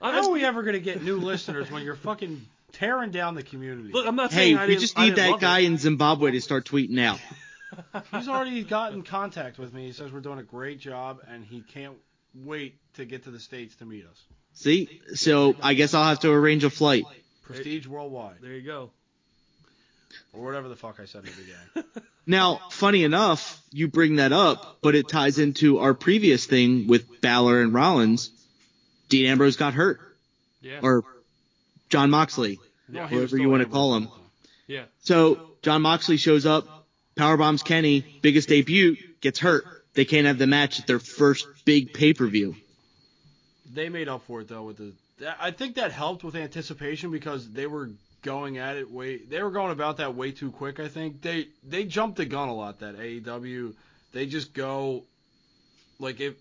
How 0.00 0.22
are 0.26 0.30
we 0.30 0.44
ever 0.44 0.62
gonna 0.62 0.78
get 0.78 1.02
new 1.02 1.16
listeners 1.18 1.70
when 1.70 1.82
you're 1.82 1.96
fucking 1.96 2.46
tearing 2.72 3.10
down 3.10 3.34
the 3.34 3.42
community? 3.42 3.90
Look, 3.92 4.06
I'm 4.06 4.14
not 4.16 4.30
Hey, 4.30 4.36
saying 4.54 4.58
I 4.58 4.62
we 4.62 4.68
didn't- 4.70 4.80
just 4.82 4.98
I 4.98 5.04
need 5.06 5.14
didn't 5.16 5.32
that 5.32 5.40
guy 5.40 5.58
it. 5.60 5.64
in 5.66 5.76
Zimbabwe 5.78 6.30
to 6.32 6.40
start 6.40 6.66
tweeting 6.66 7.00
out. 7.00 7.20
He's 8.12 8.28
already 8.28 8.62
got 8.64 8.92
in 8.92 9.02
contact 9.02 9.58
with 9.58 9.74
me. 9.74 9.86
He 9.86 9.92
says 9.92 10.10
we're 10.12 10.20
doing 10.20 10.38
a 10.38 10.42
great 10.44 10.78
job, 10.80 11.20
and 11.28 11.44
he 11.44 11.60
can't 11.60 11.96
wait 12.34 12.76
to 12.94 13.04
get 13.04 13.24
to 13.24 13.30
the 13.30 13.40
states 13.40 13.74
to 13.76 13.84
meet 13.84 14.04
us. 14.06 14.22
See? 14.54 15.00
So 15.14 15.54
I 15.62 15.74
guess 15.74 15.94
I'll 15.94 16.04
have 16.04 16.20
to 16.20 16.30
arrange 16.30 16.64
a 16.64 16.70
flight. 16.70 17.04
Prestige 17.42 17.86
Worldwide, 17.86 18.36
There 18.40 18.52
you 18.52 18.62
go. 18.62 18.90
or 20.32 20.44
whatever 20.44 20.68
the 20.68 20.76
fuck 20.76 20.98
I 21.00 21.04
said 21.06 21.24
in 21.24 21.30
the 21.30 21.42
beginning. 21.42 22.06
Now, 22.28 22.60
funny 22.70 23.04
enough, 23.04 23.60
you 23.72 23.88
bring 23.88 24.16
that 24.16 24.32
up, 24.32 24.78
but 24.82 24.94
it 24.94 25.08
ties 25.08 25.38
into 25.38 25.78
our 25.78 25.94
previous 25.94 26.44
thing 26.44 26.86
with 26.86 27.20
Balor 27.22 27.62
and 27.62 27.72
Rollins. 27.72 28.30
Dean 29.08 29.24
Ambrose 29.26 29.56
got 29.56 29.72
hurt, 29.72 29.98
Yeah. 30.60 30.80
or 30.82 31.04
Jon 31.88 32.10
Moxley. 32.10 32.60
No, 32.88 33.06
he 33.06 33.14
was 33.16 33.22
Whatever 33.22 33.28
still 33.28 33.38
you 33.40 33.48
wanna 33.48 33.64
call 33.64 33.96
him. 33.96 34.08
yeah. 34.66 34.84
So 35.00 35.52
Jon 35.62 35.80
Moxley 35.80 36.18
shows 36.18 36.44
up, 36.44 36.86
powerbombs 37.16 37.64
Kenny, 37.64 38.04
biggest 38.20 38.48
debut, 38.50 38.96
gets 39.22 39.38
hurt. 39.38 39.64
They 39.94 40.04
can't 40.04 40.26
have 40.26 40.36
the 40.38 40.46
match 40.46 40.78
at 40.78 40.86
their 40.86 40.98
first 40.98 41.46
big 41.64 41.94
pay 41.94 42.12
per 42.12 42.26
view. 42.26 42.56
They 43.72 43.88
made 43.88 44.08
up 44.08 44.24
for 44.26 44.42
it 44.42 44.48
though 44.48 44.64
with 44.64 44.76
the. 44.76 44.92
I 45.40 45.50
think 45.50 45.76
that 45.76 45.92
helped 45.92 46.22
with 46.24 46.36
anticipation 46.36 47.10
because 47.10 47.50
they 47.50 47.66
were 47.66 47.88
going 48.28 48.58
at 48.58 48.76
it 48.76 48.90
way. 48.90 49.16
They 49.16 49.42
were 49.42 49.50
going 49.50 49.72
about 49.72 49.96
that 49.96 50.14
way 50.14 50.32
too 50.32 50.50
quick. 50.50 50.78
I 50.80 50.88
think 50.88 51.22
they 51.22 51.48
they 51.66 51.84
jumped 51.84 52.18
the 52.18 52.26
gun 52.26 52.48
a 52.48 52.54
lot. 52.54 52.80
That 52.80 52.98
AEW, 52.98 53.72
they 54.12 54.26
just 54.26 54.52
go 54.52 55.04
like 55.98 56.20
if. 56.20 56.34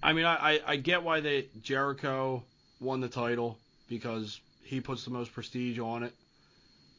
I 0.00 0.12
mean, 0.12 0.24
I, 0.24 0.36
I, 0.52 0.60
I 0.66 0.76
get 0.76 1.02
why 1.02 1.18
they 1.20 1.48
Jericho 1.62 2.44
won 2.80 3.00
the 3.00 3.08
title 3.08 3.58
because 3.88 4.38
he 4.62 4.80
puts 4.80 5.04
the 5.04 5.10
most 5.10 5.32
prestige 5.32 5.80
on 5.80 6.04
it, 6.04 6.12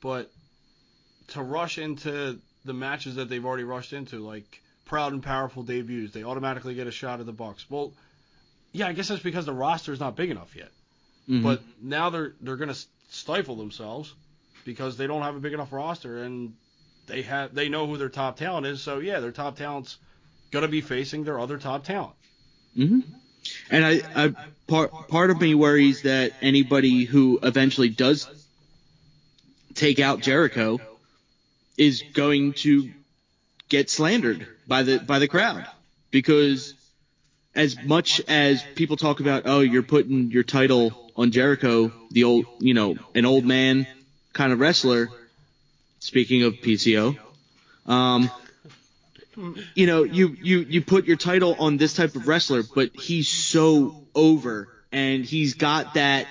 but 0.01 0.29
to 1.29 1.41
rush 1.41 1.77
into 1.77 2.37
the 2.65 2.73
matches 2.73 3.15
that 3.15 3.29
they've 3.29 3.45
already 3.45 3.63
rushed 3.63 3.93
into, 3.93 4.19
like 4.19 4.61
proud 4.85 5.13
and 5.13 5.23
powerful 5.23 5.63
debuts, 5.63 6.13
they 6.13 6.25
automatically 6.25 6.75
get 6.75 6.87
a 6.87 6.91
shot 6.91 7.21
at 7.21 7.25
the 7.25 7.31
Bucks. 7.31 7.65
Well, 7.69 7.93
yeah, 8.73 8.87
I 8.87 8.93
guess 8.93 9.07
that's 9.07 9.23
because 9.23 9.45
the 9.45 9.53
roster 9.53 9.93
is 9.93 10.01
not 10.01 10.17
big 10.17 10.31
enough 10.31 10.53
yet. 10.53 10.71
Mhm. 11.29 11.43
But 11.43 11.61
now 11.81 12.09
they're 12.09 12.33
they're 12.41 12.57
gonna 12.57 12.75
stifle 13.17 13.55
themselves 13.55 14.15
because 14.65 14.97
they 14.97 15.07
don't 15.07 15.23
have 15.23 15.35
a 15.35 15.39
big 15.39 15.53
enough 15.53 15.73
roster, 15.73 16.23
and 16.23 16.53
they 17.07 17.23
have 17.23 17.53
they 17.53 17.69
know 17.69 17.87
who 17.87 17.97
their 17.97 18.09
top 18.09 18.37
talent 18.37 18.65
is. 18.65 18.81
So 18.81 18.99
yeah, 18.99 19.19
their 19.19 19.31
top 19.31 19.55
talent's 19.57 19.97
gonna 20.51 20.67
be 20.67 20.81
facing 20.81 21.23
their 21.23 21.39
other 21.39 21.57
top 21.57 21.83
talent. 21.83 22.15
hmm 22.75 22.99
And 23.69 23.85
I, 23.85 24.01
I 24.15 24.33
part 24.67 24.93
part 25.07 25.31
of 25.31 25.39
me 25.41 25.53
worries 25.55 26.03
that 26.03 26.33
anybody 26.41 27.05
who 27.05 27.39
eventually 27.43 27.89
does 27.89 28.29
take 29.75 29.99
out 29.99 30.21
Jericho 30.21 30.81
is 31.77 32.03
going 32.13 32.53
to 32.53 32.91
get 33.69 33.89
slandered 33.89 34.47
by 34.67 34.83
the 34.83 34.99
by 34.99 35.19
the 35.19 35.27
crowd 35.27 35.67
because 36.11 36.75
as 37.57 37.77
much 37.83 38.21
as 38.27 38.63
people 38.75 38.95
talk 38.95 39.19
about 39.19 39.43
oh 39.45 39.59
you're 39.59 39.83
putting 39.83 40.31
your 40.31 40.43
title 40.43 40.93
on 41.17 41.31
Jericho 41.31 41.91
the 42.11 42.23
old 42.23 42.45
you 42.59 42.73
know 42.73 42.97
an 43.15 43.25
old 43.25 43.45
man 43.45 43.85
kind 44.33 44.53
of 44.53 44.59
wrestler 44.59 45.09
speaking 45.99 46.43
of 46.43 46.53
PCO 46.61 47.17
um 47.87 48.29
you 49.75 49.85
know, 49.85 50.03
you, 50.03 50.35
you, 50.41 50.59
you 50.67 50.81
put 50.81 51.05
your 51.05 51.15
title 51.15 51.55
on 51.59 51.77
this 51.77 51.93
type 51.93 52.15
of 52.15 52.27
wrestler, 52.27 52.63
but 52.63 52.89
he's 52.95 53.27
so 53.27 53.93
over 54.15 54.67
and 54.91 55.23
he's 55.23 55.53
got 55.53 55.93
that, 55.93 56.27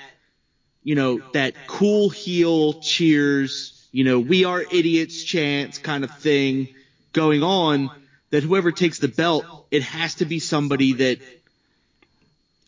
you 0.82 0.94
know, 0.94 1.22
that 1.32 1.54
cool 1.66 2.10
heel 2.10 2.72
cheers, 2.74 3.88
you 3.92 4.04
know, 4.04 4.18
we 4.18 4.44
are 4.44 4.62
idiots 4.62 5.22
chants 5.22 5.78
kind 5.78 6.04
of 6.04 6.10
thing 6.10 6.68
going 7.12 7.42
on 7.42 7.90
that 8.30 8.42
whoever 8.42 8.72
takes 8.72 8.98
the 8.98 9.08
belt, 9.08 9.44
it 9.70 9.82
has 9.82 10.16
to 10.16 10.24
be 10.24 10.38
somebody 10.38 10.94
that 10.94 11.18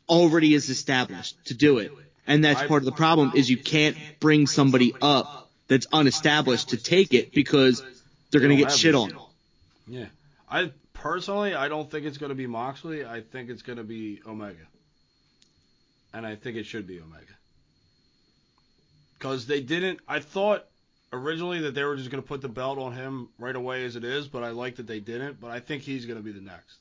already 0.09 0.55
is 0.55 0.71
established 0.71 1.37
to 1.47 1.55
do 1.55 1.79
it. 1.79 1.93
And 2.27 2.45
that's 2.45 2.63
part 2.63 2.83
of 2.83 2.85
the 2.85 2.93
problem 2.93 3.33
is 3.35 3.49
you 3.49 3.57
can't 3.57 3.97
bring 4.21 4.47
somebody 4.47 4.95
up 5.01 5.51
that's 5.67 5.87
unestablished 5.93 6.71
to 6.71 6.77
take 6.77 7.15
it 7.15 7.33
because 7.33 7.83
they're 8.31 8.41
going 8.41 8.57
to 8.57 8.63
get 8.63 8.73
shit 8.73 8.95
on. 8.95 9.13
Yeah, 9.87 10.07
I 10.51 10.73
personally 10.93 11.55
I 11.55 11.69
don't 11.69 11.91
think 11.91 12.05
it's 12.05 12.19
gonna 12.19 12.35
be 12.35 12.47
Moxley. 12.47 13.05
I 13.05 13.23
think 13.23 13.49
it's 13.49 13.63
gonna 13.63 13.85
be 13.85 14.21
Omega, 14.27 14.67
and 16.13 16.27
I 16.27 16.37
think 16.37 16.57
it 16.57 16.67
should 16.67 16.87
be 16.87 17.01
Omega. 17.01 17.25
Because 19.19 19.47
they 19.47 19.61
didn't. 19.61 20.01
I 20.07 20.21
thought 20.21 20.67
originally 21.13 21.61
that 21.61 21.75
they 21.75 21.85
were 21.85 21.97
just 21.97 22.11
gonna 22.11 22.23
put 22.23 22.41
the 22.41 22.49
belt 22.49 22.79
on 22.79 22.93
him 22.93 23.29
right 23.39 23.57
away 23.57 23.85
as 23.85 23.97
it 23.97 24.05
is, 24.05 24.29
but 24.29 24.43
I 24.43 24.51
like 24.51 24.77
that 24.77 24.87
they 24.87 25.01
didn't. 25.01 25.41
But 25.41 25.51
I 25.51 25.61
think 25.61 25.83
he's 25.83 26.07
gonna 26.07 26.21
be 26.21 26.33
the 26.33 26.41
next. 26.41 26.77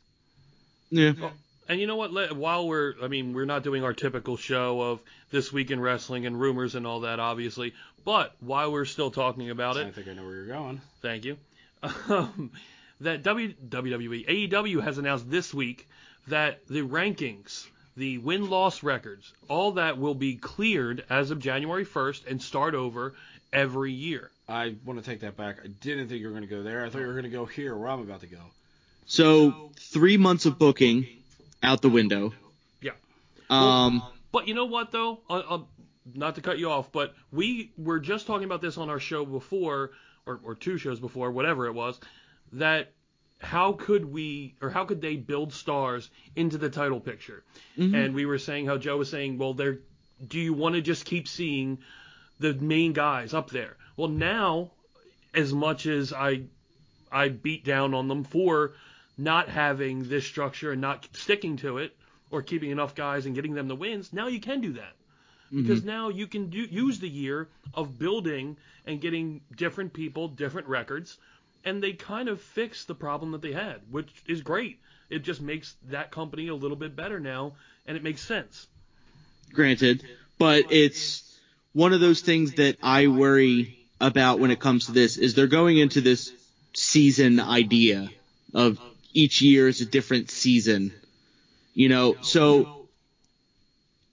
Yeah. 0.89 1.13
And 1.69 1.82
you 1.82 1.88
know 1.88 1.97
what? 1.97 2.13
Let, 2.13 2.36
while 2.36 2.67
we're, 2.67 2.93
I 3.03 3.07
mean, 3.07 3.34
we're 3.34 3.45
not 3.45 3.63
doing 3.63 3.84
our 3.84 3.93
typical 3.93 4.38
show 4.38 4.80
of 4.80 5.01
this 5.32 5.51
week 5.51 5.69
in 5.69 5.82
wrestling 5.82 6.25
and 6.25 6.39
rumors 6.39 6.75
and 6.75 6.88
all 6.88 7.01
that, 7.01 7.19
obviously. 7.19 7.73
But 8.05 8.34
while 8.39 8.71
we're 8.71 8.86
still 8.86 9.11
talking 9.11 9.49
about 9.49 9.75
it, 9.75 9.88
I 9.88 9.91
think 9.91 10.07
I 10.07 10.13
know 10.13 10.23
where 10.23 10.36
you're 10.36 10.45
going. 10.45 10.82
thank 11.01 11.25
you. 11.25 11.38
Um, 12.09 12.51
that 13.01 13.21
w, 13.21 13.53
WWE 13.69 14.49
AEW 14.49 14.82
has 14.82 14.97
announced 14.97 15.30
this 15.30 15.53
week 15.53 15.88
that 16.28 16.65
the 16.67 16.82
rankings, 16.82 17.67
the 17.95 18.17
win 18.17 18.49
loss 18.49 18.82
records, 18.82 19.32
all 19.47 19.73
that 19.73 19.97
will 19.97 20.15
be 20.15 20.36
cleared 20.36 21.05
as 21.09 21.32
of 21.32 21.39
January 21.39 21.86
1st 21.86 22.28
and 22.28 22.41
start 22.41 22.73
over 22.73 23.13
every 23.53 23.91
year. 23.91 24.31
I 24.47 24.75
want 24.85 25.03
to 25.03 25.09
take 25.09 25.21
that 25.21 25.35
back. 25.35 25.57
I 25.63 25.67
didn't 25.67 26.07
think 26.07 26.21
you 26.21 26.27
were 26.27 26.33
gonna 26.33 26.47
go 26.47 26.63
there. 26.63 26.85
I 26.85 26.89
thought 26.89 26.99
you 26.99 27.07
were 27.07 27.15
gonna 27.15 27.29
go 27.29 27.45
here 27.45 27.75
where 27.75 27.89
I'm 27.89 28.01
about 28.01 28.21
to 28.21 28.27
go. 28.27 28.39
So 29.05 29.71
three 29.77 30.17
months 30.17 30.45
of 30.45 30.57
booking 30.57 31.07
out 31.63 31.81
the 31.81 31.89
window. 31.89 32.33
Yeah. 32.81 32.91
Um, 33.49 34.03
But 34.31 34.47
you 34.47 34.53
know 34.53 34.65
what 34.65 34.91
though? 34.91 35.19
Uh, 35.29 35.41
uh, 35.49 35.59
not 36.13 36.35
to 36.35 36.41
cut 36.41 36.59
you 36.59 36.69
off, 36.69 36.91
but 36.91 37.15
we 37.31 37.71
were 37.77 37.99
just 37.99 38.27
talking 38.27 38.45
about 38.45 38.61
this 38.61 38.77
on 38.77 38.89
our 38.89 38.99
show 38.99 39.25
before, 39.25 39.91
or, 40.25 40.39
or 40.43 40.55
two 40.55 40.77
shows 40.77 40.99
before, 40.99 41.31
whatever 41.31 41.67
it 41.67 41.73
was, 41.73 41.99
that 42.53 42.93
how 43.39 43.73
could 43.73 44.05
we 44.05 44.55
or 44.61 44.69
how 44.69 44.85
could 44.85 45.01
they 45.01 45.15
build 45.15 45.53
stars 45.53 46.09
into 46.35 46.57
the 46.57 46.69
title 46.69 46.99
picture? 46.99 47.43
And 47.95 48.15
we 48.15 48.25
were 48.25 48.39
saying 48.39 48.65
how 48.65 48.77
Joe 48.77 48.97
was 48.97 49.09
saying, 49.09 49.37
well, 49.37 49.53
there, 49.53 49.79
do 50.25 50.39
you 50.39 50.53
want 50.53 50.75
to 50.75 50.81
just 50.81 51.05
keep 51.05 51.27
seeing 51.27 51.79
the 52.39 52.53
main 52.53 52.93
guys 52.93 53.33
up 53.33 53.49
there? 53.49 53.77
Well, 53.95 54.09
now, 54.09 54.71
as 55.33 55.53
much 55.53 55.85
as 55.85 56.13
I, 56.13 56.43
I 57.11 57.29
beat 57.29 57.63
down 57.63 57.93
on 57.93 58.07
them 58.07 58.23
for 58.23 58.73
not 59.17 59.49
having 59.49 60.07
this 60.07 60.25
structure 60.25 60.71
and 60.71 60.81
not 60.81 61.07
sticking 61.13 61.57
to 61.57 61.79
it 61.79 61.95
or 62.29 62.41
keeping 62.41 62.71
enough 62.71 62.93
guys 62.93 63.25
and 63.25 63.33
getting 63.33 63.53
them 63.53 63.67
the 63.67 63.75
wins, 63.75 64.13
now 64.13 64.27
you 64.27 64.39
can 64.39 64.61
do 64.61 64.73
that. 64.73 64.93
Mm-hmm. 65.47 65.61
Because 65.61 65.83
now 65.83 66.09
you 66.09 66.27
can 66.27 66.49
do, 66.49 66.59
use 66.59 66.99
the 66.99 67.09
year 67.09 67.47
of 67.73 67.97
building 67.97 68.57
and 68.85 69.01
getting 69.01 69.41
different 69.55 69.93
people, 69.93 70.27
different 70.27 70.67
records, 70.67 71.17
and 71.63 71.81
they 71.81 71.93
kind 71.93 72.29
of 72.29 72.41
fix 72.41 72.85
the 72.85 72.95
problem 72.95 73.31
that 73.31 73.41
they 73.41 73.53
had, 73.53 73.81
which 73.89 74.09
is 74.27 74.41
great. 74.41 74.79
It 75.09 75.19
just 75.19 75.41
makes 75.41 75.75
that 75.89 76.11
company 76.11 76.49
a 76.49 76.55
little 76.55 76.77
bit 76.77 76.95
better 76.95 77.19
now, 77.19 77.53
and 77.85 77.95
it 77.95 78.03
makes 78.03 78.21
sense. 78.21 78.67
granted, 79.53 80.03
but 80.38 80.71
it's 80.71 81.23
one 81.78 81.93
of 81.93 81.99
those 81.99 82.21
things 82.21 82.53
that 82.53 82.75
I 82.82 83.05
worry 83.05 83.78
about 84.01 84.39
when 84.39 84.49
it 84.49 84.59
comes 84.59 84.88
to 84.88 84.93
this 84.93 85.17
is 85.17 85.36
they're 85.36 85.45
going 85.45 85.78
into 85.78 86.01
this 86.01 86.32
season 86.73 87.39
idea 87.39 88.09
of 88.55 88.80
each 89.13 89.43
year 89.43 89.67
is 89.67 89.80
a 89.82 89.86
different 89.86 90.32
season. 90.32 90.91
You 91.75 91.89
know, 91.89 92.15
so 92.21 92.88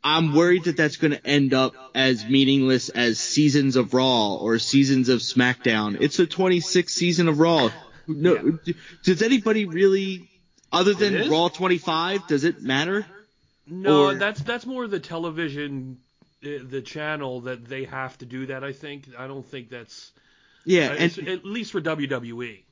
I'm 0.03 0.35
worried 0.35 0.65
that 0.65 0.77
that's 0.77 0.99
going 0.99 1.13
to 1.13 1.27
end 1.27 1.55
up 1.55 1.73
as 1.95 2.27
meaningless 2.27 2.91
as 2.91 3.19
seasons 3.19 3.77
of 3.77 3.95
Raw 3.95 4.35
or 4.35 4.59
seasons 4.59 5.09
of 5.09 5.21
SmackDown. 5.21 5.97
It's 6.03 6.19
the 6.19 6.27
26th 6.27 6.91
season 6.91 7.29
of 7.29 7.39
Raw. 7.39 7.71
No, 8.07 8.59
does 9.05 9.23
anybody 9.23 9.65
really, 9.65 10.29
other 10.71 10.93
than 10.93 11.31
Raw 11.31 11.49
25, 11.49 12.27
does 12.29 12.45
it 12.45 12.61
matter? 12.63 13.07
No, 13.67 14.09
Or- 14.09 14.15
that's 14.17 14.43
that's 14.43 14.67
more 14.67 14.87
the 14.87 15.01
television, 15.01 15.97
the 16.45 16.83
channel 16.83 17.41
that 17.43 17.65
they 17.67 17.85
have 17.85 18.17
to 18.19 18.27
do 18.27 18.47
that. 18.47 18.65
I 18.65 18.73
think. 18.73 19.09
I 19.19 19.27
don't 19.27 19.47
think 19.47 19.71
that's 19.71 20.13
Yeah, 20.65 20.89
uh, 20.89 20.97
and 20.97 21.19
at 21.27 21.45
least 21.45 21.73
for 21.73 21.81
WWE. 21.81 22.65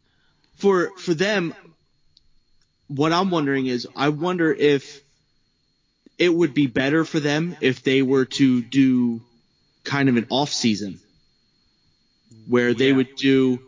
for 0.56 0.92
for 0.96 1.14
them, 1.14 1.54
what 2.88 3.12
I'm 3.12 3.30
wondering 3.30 3.66
is, 3.66 3.86
I 3.96 4.08
wonder 4.10 4.52
if 4.52 5.02
it 6.18 6.34
would 6.34 6.54
be 6.54 6.66
better 6.66 7.04
for 7.04 7.20
them 7.20 7.54
if 7.60 7.82
they 7.82 8.02
were 8.02 8.24
to 8.26 8.62
do 8.62 9.22
kind 9.84 10.08
of 10.08 10.16
an 10.16 10.26
off 10.30 10.50
season 10.52 11.00
where 12.46 12.74
they 12.74 12.92
Yeah. 12.92 12.92
would 12.92 13.14
do 13.14 13.60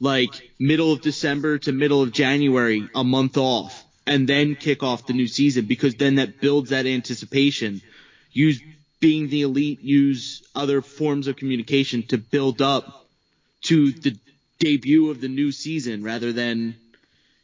like 0.00 0.42
middle 0.58 0.92
of 0.92 1.00
December 1.00 1.58
to 1.58 1.72
middle 1.72 2.02
of 2.02 2.12
January, 2.12 2.90
a 2.94 3.04
month 3.04 3.36
off, 3.36 3.86
and 4.06 4.28
then 4.28 4.54
kick 4.54 4.82
off 4.82 5.06
the 5.06 5.12
new 5.12 5.26
season 5.26 5.66
because 5.66 5.94
then 5.96 6.16
that 6.16 6.40
builds 6.40 6.70
that 6.70 6.86
anticipation. 6.86 7.82
Use 8.32 8.62
being 9.00 9.28
the 9.28 9.42
elite, 9.42 9.80
use 9.80 10.42
other 10.54 10.82
forms 10.82 11.26
of 11.28 11.36
communication 11.36 12.02
to 12.04 12.18
build 12.18 12.60
up 12.62 13.06
to 13.62 13.92
the 13.92 14.16
debut 14.58 15.10
of 15.10 15.20
the 15.20 15.28
new 15.28 15.52
season 15.52 16.02
rather 16.02 16.32
than, 16.32 16.76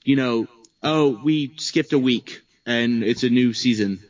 you 0.02 0.16
know, 0.16 0.46
oh, 0.82 1.20
we 1.22 1.54
skipped 1.56 1.92
a 1.92 1.98
week 1.98 2.40
and 2.66 3.02
it's 3.04 3.22
a 3.22 3.30
new 3.30 3.52
season. 3.52 4.00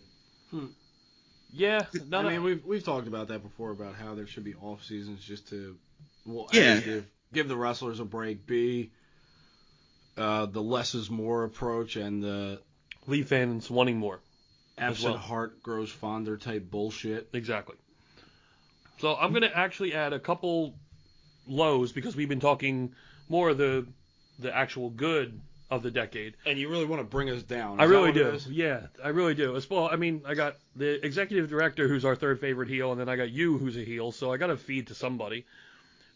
Yeah, 1.52 1.86
no, 2.08 2.18
I 2.18 2.32
mean, 2.32 2.42
we've 2.42 2.64
we've 2.64 2.82
talked 2.84 3.06
about 3.06 3.28
that 3.28 3.42
before 3.42 3.70
about 3.70 3.94
how 3.94 4.16
there 4.16 4.26
should 4.26 4.42
be 4.42 4.54
off 4.54 4.82
seasons 4.82 5.24
just 5.24 5.48
to, 5.50 5.76
well, 6.26 6.48
A, 6.52 6.56
Yeah. 6.56 6.80
give, 6.80 7.06
give 7.32 7.48
the 7.48 7.56
wrestlers 7.56 8.00
a 8.00 8.04
break. 8.04 8.44
B, 8.44 8.90
uh, 10.16 10.46
the 10.46 10.62
less 10.62 10.96
is 10.96 11.08
more 11.10 11.44
approach 11.44 11.94
and 11.94 12.22
the 12.24 12.60
Lee 13.06 13.22
fans 13.22 13.70
wanting 13.70 13.98
more. 13.98 14.18
Absent 14.78 15.14
well. 15.14 15.22
heart 15.22 15.62
grows 15.62 15.90
fonder 15.90 16.36
type 16.36 16.70
bullshit. 16.70 17.28
Exactly. 17.32 17.76
So 18.98 19.14
I'm 19.14 19.30
going 19.30 19.42
to 19.42 19.56
actually 19.56 19.94
add 19.94 20.12
a 20.12 20.18
couple 20.18 20.74
lows 21.46 21.92
because 21.92 22.16
we've 22.16 22.28
been 22.28 22.40
talking 22.40 22.94
more 23.28 23.50
of 23.50 23.58
the 23.58 23.86
the 24.38 24.54
actual 24.54 24.90
good 24.90 25.40
of 25.70 25.82
the 25.82 25.90
decade. 25.90 26.34
And 26.46 26.58
you 26.58 26.68
really 26.68 26.84
want 26.84 27.00
to 27.00 27.04
bring 27.04 27.30
us 27.30 27.42
down. 27.42 27.80
I 27.80 27.84
Is 27.84 27.90
that 27.90 27.96
really 27.96 28.12
do. 28.12 28.38
Yeah, 28.50 28.80
I 29.02 29.08
really 29.08 29.34
do. 29.34 29.56
As 29.56 29.68
well, 29.68 29.88
I 29.90 29.96
mean, 29.96 30.22
I 30.26 30.34
got 30.34 30.56
the 30.76 31.04
executive 31.04 31.48
director 31.48 31.88
who's 31.88 32.04
our 32.04 32.16
third 32.16 32.40
favorite 32.40 32.68
heel, 32.68 32.92
and 32.92 33.00
then 33.00 33.08
I 33.08 33.16
got 33.16 33.30
you 33.30 33.58
who's 33.58 33.76
a 33.76 33.84
heel. 33.84 34.12
So 34.12 34.32
I 34.32 34.36
got 34.36 34.48
to 34.48 34.56
feed 34.56 34.88
to 34.88 34.94
somebody. 34.94 35.46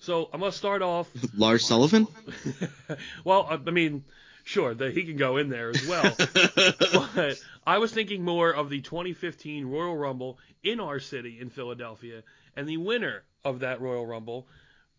So 0.00 0.28
I'm 0.32 0.40
gonna 0.40 0.52
start 0.52 0.82
off. 0.82 1.09
Lars 1.36 1.66
Sullivan? 1.66 2.06
well, 3.24 3.48
I 3.50 3.54
I 3.54 3.70
mean, 3.70 4.04
sure 4.49 4.74
that 4.74 4.94
he 4.94 5.05
can 5.05 5.16
go 5.16 5.36
in 5.36 5.51
there 5.51 5.70
as 5.70 5.86
well. 5.86 6.16
but 7.14 7.38
I 7.66 7.78
was 7.78 7.92
thinking 7.92 8.24
more 8.24 8.51
of 8.51 8.70
the 8.70 8.80
2015 8.80 9.66
Royal 9.66 9.96
Rumble 9.96 10.38
in 10.62 10.80
our 10.80 10.99
city 10.99 11.38
in 11.40 11.51
Philadelphia, 11.51 12.22
and 12.57 12.68
the 12.68 12.78
winner 12.78 13.22
of 13.44 13.61
that 13.61 13.80
Royal 13.80 14.07
Rumble, 14.07 14.46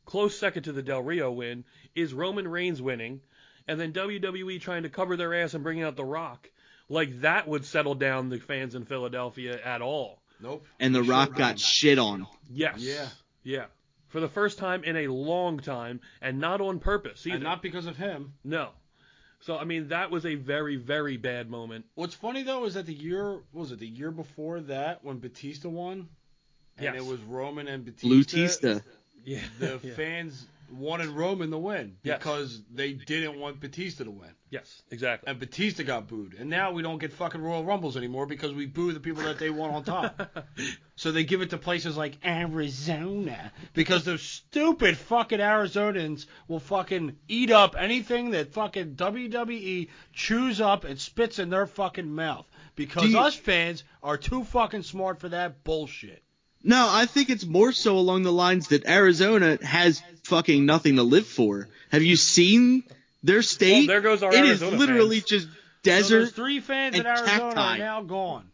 close 0.06 0.38
second 0.38 0.64
to 0.64 0.72
the 0.72 0.84
Del 0.84 1.02
Rio 1.02 1.32
win, 1.32 1.66
is 1.96 2.14
Roman 2.14 2.48
Reigns 2.48 2.82
winning, 2.82 3.22
and 3.68 3.80
then 3.80 3.92
WWE 3.92 4.62
trying 4.62 4.84
to 4.84 4.90
cover 4.90 5.18
their 5.18 5.34
ass 5.34 5.54
and 5.54 5.64
bringing 5.64 5.84
out 5.84 5.96
The 5.96 6.06
Rock. 6.06 6.50
Like 6.88 7.22
that 7.22 7.48
would 7.48 7.66
settle 7.66 7.96
down 7.96 8.30
the 8.30 8.40
fans 8.40 8.76
in 8.76 8.86
Philadelphia 8.86 9.60
at 9.64 9.82
all. 9.82 10.22
Nope. 10.40 10.66
And 10.80 10.94
The 10.96 11.04
Sure 11.04 11.12
Rock 11.12 11.30
didn't. 11.30 11.38
got 11.40 11.60
shit 11.60 12.00
on. 12.00 12.28
Yes. 12.52 12.80
Yeah. 12.80 13.08
Yeah. 13.44 13.66
For 14.08 14.20
the 14.20 14.30
first 14.30 14.58
time 14.58 14.84
in 14.84 14.96
a 14.96 15.08
long 15.08 15.60
time, 15.60 16.02
and 16.22 16.40
not 16.40 16.62
on 16.62 16.80
purpose 16.80 17.28
either. 17.28 17.36
And 17.36 17.44
not 17.44 17.62
because 17.62 17.86
of 17.86 17.96
him. 17.98 18.34
No. 18.44 18.70
So 19.42 19.58
I 19.58 19.64
mean 19.64 19.90
that 19.90 20.12
was 20.12 20.26
a 20.26 20.36
very 20.36 20.76
very 20.76 21.18
bad 21.18 21.50
moment. 21.50 21.86
What's 21.96 22.16
funny 22.16 22.44
though 22.44 22.66
is 22.66 22.74
that 22.74 22.86
the 22.86 22.94
year 22.94 23.32
what 23.34 23.42
was 23.54 23.72
it 23.72 23.80
the 23.80 23.88
year 23.88 24.12
before 24.12 24.60
that 24.62 25.04
when 25.04 25.20
Batista 25.20 25.70
won, 25.70 26.10
and 26.78 26.84
Yes. 26.86 26.96
it 26.98 27.06
was 27.06 27.20
Roman 27.22 27.68
and 27.68 27.86
Batista. 27.86 28.08
Blue 28.08 28.24
Yeah. 29.26 29.42
The 29.60 29.80
yeah. 29.84 29.94
fans 29.96 30.46
wanted 30.72 31.08
Roman 31.10 31.52
to 31.52 31.58
win 31.58 31.98
Yes. 32.04 32.18
because 32.20 32.62
they 32.74 32.94
didn't 32.94 33.40
want 33.40 33.60
Batista 33.60 34.04
to 34.04 34.12
win, 34.12 34.30
Yes, 34.50 34.82
exactly. 34.92 35.30
and 35.30 35.40
Batista 35.40 35.84
got 35.84 36.08
booed. 36.08 36.36
And 36.40 36.50
now 36.50 36.72
we 36.72 36.82
don't 36.82 36.98
get 37.00 37.14
fucking 37.14 37.42
Royal 37.42 37.64
Rumbles 37.64 37.98
anymore 37.98 38.26
because 38.26 38.54
we 38.54 38.66
boo 38.66 38.92
the 38.94 39.00
people 39.00 39.24
that 39.24 39.40
they 39.40 39.50
want 39.50 39.74
on 39.74 39.84
top. 39.84 40.46
so 40.96 41.12
they 41.12 41.24
give 41.24 41.42
it 41.42 41.50
to 41.52 41.58
places 41.58 41.98
like 41.98 42.18
Arizona 42.26 43.52
because 43.74 44.04
those 44.06 44.22
stupid 44.22 44.98
fucking 44.98 45.40
Arizonans 45.40 46.26
will 46.48 46.60
fucking 46.60 47.16
eat 47.28 47.52
up 47.52 47.76
anything 47.78 48.32
that 48.32 48.54
fucking 48.54 48.96
WWE 48.96 49.90
chews 50.14 50.62
up 50.62 50.84
and 50.84 51.00
spits 51.00 51.40
in 51.40 51.50
their 51.50 51.66
fucking 51.68 52.14
mouth 52.14 52.48
because 52.76 53.12
you- 53.12 53.20
us 53.20 53.36
fans 53.36 53.84
are 54.04 54.18
too 54.18 54.44
fucking 54.44 54.84
smart 54.84 55.20
for 55.20 55.30
that 55.30 55.64
bullshit. 55.64 56.24
No, 56.64 56.88
I 56.90 57.06
think 57.06 57.30
it's 57.30 57.46
more 57.46 57.72
so 57.72 57.98
along 57.98 58.24
the 58.24 58.32
lines 58.34 58.68
that 58.70 58.86
Arizona 58.86 59.58
has 59.64 60.02
fucking 60.24 60.66
nothing 60.66 60.98
to 60.98 61.04
live 61.04 61.26
for. 61.28 61.68
Have 61.92 62.04
you 62.04 62.16
seen 62.18 62.84
their 63.24 63.42
state? 63.42 63.88
Well, 63.88 63.88
there 63.88 64.02
goes 64.02 64.24
our 64.24 64.34
It 64.34 64.44
is 64.46 64.62
Arizona 64.62 64.78
literally 64.78 65.20
fans. 65.22 65.30
just 65.30 65.48
So 65.48 65.54
desert. 65.84 66.20
those 66.20 66.32
three 66.32 66.60
fans 66.60 66.98
in 67.00 67.06
Arizona 67.06 67.28
cacti. 67.30 67.76
are 67.76 67.78
now 67.78 68.02
gone. 68.02 68.46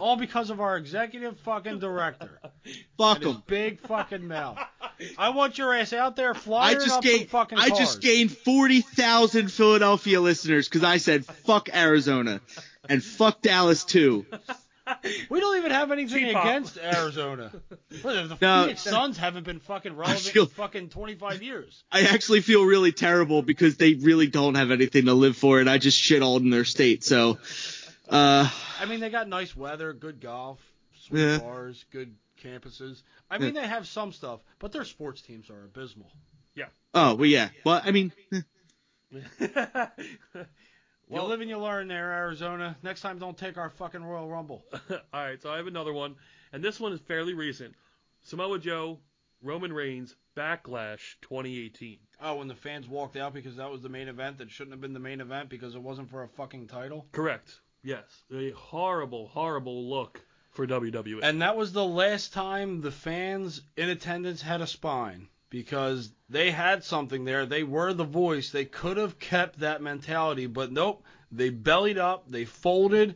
All 0.00 0.16
because 0.16 0.50
of 0.50 0.60
our 0.60 0.76
executive 0.76 1.38
fucking 1.40 1.78
director. 1.78 2.40
Fuck 2.98 3.16
And 3.18 3.24
his 3.24 3.32
them. 3.34 3.42
big 3.46 3.80
fucking 3.80 4.26
mouth. 4.26 4.58
I 5.18 5.28
want 5.30 5.56
your 5.58 5.72
ass 5.74 5.92
out 5.92 6.16
there 6.16 6.34
I 6.34 6.38
flying 6.38 6.74
just 6.78 6.90
up 6.90 7.02
gained. 7.02 7.20
some 7.20 7.28
fucking 7.28 7.58
I 7.58 7.68
just 7.68 8.00
gained 8.00 8.36
forty 8.36 8.80
thousand 8.80 9.52
Philadelphia 9.52 10.20
listeners 10.20 10.68
because 10.68 10.82
I 10.84 10.96
said 10.96 11.24
fuck 11.26 11.68
Arizona 11.72 12.40
and 12.88 13.04
fuck 13.04 13.40
Dallas 13.42 13.84
too. 13.84 14.26
We 15.30 15.40
don't 15.40 15.56
even 15.58 15.70
have 15.70 15.90
anything 15.92 16.18
Cheap 16.26 16.32
pop. 16.34 16.44
against 16.44 16.78
Arizona. 16.78 17.50
What, 18.02 18.28
the 18.28 18.38
No. 18.40 18.62
Phoenix 18.64 18.82
Suns 18.82 19.16
haven't 19.16 19.44
been 19.44 19.60
fucking 19.60 19.96
relevant 19.96 20.20
feel- 20.26 20.42
in 20.44 20.48
fucking 20.50 20.88
25 20.90 21.42
years. 21.42 21.84
I 21.90 22.02
actually 22.02 22.40
feel 22.42 22.64
really 22.64 22.92
terrible 22.92 23.40
because 23.42 23.76
they 23.76 23.94
really 23.94 24.26
don't 24.26 24.56
have 24.56 24.70
anything 24.70 25.06
to 25.06 25.14
live 25.14 25.36
for, 25.36 25.60
and 25.60 25.70
I 25.70 25.78
just 25.78 25.98
shit 25.98 26.22
all 26.22 26.36
in 26.36 26.50
their 26.50 26.64
state. 26.64 27.02
So, 27.04 27.38
uh, 28.08 28.50
I 28.80 28.84
mean, 28.86 29.00
they 29.00 29.10
got 29.10 29.28
nice 29.28 29.56
weather, 29.56 29.92
good 29.92 30.20
golf, 30.20 30.60
sweet 31.06 31.20
Yeah. 31.20 31.38
bars, 31.38 31.84
good 31.90 32.14
campuses. 32.42 33.02
I 33.30 33.38
mean, 33.38 33.54
they 33.54 33.66
have 33.66 33.86
some 33.86 34.12
stuff, 34.12 34.40
but 34.58 34.72
their 34.72 34.84
sports 34.84 35.22
teams 35.22 35.48
are 35.50 35.64
abysmal. 35.64 36.10
Yeah. 36.54 36.66
Oh 36.92 37.14
well, 37.14 37.26
yeah. 37.26 37.48
Well, 37.64 37.80
I 37.82 37.90
mean, 37.90 38.12
eh, 38.32 38.42
You 41.14 41.22
live 41.22 41.40
and 41.40 41.50
you 41.50 41.58
learn 41.58 41.88
there, 41.88 42.12
Arizona. 42.12 42.76
Next 42.82 43.00
time, 43.00 43.18
don't 43.18 43.38
take 43.38 43.56
our 43.56 43.70
fucking 43.70 44.02
Royal 44.02 44.28
Rumble. 44.28 44.64
All 44.90 44.98
right, 45.12 45.40
so 45.40 45.50
I 45.50 45.56
have 45.56 45.66
another 45.66 45.92
one, 45.92 46.16
and 46.52 46.62
this 46.62 46.80
one 46.80 46.92
is 46.92 47.00
fairly 47.00 47.34
recent. 47.34 47.74
Samoa 48.22 48.58
Joe, 48.58 48.98
Roman 49.42 49.72
Reigns, 49.72 50.16
Backlash 50.36 51.16
2018. 51.22 51.98
Oh, 52.20 52.36
when 52.36 52.48
the 52.48 52.54
fans 52.54 52.88
walked 52.88 53.16
out 53.16 53.34
because 53.34 53.56
that 53.56 53.70
was 53.70 53.82
the 53.82 53.88
main 53.88 54.08
event 54.08 54.38
that 54.38 54.50
shouldn't 54.50 54.72
have 54.72 54.80
been 54.80 54.92
the 54.92 54.98
main 54.98 55.20
event 55.20 55.48
because 55.48 55.74
it 55.74 55.82
wasn't 55.82 56.10
for 56.10 56.22
a 56.22 56.28
fucking 56.28 56.66
title. 56.66 57.06
Correct. 57.12 57.60
Yes, 57.82 58.24
a 58.32 58.50
horrible, 58.50 59.28
horrible 59.28 59.90
look 59.90 60.20
for 60.50 60.66
WWE. 60.66 61.20
And 61.22 61.42
that 61.42 61.56
was 61.56 61.72
the 61.72 61.84
last 61.84 62.32
time 62.32 62.80
the 62.80 62.90
fans 62.90 63.60
in 63.76 63.90
attendance 63.90 64.40
had 64.40 64.62
a 64.62 64.66
spine 64.66 65.28
because 65.54 66.10
they 66.28 66.50
had 66.50 66.82
something 66.82 67.24
there. 67.24 67.46
They 67.46 67.62
were 67.62 67.92
the 67.92 68.02
voice. 68.02 68.50
They 68.50 68.64
could 68.64 68.96
have 68.96 69.20
kept 69.20 69.60
that 69.60 69.80
mentality, 69.80 70.46
but 70.48 70.72
nope. 70.72 71.04
They 71.30 71.50
bellied 71.50 71.96
up. 71.96 72.28
They 72.28 72.44
folded. 72.44 73.14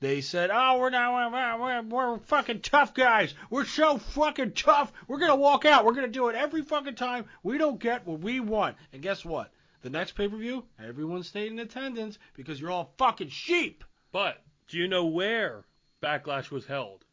They 0.00 0.20
said, 0.20 0.50
"Oh, 0.52 0.78
we're 0.78 0.90
not. 0.90 1.32
We're, 1.32 1.58
we're, 1.58 1.82
we're 2.10 2.18
fucking 2.18 2.60
tough 2.60 2.92
guys. 2.92 3.32
We're 3.48 3.64
so 3.64 3.96
fucking 3.96 4.52
tough. 4.52 4.92
We're 5.06 5.18
gonna 5.18 5.36
walk 5.36 5.64
out. 5.64 5.86
We're 5.86 5.94
gonna 5.94 6.08
do 6.08 6.28
it 6.28 6.36
every 6.36 6.60
fucking 6.60 6.96
time. 6.96 7.24
We 7.42 7.56
don't 7.56 7.80
get 7.80 8.06
what 8.06 8.20
we 8.20 8.38
want." 8.38 8.76
And 8.92 9.00
guess 9.00 9.24
what? 9.24 9.50
The 9.80 9.88
next 9.88 10.12
pay 10.12 10.28
per 10.28 10.36
view, 10.36 10.64
everyone 10.78 11.22
stayed 11.22 11.52
in 11.52 11.58
attendance 11.58 12.18
because 12.34 12.60
you're 12.60 12.70
all 12.70 12.92
fucking 12.98 13.30
sheep. 13.30 13.82
but 14.12 14.42
do 14.68 14.76
you 14.76 14.88
know 14.88 15.06
where 15.06 15.64
Backlash 16.02 16.50
was 16.50 16.66
held 16.66 17.06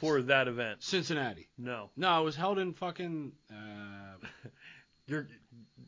for 0.00 0.22
that 0.22 0.48
event? 0.48 0.82
Cincinnati. 0.82 1.48
No. 1.58 1.90
No, 1.96 2.20
it 2.20 2.24
was 2.24 2.36
held 2.36 2.58
in 2.58 2.72
fucking. 2.74 3.32
Uh, 3.50 4.26
You're 5.06 5.26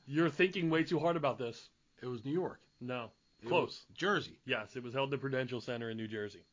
you're 0.06 0.30
thinking 0.30 0.68
way 0.70 0.82
too 0.84 0.98
hard 0.98 1.16
about 1.16 1.38
this. 1.38 1.68
it 2.02 2.06
was 2.06 2.24
New 2.24 2.32
York. 2.32 2.60
No. 2.80 3.10
It 3.42 3.48
Close. 3.48 3.84
Jersey. 3.94 4.38
Yes, 4.44 4.74
it 4.76 4.82
was 4.82 4.94
held 4.94 5.08
at 5.08 5.10
the 5.12 5.18
Prudential 5.18 5.60
Center 5.60 5.90
in 5.90 5.96
New 5.96 6.08
Jersey. 6.08 6.44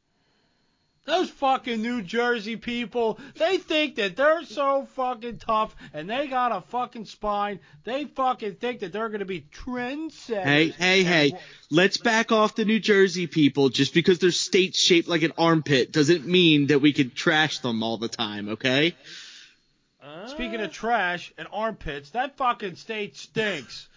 Those 1.06 1.30
fucking 1.32 1.82
New 1.82 2.04
Jersey 2.04 2.56
people, 2.56 3.20
they 3.36 3.58
think 3.58 3.95
that 3.95 4.16
they're 4.16 4.43
so 4.43 4.88
fucking 4.95 5.39
tough 5.39 5.76
and 5.91 6.08
they 6.08 6.28
got 6.28 6.52
a 6.52 6.62
fucking 6.62 7.06
spine. 7.06 7.60
They 7.84 8.06
fucking 8.06 8.56
think 8.56 8.82
that 8.82 8.91
they're 8.91 9.10
going 9.10 9.20
to 9.20 9.26
be 9.26 9.41
trendsetters. 9.52 10.43
hey, 10.43 10.68
hey, 10.70 11.04
hey, 11.04 11.34
let's 11.72 11.97
back 11.97 12.32
off 12.32 12.54
the 12.54 12.66
New 12.66 12.80
Jersey 12.80 13.26
people. 13.26 13.70
Just 13.70 13.93
because 13.95 14.20
their 14.20 14.30
state's 14.32 14.80
shaped 14.80 15.08
like 15.08 15.24
an 15.24 15.34
armpit 15.38 15.91
doesn't 15.91 16.28
mean 16.28 16.68
that 16.68 16.80
we 16.80 16.93
can 16.93 17.10
trash 17.10 17.60
them 17.60 17.82
all 17.82 17.97
the 17.97 18.08
time. 18.10 18.50
Okay? 18.50 18.95
Uh, 20.04 20.28
Speaking 20.28 20.62
of 20.62 20.72
trash 20.72 21.34
and 21.38 21.47
armpits, 21.52 22.12
that 22.12 22.38
fucking 22.38 22.76
state 22.76 23.18
stinks. 23.18 23.88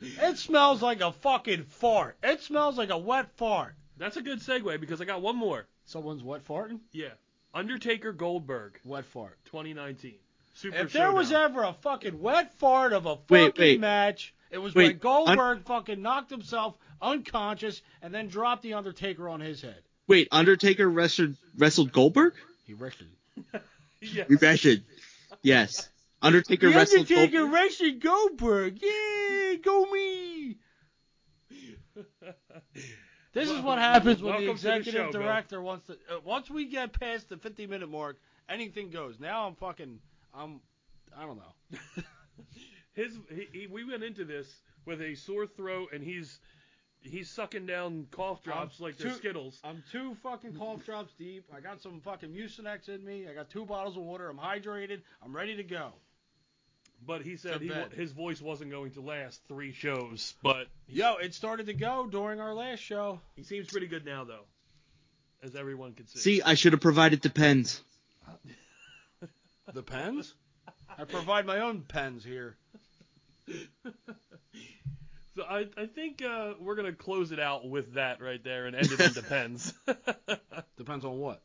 It 0.00 0.38
smells 0.38 0.80
like 0.80 1.02
a 1.02 1.12
fucking 1.12 1.64
fart. 1.64 2.16
It 2.22 2.40
smells 2.40 2.78
like 2.78 2.88
a 2.88 2.96
wet 2.96 3.28
fart. 3.36 3.74
that's 3.98 4.16
a 4.16 4.22
good 4.22 4.40
segue 4.40 4.80
because 4.80 5.00
I 5.02 5.04
got 5.04 5.20
one 5.20 5.36
more. 5.36 5.66
Someone's 5.90 6.22
wet 6.22 6.44
farting? 6.46 6.78
Yeah. 6.92 7.08
Undertaker 7.52 8.12
Goldberg 8.12 8.78
Wet 8.84 9.04
fart. 9.06 9.36
2019. 9.46 10.14
Super 10.54 10.76
If 10.76 10.92
there 10.92 11.10
was 11.12 11.28
Showdown. 11.30 11.50
ever 11.50 11.62
a 11.64 11.72
fucking 11.72 12.20
wet 12.20 12.54
fart 12.54 12.92
of 12.92 13.06
a 13.06 13.16
fucking 13.16 13.26
Wait, 13.28 13.58
wait. 13.58 13.80
match, 13.80 14.32
It 14.52 14.58
was 14.58 14.72
Wait, 14.74 14.86
when 14.86 14.98
Goldberg 14.98 15.64
fucking 15.64 16.00
knocked 16.00 16.30
himself 16.30 16.76
unconscious 17.02 17.82
and 18.02 18.14
then 18.14 18.28
dropped 18.28 18.62
the 18.62 18.74
Undertaker 18.74 19.28
on 19.28 19.40
his 19.40 19.62
head. 19.62 19.82
Wait, 20.06 20.28
Undertaker 20.30 20.88
wrestled 20.88 21.36
wrestled 21.56 21.90
Goldberg? 21.92 22.34
He 22.66 22.74
wrestled. 22.74 23.10
Yeah. 24.02 24.24
We 24.30 24.36
wrestled. 24.36 24.80
Yes. 25.42 25.90
Undertaker 26.22 26.70
The 26.70 26.74
wrestled 26.76 27.00
Undertaker 27.00 27.32
Goldberg. 27.38 27.52
wrestled 27.54 28.00
Goldberg. 28.00 28.82
Yay, 28.82 29.56
go 29.62 29.84
me! 29.90 30.56
This 33.32 33.48
is 33.48 33.60
what 33.60 33.78
happens 33.78 34.22
when 34.22 34.34
the 34.34 34.40
to 34.40 34.44
the 34.46 34.50
executive 34.52 34.92
show, 34.92 35.12
Bill. 35.12 35.22
director 35.22 35.62
wants 35.62 35.86
to. 35.86 35.92
Uh, 35.92 36.20
once 36.24 36.50
we 36.50 36.66
get 36.66 36.98
past 36.98 37.28
the 37.28 37.36
50 37.36 37.66
minute 37.66 37.88
mark, 37.88 38.16
anything 38.48 38.90
goes. 38.90 39.20
Now 39.20 39.46
I'm 39.46 39.54
fucking. 39.54 40.00
I'm. 40.34 40.60
I 41.16 41.22
don't 41.22 41.38
know. 41.38 42.02
His 42.92 43.12
he, 43.28 43.48
he, 43.52 43.66
we 43.66 43.84
went 43.84 44.02
into 44.02 44.24
this 44.24 44.46
with 44.84 45.00
a 45.00 45.14
sore 45.14 45.46
throat 45.46 45.90
and 45.92 46.02
he's 46.02 46.40
he's 47.02 47.30
sucking 47.30 47.66
down 47.66 48.06
cough 48.10 48.42
drops 48.42 48.80
like 48.80 48.96
they're 48.98 49.12
Skittles. 49.12 49.60
I'm 49.62 49.82
two 49.90 50.16
fucking 50.22 50.54
cough 50.56 50.84
drops 50.84 51.12
deep. 51.18 51.44
I 51.54 51.60
got 51.60 51.80
some 51.80 52.00
fucking 52.00 52.30
Mucinex 52.30 52.88
in 52.88 53.04
me. 53.04 53.26
I 53.30 53.34
got 53.34 53.48
two 53.48 53.64
bottles 53.64 53.96
of 53.96 54.02
water. 54.02 54.28
I'm 54.28 54.38
hydrated. 54.38 55.02
I'm 55.24 55.34
ready 55.34 55.56
to 55.56 55.62
go. 55.62 55.92
But 57.06 57.22
he 57.22 57.36
said 57.36 57.62
he, 57.62 57.72
his 57.96 58.12
voice 58.12 58.40
wasn't 58.42 58.70
going 58.70 58.92
to 58.92 59.00
last 59.00 59.40
three 59.48 59.72
shows. 59.72 60.34
But 60.42 60.66
Yo, 60.86 61.16
it 61.16 61.34
started 61.34 61.66
to 61.66 61.74
go 61.74 62.06
during 62.06 62.40
our 62.40 62.54
last 62.54 62.80
show. 62.80 63.20
he 63.36 63.42
seems 63.42 63.68
pretty 63.68 63.86
good 63.86 64.04
now 64.04 64.24
though, 64.24 64.44
as 65.42 65.56
everyone 65.56 65.94
can 65.94 66.06
see. 66.06 66.18
See, 66.18 66.42
I 66.42 66.54
should 66.54 66.72
have 66.72 66.82
provided 66.82 67.22
the 67.22 67.30
pens. 67.30 67.82
The 69.72 69.82
pens? 69.84 70.34
I 70.98 71.04
provide 71.08 71.46
my 71.46 71.60
own 71.60 71.82
pens 71.82 72.24
here. 72.24 72.56
So 75.36 75.44
I 75.44 75.66
I 75.76 75.86
think 75.86 76.22
uh, 76.22 76.54
we're 76.58 76.74
gonna 76.74 76.92
close 76.92 77.30
it 77.30 77.38
out 77.38 77.66
with 77.66 77.94
that 77.94 78.20
right 78.20 78.42
there 78.42 78.66
and 78.66 78.74
end 78.74 78.90
it 78.90 79.00
in 79.00 79.12
depends. 79.12 79.72
Depends 80.76 81.04
on 81.04 81.18
what. 81.18 81.40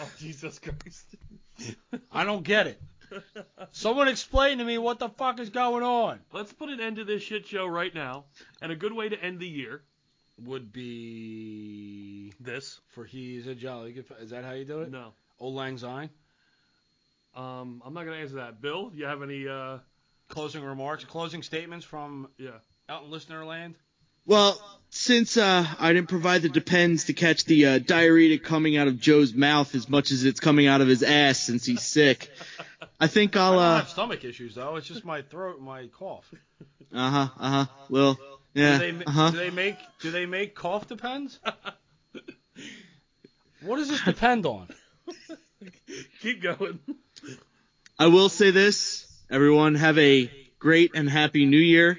oh 0.00 0.10
Jesus 0.18 0.58
Christ. 0.58 1.04
I 2.10 2.24
don't 2.24 2.42
get 2.42 2.66
it. 2.66 2.80
Someone 3.72 4.08
explain 4.08 4.58
to 4.58 4.64
me 4.64 4.78
what 4.78 4.98
the 4.98 5.08
fuck 5.08 5.40
is 5.40 5.50
going 5.50 5.82
on. 5.82 6.20
Let's 6.32 6.52
put 6.52 6.68
an 6.68 6.80
end 6.80 6.96
to 6.96 7.04
this 7.04 7.22
shit 7.22 7.46
show 7.46 7.66
right 7.66 7.94
now. 7.94 8.24
And 8.60 8.72
a 8.72 8.76
good 8.76 8.92
way 8.92 9.08
to 9.08 9.22
end 9.22 9.40
the 9.40 9.48
year. 9.48 9.82
Would 10.44 10.72
be 10.72 12.32
This. 12.40 12.80
for 12.88 13.04
he's 13.04 13.46
a 13.46 13.54
jolly 13.54 13.92
good. 13.92 14.06
Is 14.20 14.30
that 14.30 14.44
how 14.44 14.52
you 14.52 14.64
do 14.64 14.80
it? 14.80 14.90
No. 14.90 15.12
Auld 15.38 15.54
Lang 15.54 15.78
Syne. 15.78 16.10
Um, 17.34 17.82
I'm 17.84 17.94
not 17.94 18.04
gonna 18.04 18.16
answer 18.16 18.36
that. 18.36 18.60
Bill, 18.60 18.90
do 18.90 18.98
you 18.98 19.04
have 19.06 19.22
any? 19.22 19.46
Uh, 19.46 19.78
Closing 20.28 20.64
remarks, 20.64 21.04
closing 21.04 21.42
statements 21.42 21.84
from 21.84 22.26
yeah. 22.38 22.52
out 22.88 23.04
in 23.04 23.10
listener 23.10 23.44
land. 23.44 23.74
Well, 24.26 24.60
since 24.90 25.36
uh, 25.36 25.66
I 25.78 25.92
didn't 25.92 26.08
provide 26.08 26.42
the 26.42 26.48
depends 26.48 27.04
to 27.04 27.12
catch 27.14 27.44
the 27.44 27.66
uh, 27.66 27.78
diarrhea 27.78 28.38
coming 28.38 28.76
out 28.76 28.88
of 28.88 28.98
Joe's 29.00 29.32
mouth 29.34 29.74
as 29.74 29.88
much 29.88 30.10
as 30.10 30.24
it's 30.24 30.40
coming 30.40 30.66
out 30.66 30.80
of 30.80 30.88
his 30.88 31.02
ass 31.02 31.38
since 31.38 31.64
he's 31.64 31.82
sick, 31.82 32.30
I 33.00 33.06
think 33.06 33.36
I'll. 33.36 33.54
I 33.54 33.56
don't 33.56 33.72
Uh 33.72 33.76
have 33.78 33.88
stomach 33.88 34.24
issues 34.24 34.54
though. 34.54 34.76
It's 34.76 34.86
just 34.86 35.04
my 35.04 35.22
throat, 35.22 35.56
and 35.56 35.64
my 35.66 35.86
cough. 35.86 36.30
Uh 36.92 37.10
huh. 37.10 37.28
Uh 37.38 37.50
huh. 37.50 37.66
Well. 37.88 38.18
Yeah. 38.54 38.78
Do 38.78 38.92
they, 38.98 39.04
Uh 39.04 39.10
huh. 39.10 39.30
do 39.30 39.36
they 39.38 39.50
make 39.50 39.78
do 40.00 40.10
they 40.10 40.26
make 40.26 40.54
cough 40.54 40.86
depends? 40.86 41.40
what 43.62 43.76
does 43.76 43.88
this 43.88 44.02
depend 44.02 44.44
on? 44.44 44.68
Keep 46.20 46.42
going. 46.42 46.78
I 47.98 48.08
will 48.08 48.28
say 48.28 48.50
this: 48.50 49.06
everyone 49.30 49.74
have 49.76 49.96
a 49.98 50.30
great 50.58 50.90
and 50.94 51.08
happy 51.08 51.46
New 51.46 51.56
Year. 51.56 51.98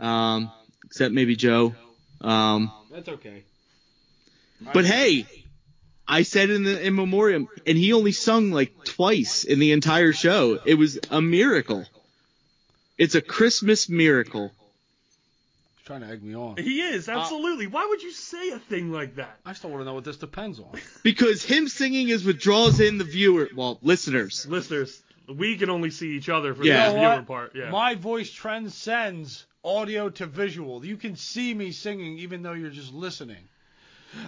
Um, 0.00 0.50
except 0.92 1.14
maybe 1.14 1.36
Joe. 1.36 1.74
Um, 2.20 2.70
That's 2.90 3.08
okay. 3.08 3.44
but 4.74 4.84
hey, 4.84 5.24
I 6.06 6.22
said 6.22 6.50
in 6.50 6.64
the 6.64 6.86
in 6.86 6.94
memoriam, 6.94 7.48
and 7.66 7.78
he 7.78 7.94
only 7.94 8.12
sung 8.12 8.50
like 8.50 8.84
twice 8.84 9.44
in 9.44 9.58
the 9.58 9.72
entire 9.72 10.12
show. 10.12 10.58
It 10.66 10.74
was 10.74 10.98
a 11.10 11.22
miracle. 11.22 11.86
It's 12.98 13.14
a 13.14 13.22
Christmas 13.22 13.88
miracle. 13.88 14.52
He's 15.78 15.86
trying 15.86 16.02
to 16.02 16.08
egg 16.08 16.22
me 16.22 16.34
on. 16.36 16.58
He 16.58 16.82
is 16.82 17.08
absolutely. 17.08 17.68
Why 17.68 17.86
would 17.88 18.02
you 18.02 18.12
say 18.12 18.50
a 18.50 18.58
thing 18.58 18.92
like 18.92 19.14
that? 19.16 19.38
I 19.46 19.54
still 19.54 19.70
want 19.70 19.80
to 19.80 19.86
know 19.86 19.94
what 19.94 20.04
this 20.04 20.18
depends 20.18 20.60
on. 20.60 20.72
Because 21.02 21.42
him 21.42 21.68
singing 21.68 22.10
is 22.10 22.22
what 22.26 22.38
draws 22.38 22.80
in 22.80 22.98
the 22.98 23.04
viewer, 23.04 23.48
well, 23.56 23.78
listeners. 23.80 24.46
Listeners, 24.46 25.02
we 25.26 25.56
can 25.56 25.70
only 25.70 25.90
see 25.90 26.10
each 26.18 26.28
other 26.28 26.54
for 26.54 26.62
Yeah. 26.64 26.90
the 26.90 26.96
You 26.96 27.00
know 27.00 27.08
viewer 27.08 27.16
what? 27.16 27.26
part. 27.26 27.52
Yeah. 27.56 27.70
My 27.70 27.94
voice 27.94 28.30
transcends 28.30 29.46
audio 29.64 30.08
to 30.10 30.26
visual. 30.26 30.84
You 30.84 30.96
can 30.96 31.16
see 31.16 31.54
me 31.54 31.72
singing 31.72 32.18
even 32.18 32.42
though 32.42 32.52
you're 32.52 32.70
just 32.70 32.92
listening. 32.92 33.48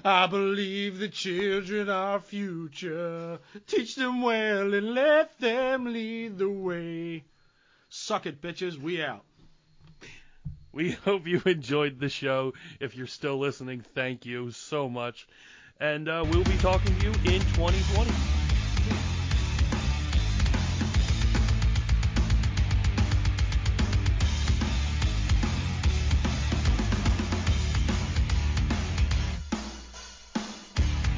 I 0.05 0.27
believe 0.27 0.99
the 0.99 1.09
children 1.09 1.89
are 1.89 2.21
future. 2.21 3.39
Teach 3.67 3.97
them 3.97 4.23
well 4.23 4.73
and 4.73 4.95
let 4.95 5.39
them 5.39 5.93
lead 5.93 6.39
the 6.39 6.49
way. 6.49 7.25
Suck 7.89 8.27
it, 8.27 8.41
bitches. 8.41 8.79
We 8.79 9.03
out. 9.03 9.25
We 10.73 10.91
hope 11.05 11.27
you 11.27 11.43
enjoyed 11.45 12.01
the 12.01 12.09
show. 12.09 12.55
If 12.81 12.97
you're 12.97 13.07
still 13.07 13.39
listening, 13.39 13.85
thank 13.95 14.25
you 14.27 14.51
so 14.51 14.89
much. 14.89 15.29
And 15.79 16.09
uh, 16.09 16.25
we'll 16.27 16.45
be 16.45 16.59
talking 16.59 16.95
to 16.95 17.01
you 17.01 17.21
in 17.23 17.47
2020. 17.47 18.34